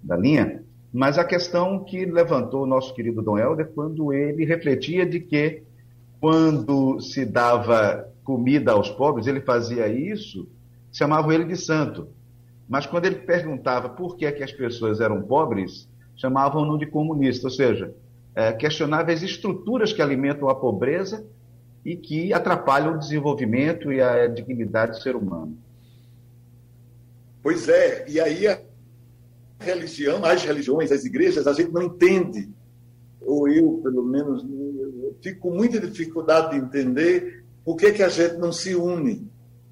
da 0.03 0.17
linha, 0.17 0.65
mas 0.91 1.19
a 1.19 1.25
questão 1.27 1.85
que 1.85 2.07
levantou 2.07 2.63
o 2.63 2.67
nosso 2.67 2.95
querido 2.95 3.21
Dom 3.21 3.37
Helder 3.37 3.71
quando 3.75 4.15
ele 4.15 4.47
refletia 4.47 5.05
de 5.05 5.21
que 5.21 5.63
quando 6.19 6.99
se 7.03 7.27
dava 7.27 8.11
comida 8.25 8.73
aos 8.73 8.89
pobres, 8.89 9.27
ele 9.27 9.43
fazia 9.43 9.87
isso, 9.89 10.49
chamavam 10.91 11.31
ele 11.31 11.45
de 11.45 11.57
santo. 11.59 12.09
Mas 12.67 12.87
quando 12.87 13.05
ele 13.05 13.17
perguntava 13.17 13.91
por 13.91 14.17
que, 14.17 14.25
é 14.25 14.33
que 14.33 14.43
as 14.43 14.53
pessoas 14.53 15.03
eram 15.03 15.21
pobres, 15.21 15.87
chamavam-no 16.17 16.79
de 16.79 16.87
comunista, 16.87 17.49
ou 17.49 17.51
seja, 17.51 17.95
é, 18.35 18.55
questionava 18.55 19.13
as 19.13 19.23
estruturas 19.23 19.93
que 19.93 20.01
alimentam 20.01 20.49
a 20.49 20.55
pobreza 20.55 21.27
e 21.87 21.97
que 21.97 22.33
atrapalham 22.33 22.97
o 22.97 22.99
desenvolvimento 22.99 23.93
e 23.93 24.03
a 24.03 24.27
dignidade 24.27 24.91
do 24.91 25.01
ser 25.01 25.15
humano. 25.15 25.57
Pois 27.41 27.69
é, 27.69 28.05
e 28.09 28.19
aí 28.19 28.49
a 28.49 28.61
religião, 29.61 30.25
as 30.25 30.43
religiões, 30.43 30.91
as 30.91 31.05
igrejas, 31.05 31.47
a 31.47 31.53
gente 31.53 31.71
não 31.71 31.83
entende, 31.83 32.51
ou 33.21 33.49
eu, 33.49 33.81
pelo 33.85 34.03
menos, 34.03 34.43
eu 34.43 35.17
fico 35.23 35.43
com 35.43 35.55
muita 35.55 35.79
dificuldade 35.79 36.51
de 36.51 36.67
entender 36.67 37.45
por 37.65 37.77
que, 37.77 37.93
que 37.93 38.03
a 38.03 38.09
gente 38.09 38.37
não 38.37 38.51
se 38.51 38.75
une, 38.75 39.31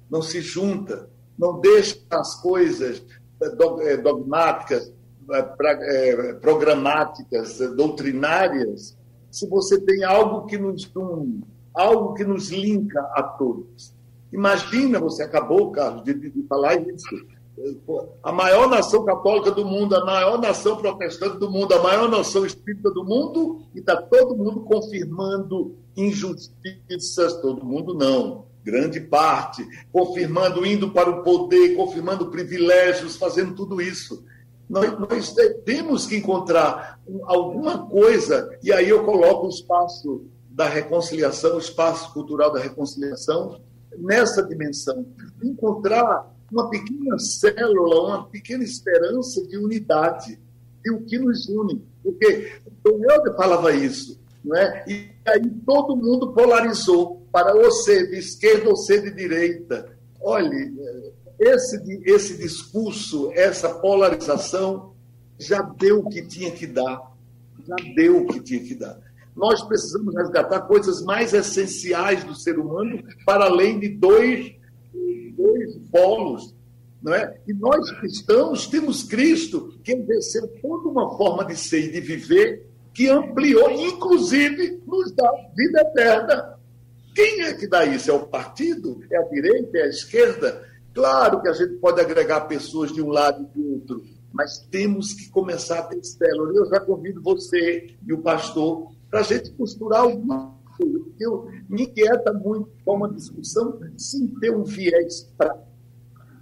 não 0.09 0.21
se 0.21 0.39
junta, 0.39 1.09
não 1.37 1.59
deixa 1.59 1.99
as 2.11 2.41
coisas 2.41 3.03
eh, 3.41 3.57
eh, 3.89 3.97
dogmáticas, 3.97 4.89
eh, 5.33 6.33
programáticas, 6.39 7.59
doutrinárias, 7.75 8.97
se 9.29 9.45
você 9.49 9.81
tem 9.81 10.05
algo 10.05 10.45
que 10.45 10.57
nos 10.57 10.89
une, 10.95 11.43
algo 11.75 12.13
que 12.13 12.23
nos 12.23 12.49
linka 12.49 12.99
a 13.13 13.23
todos. 13.23 13.93
Imagina, 14.31 14.99
você 14.99 15.23
acabou, 15.23 15.71
Carlos, 15.71 16.03
de, 16.03 16.13
de 16.13 16.43
falar 16.47 16.75
isso. 16.75 17.35
A 18.21 18.33
maior 18.33 18.69
nação 18.69 19.05
católica 19.05 19.49
do 19.49 19.63
mundo, 19.63 19.95
a 19.95 20.03
maior 20.03 20.41
nação 20.41 20.75
protestante 20.75 21.37
do 21.37 21.49
mundo, 21.49 21.73
a 21.73 21.81
maior 21.81 22.09
nação 22.09 22.45
espírita 22.45 22.91
do 22.91 23.03
mundo, 23.03 23.61
e 23.73 23.79
está 23.79 23.95
todo 23.95 24.35
mundo 24.35 24.61
confirmando 24.61 25.75
injustiças, 25.95 27.39
todo 27.39 27.65
mundo 27.65 27.93
não, 27.93 28.45
grande 28.61 28.99
parte, 28.99 29.65
confirmando, 29.91 30.65
indo 30.65 30.91
para 30.91 31.09
o 31.09 31.23
poder, 31.23 31.75
confirmando 31.75 32.29
privilégios, 32.29 33.15
fazendo 33.15 33.55
tudo 33.55 33.81
isso. 33.81 34.25
Nós, 34.69 34.99
nós 34.99 35.33
temos 35.63 36.05
que 36.05 36.17
encontrar 36.17 36.99
alguma 37.23 37.85
coisa, 37.87 38.57
e 38.61 38.73
aí 38.73 38.89
eu 38.89 39.05
coloco 39.05 39.45
o 39.45 39.49
espaço 39.49 40.25
da 40.55 40.69
reconciliação, 40.69 41.57
o 41.57 41.59
espaço 41.59 42.13
cultural 42.13 42.51
da 42.51 42.61
reconciliação, 42.61 43.59
nessa 43.97 44.41
dimensão. 44.41 45.05
Encontrar 45.43 46.33
uma 46.49 46.69
pequena 46.69 47.19
célula, 47.19 48.01
uma 48.07 48.29
pequena 48.29 48.63
esperança 48.63 49.45
de 49.45 49.57
unidade, 49.57 50.39
e 50.85 50.91
o 50.91 51.01
que 51.01 51.19
nos 51.19 51.49
une. 51.49 51.85
Porque 52.01 52.53
o 52.87 53.11
Helder 53.11 53.35
falava 53.35 53.73
isso, 53.73 54.17
não 54.43 54.55
é? 54.55 54.85
e 54.87 55.09
aí 55.25 55.49
todo 55.65 55.97
mundo 55.97 56.31
polarizou 56.31 57.27
para 57.31 57.53
ser 57.71 58.09
de 58.11 58.17
esquerda 58.17 58.69
ou 58.69 58.77
ser 58.77 59.01
de 59.01 59.11
direita. 59.11 59.93
Olhe, 60.21 60.73
esse, 61.37 62.01
esse 62.05 62.37
discurso, 62.37 63.29
essa 63.33 63.67
polarização, 63.67 64.93
já 65.37 65.61
deu 65.61 65.99
o 65.99 66.09
que 66.09 66.25
tinha 66.25 66.51
que 66.51 66.65
dar. 66.65 67.13
Já 67.67 67.75
deu 67.95 68.21
o 68.21 68.27
que 68.27 68.39
tinha 68.39 68.63
que 68.63 68.75
dar 68.75 69.04
nós 69.35 69.61
precisamos 69.63 70.15
resgatar 70.15 70.61
coisas 70.61 71.03
mais 71.03 71.33
essenciais 71.33 72.23
do 72.23 72.33
ser 72.33 72.57
humano 72.57 73.03
para 73.25 73.45
além 73.45 73.79
de 73.79 73.89
dois, 73.89 74.55
dois 75.35 75.77
polos. 75.91 76.55
Não 77.01 77.13
é? 77.13 77.37
E 77.47 77.53
nós 77.53 77.91
cristãos 77.99 78.65
temos 78.65 79.03
Cristo 79.03 79.77
que 79.83 79.91
exerceu 79.91 80.47
toda 80.61 80.89
uma 80.89 81.15
forma 81.17 81.45
de 81.45 81.55
ser 81.55 81.85
e 81.85 81.91
de 81.91 81.99
viver 81.99 82.65
que 82.93 83.09
ampliou, 83.09 83.69
inclusive 83.71 84.81
nos 84.87 85.11
dá 85.11 85.29
vida 85.55 85.81
eterna. 85.81 86.55
Quem 87.13 87.41
é 87.41 87.53
que 87.53 87.67
dá 87.67 87.85
isso? 87.85 88.09
É 88.09 88.13
o 88.13 88.25
partido? 88.25 89.01
É 89.11 89.17
a 89.17 89.23
direita? 89.23 89.77
É 89.77 89.83
a 89.83 89.89
esquerda? 89.89 90.65
Claro 90.93 91.41
que 91.41 91.49
a 91.49 91.53
gente 91.53 91.75
pode 91.75 91.99
agregar 91.99 92.41
pessoas 92.41 92.91
de 92.91 93.01
um 93.01 93.09
lado 93.09 93.43
e 93.43 93.59
do 93.59 93.73
outro, 93.73 94.03
mas 94.33 94.59
temos 94.71 95.13
que 95.13 95.29
começar 95.29 95.79
a 95.79 95.83
ter 95.83 96.01
célula. 96.03 96.53
Eu 96.53 96.65
já 96.67 96.79
convido 96.79 97.21
você 97.21 97.93
e 98.05 98.13
o 98.13 98.19
pastor 98.19 98.94
para 99.15 99.21
a 99.21 99.23
gente 99.23 99.49
costurar 99.51 100.01
alguma 100.01 100.53
coisa. 100.77 101.05
Eu, 101.17 101.49
me 101.69 101.83
inquieta 101.83 102.33
muito 102.33 102.69
com 102.83 102.97
uma 102.97 103.09
discussão 103.13 103.79
sem 103.95 104.27
ter 104.27 104.53
um 104.53 104.65
viés 104.65 105.33
prático. 105.37 105.74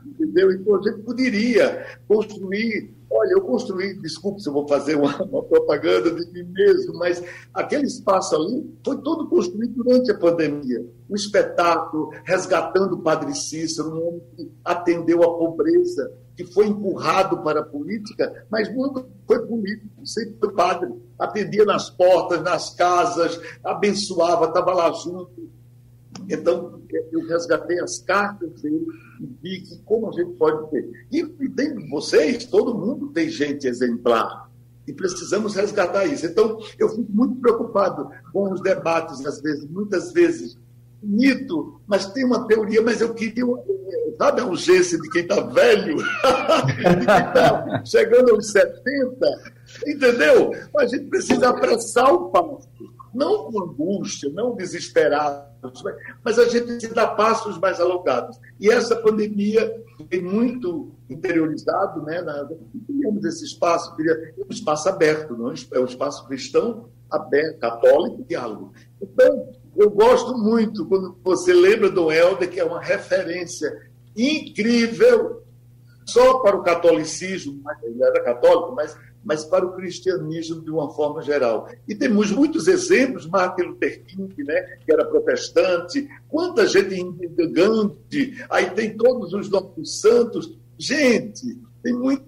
Entendeu? 0.05 0.51
Então 0.51 0.75
a 0.75 0.81
gente 0.81 1.01
poderia 1.03 1.85
construir. 2.07 2.93
Olha, 3.09 3.33
eu 3.33 3.41
construí, 3.41 3.93
desculpe 3.99 4.41
se 4.41 4.49
eu 4.49 4.53
vou 4.53 4.67
fazer 4.67 4.95
uma, 4.95 5.15
uma, 5.23 5.43
propaganda 5.43 6.11
de 6.11 6.31
mim 6.31 6.51
mesmo, 6.51 6.97
mas 6.97 7.23
aquele 7.53 7.85
espaço 7.85 8.35
ali 8.35 8.67
foi 8.83 8.97
todo 9.01 9.29
construído 9.29 9.83
durante 9.83 10.11
a 10.11 10.17
pandemia. 10.17 10.83
O 11.07 11.15
espetáculo, 11.15 12.11
resgatando 12.23 12.93
o 12.95 13.01
Padre 13.03 13.35
Cícero, 13.35 13.89
um 13.89 14.07
homem 14.07 14.21
que 14.35 14.51
atendeu 14.65 15.21
a 15.21 15.37
pobreza, 15.37 16.11
que 16.35 16.43
foi 16.43 16.67
empurrado 16.67 17.43
para 17.43 17.59
a 17.59 17.63
política, 17.65 18.45
mas 18.49 18.73
nunca 18.73 19.05
foi 19.27 19.45
político, 19.45 20.05
sempre 20.05 20.35
foi 20.39 20.51
padre. 20.53 20.91
Atendia 21.19 21.65
nas 21.65 21.89
portas, 21.91 22.41
nas 22.41 22.71
casas, 22.71 23.39
abençoava, 23.63 24.45
estava 24.45 24.73
lá 24.73 24.91
junto. 24.91 25.51
Então, 26.29 26.81
eu 27.11 27.27
resgatei 27.27 27.79
as 27.79 27.99
cartas 27.99 28.61
dele 28.61 28.85
e 29.19 29.25
vi 29.41 29.61
que 29.61 29.77
como 29.83 30.09
a 30.09 30.11
gente 30.11 30.33
pode 30.33 30.69
ter. 30.71 31.07
E, 31.11 31.19
e 31.19 31.49
tem 31.49 31.89
vocês, 31.89 32.45
todo 32.45 32.77
mundo 32.77 33.11
tem 33.11 33.29
gente 33.29 33.67
exemplar. 33.67 34.49
E 34.87 34.93
precisamos 34.93 35.55
resgatar 35.55 36.05
isso. 36.05 36.25
Então, 36.25 36.59
eu 36.77 36.89
fico 36.89 37.07
muito 37.09 37.35
preocupado 37.35 38.09
com 38.31 38.51
os 38.51 38.61
debates, 38.61 39.25
às 39.25 39.41
vezes, 39.41 39.65
muitas 39.69 40.11
vezes, 40.11 40.57
mito, 41.01 41.81
mas 41.87 42.05
tem 42.07 42.25
uma 42.25 42.47
teoria, 42.47 42.81
mas 42.81 43.01
eu 43.01 43.13
queria, 43.13 43.45
sabe 44.17 44.41
a 44.41 44.45
urgência 44.45 44.99
de 44.99 45.09
quem 45.09 45.21
está 45.21 45.41
velho, 45.41 45.97
de 46.67 47.05
quem 47.05 47.27
está 47.27 47.81
chegando 47.85 48.31
aos 48.31 48.51
70, 48.51 49.17
entendeu? 49.87 50.51
A 50.77 50.85
gente 50.85 51.05
precisa 51.05 51.49
apressar 51.49 52.13
o 52.13 52.29
passo. 52.29 52.69
Não 53.13 53.51
com 53.51 53.61
angústia, 53.61 54.29
não 54.33 54.55
desesperados, 54.55 55.83
mas 56.23 56.39
a 56.39 56.45
gente 56.45 56.81
se 56.81 56.93
dá 56.93 57.07
passos 57.07 57.57
mais 57.59 57.79
alongados. 57.79 58.37
E 58.59 58.69
essa 58.69 58.95
pandemia 58.95 59.71
tem 60.09 60.21
muito 60.21 60.91
interiorizado, 61.09 62.01
né? 62.03 62.21
Na, 62.21 62.47
criamos 62.85 63.23
esse 63.25 63.45
espaço, 63.45 63.95
um 64.37 64.51
espaço 64.51 64.89
aberto, 64.89 65.37
não? 65.37 65.53
é 65.73 65.79
um 65.79 65.85
espaço 65.85 66.25
cristão 66.27 66.89
aberto, 67.09 67.59
católico, 67.59 68.25
diálogo. 68.27 68.73
Então, 69.01 69.49
eu 69.75 69.89
gosto 69.89 70.37
muito 70.37 70.85
quando 70.87 71.17
você 71.23 71.53
lembra 71.53 71.89
do 71.89 72.11
Helder, 72.11 72.49
que 72.49 72.59
é 72.59 72.65
uma 72.65 72.81
referência 72.81 73.71
incrível, 74.15 75.43
só 76.05 76.39
para 76.39 76.57
o 76.57 76.63
catolicismo, 76.63 77.61
ele 77.83 78.03
era 78.03 78.23
católico, 78.23 78.73
mas, 78.75 78.97
mas 79.23 79.45
para 79.45 79.65
o 79.65 79.73
cristianismo 79.73 80.61
de 80.61 80.69
uma 80.69 80.93
forma 80.93 81.21
geral. 81.21 81.69
E 81.87 81.95
temos 81.95 82.31
muitos 82.31 82.67
exemplos, 82.67 83.25
Martin 83.25 83.63
Luther 83.63 84.03
King, 84.05 84.43
né, 84.43 84.77
que 84.85 84.91
era 84.91 85.05
protestante, 85.05 86.07
quanta 86.27 86.67
gente 86.67 87.03
Gandhi, 87.51 88.43
aí 88.49 88.69
tem 88.71 88.95
todos 88.97 89.33
os 89.33 89.49
nossos 89.49 90.01
santos. 90.01 90.57
Gente, 90.77 91.57
tem 91.81 91.93
muita 91.93 92.25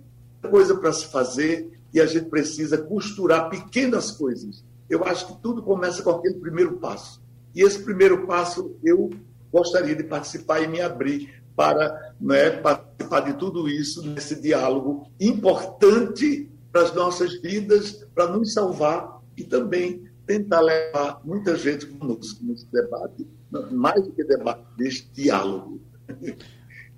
coisa 0.49 0.75
para 0.75 0.93
se 0.93 1.07
fazer 1.07 1.71
e 1.93 1.99
a 1.99 2.05
gente 2.05 2.29
precisa 2.29 2.77
costurar 2.77 3.49
pequenas 3.49 4.11
coisas. 4.11 4.63
Eu 4.89 5.03
acho 5.03 5.27
que 5.27 5.41
tudo 5.41 5.63
começa 5.63 6.03
com 6.03 6.11
aquele 6.11 6.35
primeiro 6.35 6.77
passo. 6.77 7.21
E 7.53 7.61
esse 7.61 7.79
primeiro 7.79 8.27
passo 8.27 8.75
eu 8.83 9.09
gostaria 9.51 9.95
de 9.95 10.03
participar 10.03 10.61
e 10.61 10.67
me 10.67 10.81
abrir 10.81 11.41
para 11.55 12.13
né, 12.19 12.51
participar 12.51 13.21
de 13.21 13.33
tudo 13.33 13.69
isso 13.69 14.05
nesse 14.05 14.41
diálogo 14.41 15.07
importante 15.19 16.51
para 16.75 16.83
as 16.83 16.93
nossas 16.93 17.39
vidas, 17.39 18.05
para 18.13 18.27
nos 18.27 18.51
salvar 18.51 19.21
e 19.37 19.45
também 19.45 20.03
tentar 20.27 20.59
levar 20.59 21.21
muita 21.23 21.55
gente 21.55 21.85
conosco 21.85 22.43
nesse 22.43 22.69
debate, 22.69 23.25
mais 23.71 24.03
do 24.03 24.11
que 24.11 24.25
debate, 24.25 24.59
neste 24.77 25.09
diálogo. 25.13 25.79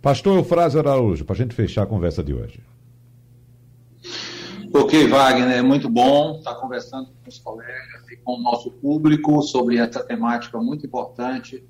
Pastor 0.02 0.36
Eufrásio 0.36 0.80
Araújo, 0.80 1.24
para 1.24 1.36
a 1.36 1.38
gente 1.38 1.54
fechar 1.54 1.84
a 1.84 1.86
conversa 1.86 2.24
de 2.24 2.34
hoje. 2.34 2.60
Ok, 4.74 5.08
Wagner, 5.08 5.58
é 5.58 5.62
muito 5.62 5.88
bom 5.88 6.40
estar 6.40 6.56
conversando 6.56 7.10
com 7.24 7.30
os 7.30 7.38
colegas 7.38 8.10
e 8.12 8.18
com 8.18 8.34
o 8.34 8.42
nosso 8.42 8.72
público 8.72 9.44
sobre 9.44 9.78
essa 9.78 10.04
temática 10.04 10.58
muito 10.58 10.88
importante 10.88 11.64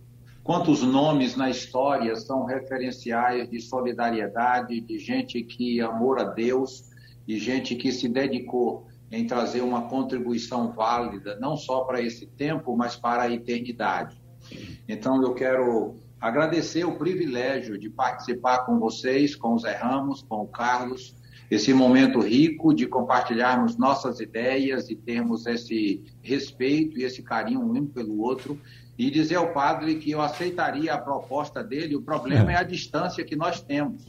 Quantos 0.47 0.82
nomes 0.82 1.36
na 1.36 1.49
história 1.49 2.16
são 2.16 2.45
referenciais 2.45 3.49
de 3.49 3.60
solidariedade, 3.60 4.80
de 4.80 4.97
gente 4.97 5.43
que 5.43 5.82
amou 5.82 6.18
a 6.18 6.24
Deus, 6.24 6.86
de 7.28 7.38
gente 7.38 7.75
que 7.75 7.91
se 7.91 8.07
dedicou 8.07 8.88
em 9.11 9.28
trazer 9.28 9.61
uma 9.61 9.84
contribuição 9.89 10.71
válida, 10.71 11.38
não 11.39 11.57
só 11.57 11.82
para 11.82 12.01
esse 12.01 12.25
tempo, 12.25 12.75
mas 12.75 12.95
para 12.95 13.23
a 13.23 13.32
eternidade. 13.32 14.17
Então, 14.88 15.21
eu 15.21 15.34
quero 15.34 15.97
agradecer 16.19 16.86
o 16.86 16.97
privilégio 16.97 17.78
de 17.78 17.89
participar 17.89 18.59
com 18.59 18.80
vocês, 18.80 19.36
com 19.36 19.53
o 19.53 19.59
Zé 19.59 19.75
Ramos, 19.75 20.23
com 20.23 20.41
o 20.41 20.47
Carlos, 20.47 21.15
esse 21.49 21.73
momento 21.73 22.19
rico 22.19 22.73
de 22.73 22.86
compartilharmos 22.86 23.78
nossas 23.78 24.19
ideias 24.19 24.89
e 24.89 24.95
termos 24.95 25.45
esse 25.45 26.03
respeito 26.21 26.99
e 26.99 27.03
esse 27.03 27.23
carinho 27.23 27.61
um 27.61 27.86
pelo 27.86 28.19
outro 28.19 28.59
e 28.97 29.11
dizer 29.11 29.36
ao 29.36 29.53
padre 29.53 29.95
que 29.95 30.11
eu 30.11 30.19
aceitaria 30.19 30.93
a 30.93 30.97
proposta 30.97 31.63
dele. 31.63 31.95
O 31.95 32.01
problema 32.01 32.51
é, 32.51 32.55
é 32.55 32.57
a 32.57 32.63
distância 32.63 33.23
que 33.23 33.36
nós 33.36 33.61
temos. 33.61 34.05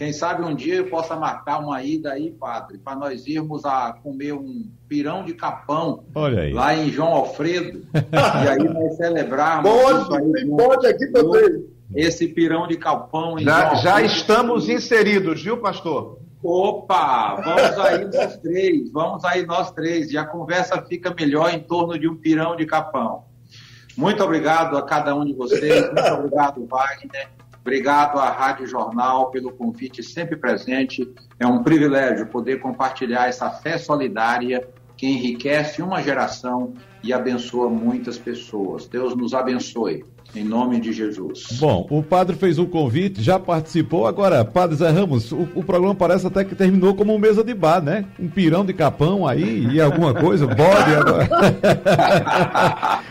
Quem 0.00 0.14
sabe 0.14 0.42
um 0.42 0.54
dia 0.54 0.76
eu 0.76 0.88
possa 0.88 1.14
marcar 1.14 1.58
uma 1.58 1.82
ida 1.82 2.12
aí, 2.12 2.30
padre, 2.30 2.78
para 2.78 2.96
nós 2.96 3.26
irmos 3.26 3.66
a 3.66 3.92
comer 3.92 4.32
um 4.32 4.66
pirão 4.88 5.22
de 5.22 5.34
capão 5.34 6.06
lá 6.54 6.74
em 6.74 6.88
João 6.88 7.08
Alfredo. 7.08 7.86
e 7.92 8.48
aí 8.48 8.64
nós 8.66 8.96
celebrarmos. 8.96 9.70
Pode, 9.70 10.46
pode 10.56 10.86
aqui 10.86 11.06
também. 11.08 11.66
Esse 11.94 12.28
pirão 12.28 12.66
de 12.66 12.78
capão 12.78 13.38
em 13.38 13.44
já, 13.44 13.74
João 13.74 13.82
já 13.82 14.00
estamos 14.00 14.70
inseridos, 14.70 15.42
viu, 15.42 15.58
pastor? 15.58 16.18
Opa, 16.42 17.34
vamos 17.34 17.78
aí 17.80 18.04
nós 18.06 18.38
três, 18.38 18.90
vamos 18.90 19.22
aí 19.22 19.44
nós 19.44 19.70
três, 19.70 20.10
e 20.10 20.16
a 20.16 20.24
conversa 20.24 20.80
fica 20.80 21.14
melhor 21.14 21.52
em 21.52 21.60
torno 21.60 21.98
de 21.98 22.08
um 22.08 22.16
pirão 22.16 22.56
de 22.56 22.64
capão. 22.64 23.26
Muito 23.98 24.24
obrigado 24.24 24.78
a 24.78 24.82
cada 24.82 25.14
um 25.14 25.26
de 25.26 25.34
vocês, 25.34 25.92
muito 25.92 26.14
obrigado, 26.14 26.66
Wagner. 26.66 27.39
Obrigado 27.60 28.18
à 28.18 28.30
Rádio 28.30 28.66
Jornal 28.66 29.30
pelo 29.30 29.52
convite 29.52 30.02
sempre 30.02 30.36
presente. 30.36 31.12
É 31.38 31.46
um 31.46 31.62
privilégio 31.62 32.26
poder 32.26 32.60
compartilhar 32.60 33.28
essa 33.28 33.50
fé 33.50 33.76
solidária 33.76 34.66
que 34.96 35.06
enriquece 35.06 35.82
uma 35.82 36.02
geração 36.02 36.74
e 37.02 37.12
abençoa 37.12 37.68
muitas 37.68 38.18
pessoas. 38.18 38.86
Deus 38.86 39.16
nos 39.16 39.34
abençoe. 39.34 40.04
Em 40.34 40.44
nome 40.44 40.78
de 40.78 40.92
Jesus. 40.92 41.58
Bom, 41.58 41.86
o 41.90 42.02
padre 42.02 42.36
fez 42.36 42.58
um 42.58 42.66
convite, 42.66 43.20
já 43.20 43.38
participou. 43.38 44.06
Agora, 44.06 44.44
Padre 44.44 44.76
Zé 44.76 44.88
Ramos, 44.88 45.32
o, 45.32 45.48
o, 45.56 45.64
programa 45.64 45.94
parece 45.94 46.26
até 46.26 46.44
que 46.44 46.54
terminou 46.54 46.94
como 46.94 47.18
mesa 47.18 47.42
de 47.42 47.52
bar, 47.52 47.82
né? 47.82 48.04
Um 48.18 48.28
pirão 48.28 48.64
de 48.64 48.72
capão 48.72 49.26
aí 49.26 49.66
e 49.72 49.80
alguma 49.80 50.14
coisa, 50.14 50.46
bode 50.46 50.94
agora. 50.94 51.28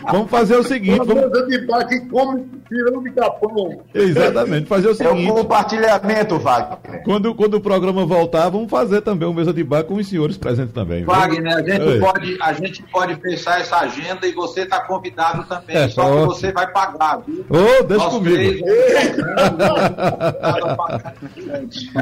vamos 0.10 0.30
fazer 0.30 0.56
o 0.56 0.62
seguinte. 0.62 1.00
Uma 1.00 1.04
vamos... 1.04 1.30
mesa 1.30 1.46
de 1.46 1.66
bar 1.66 1.86
que 1.86 2.00
come 2.08 2.42
pirão 2.68 3.02
de 3.02 3.10
capão. 3.10 3.82
Exatamente, 3.94 4.66
fazer 4.66 4.88
o 4.88 4.94
seguinte. 4.94 5.26
É 5.26 5.30
o 5.30 5.34
compartilhamento, 5.34 6.38
Wagner. 6.38 7.02
Quando, 7.04 7.34
quando 7.34 7.54
o 7.54 7.60
programa 7.60 8.06
voltar, 8.06 8.48
vamos 8.48 8.70
fazer 8.70 9.02
também 9.02 9.28
uma 9.28 9.34
mesa 9.34 9.52
de 9.52 9.62
bar 9.62 9.84
com 9.84 9.94
os 9.94 10.08
senhores 10.08 10.38
presentes 10.38 10.72
também. 10.72 11.04
Wagner, 11.04 11.54
a 11.54 11.62
gente, 11.62 12.00
pode, 12.00 12.38
a 12.40 12.52
gente 12.54 12.82
pode 12.84 13.14
fechar 13.16 13.60
essa 13.60 13.76
agenda 13.78 14.26
e 14.26 14.32
você 14.32 14.62
está 14.62 14.80
convidado 14.80 15.44
também, 15.44 15.76
é, 15.76 15.88
só 15.88 16.02
que 16.02 16.26
você 16.26 16.50
vai 16.50 16.66
pagar. 16.66 17.09
Ô, 17.18 17.22
oh, 17.50 17.82
deixa 17.84 18.04
Nós 18.04 18.14
comigo. 18.14 18.64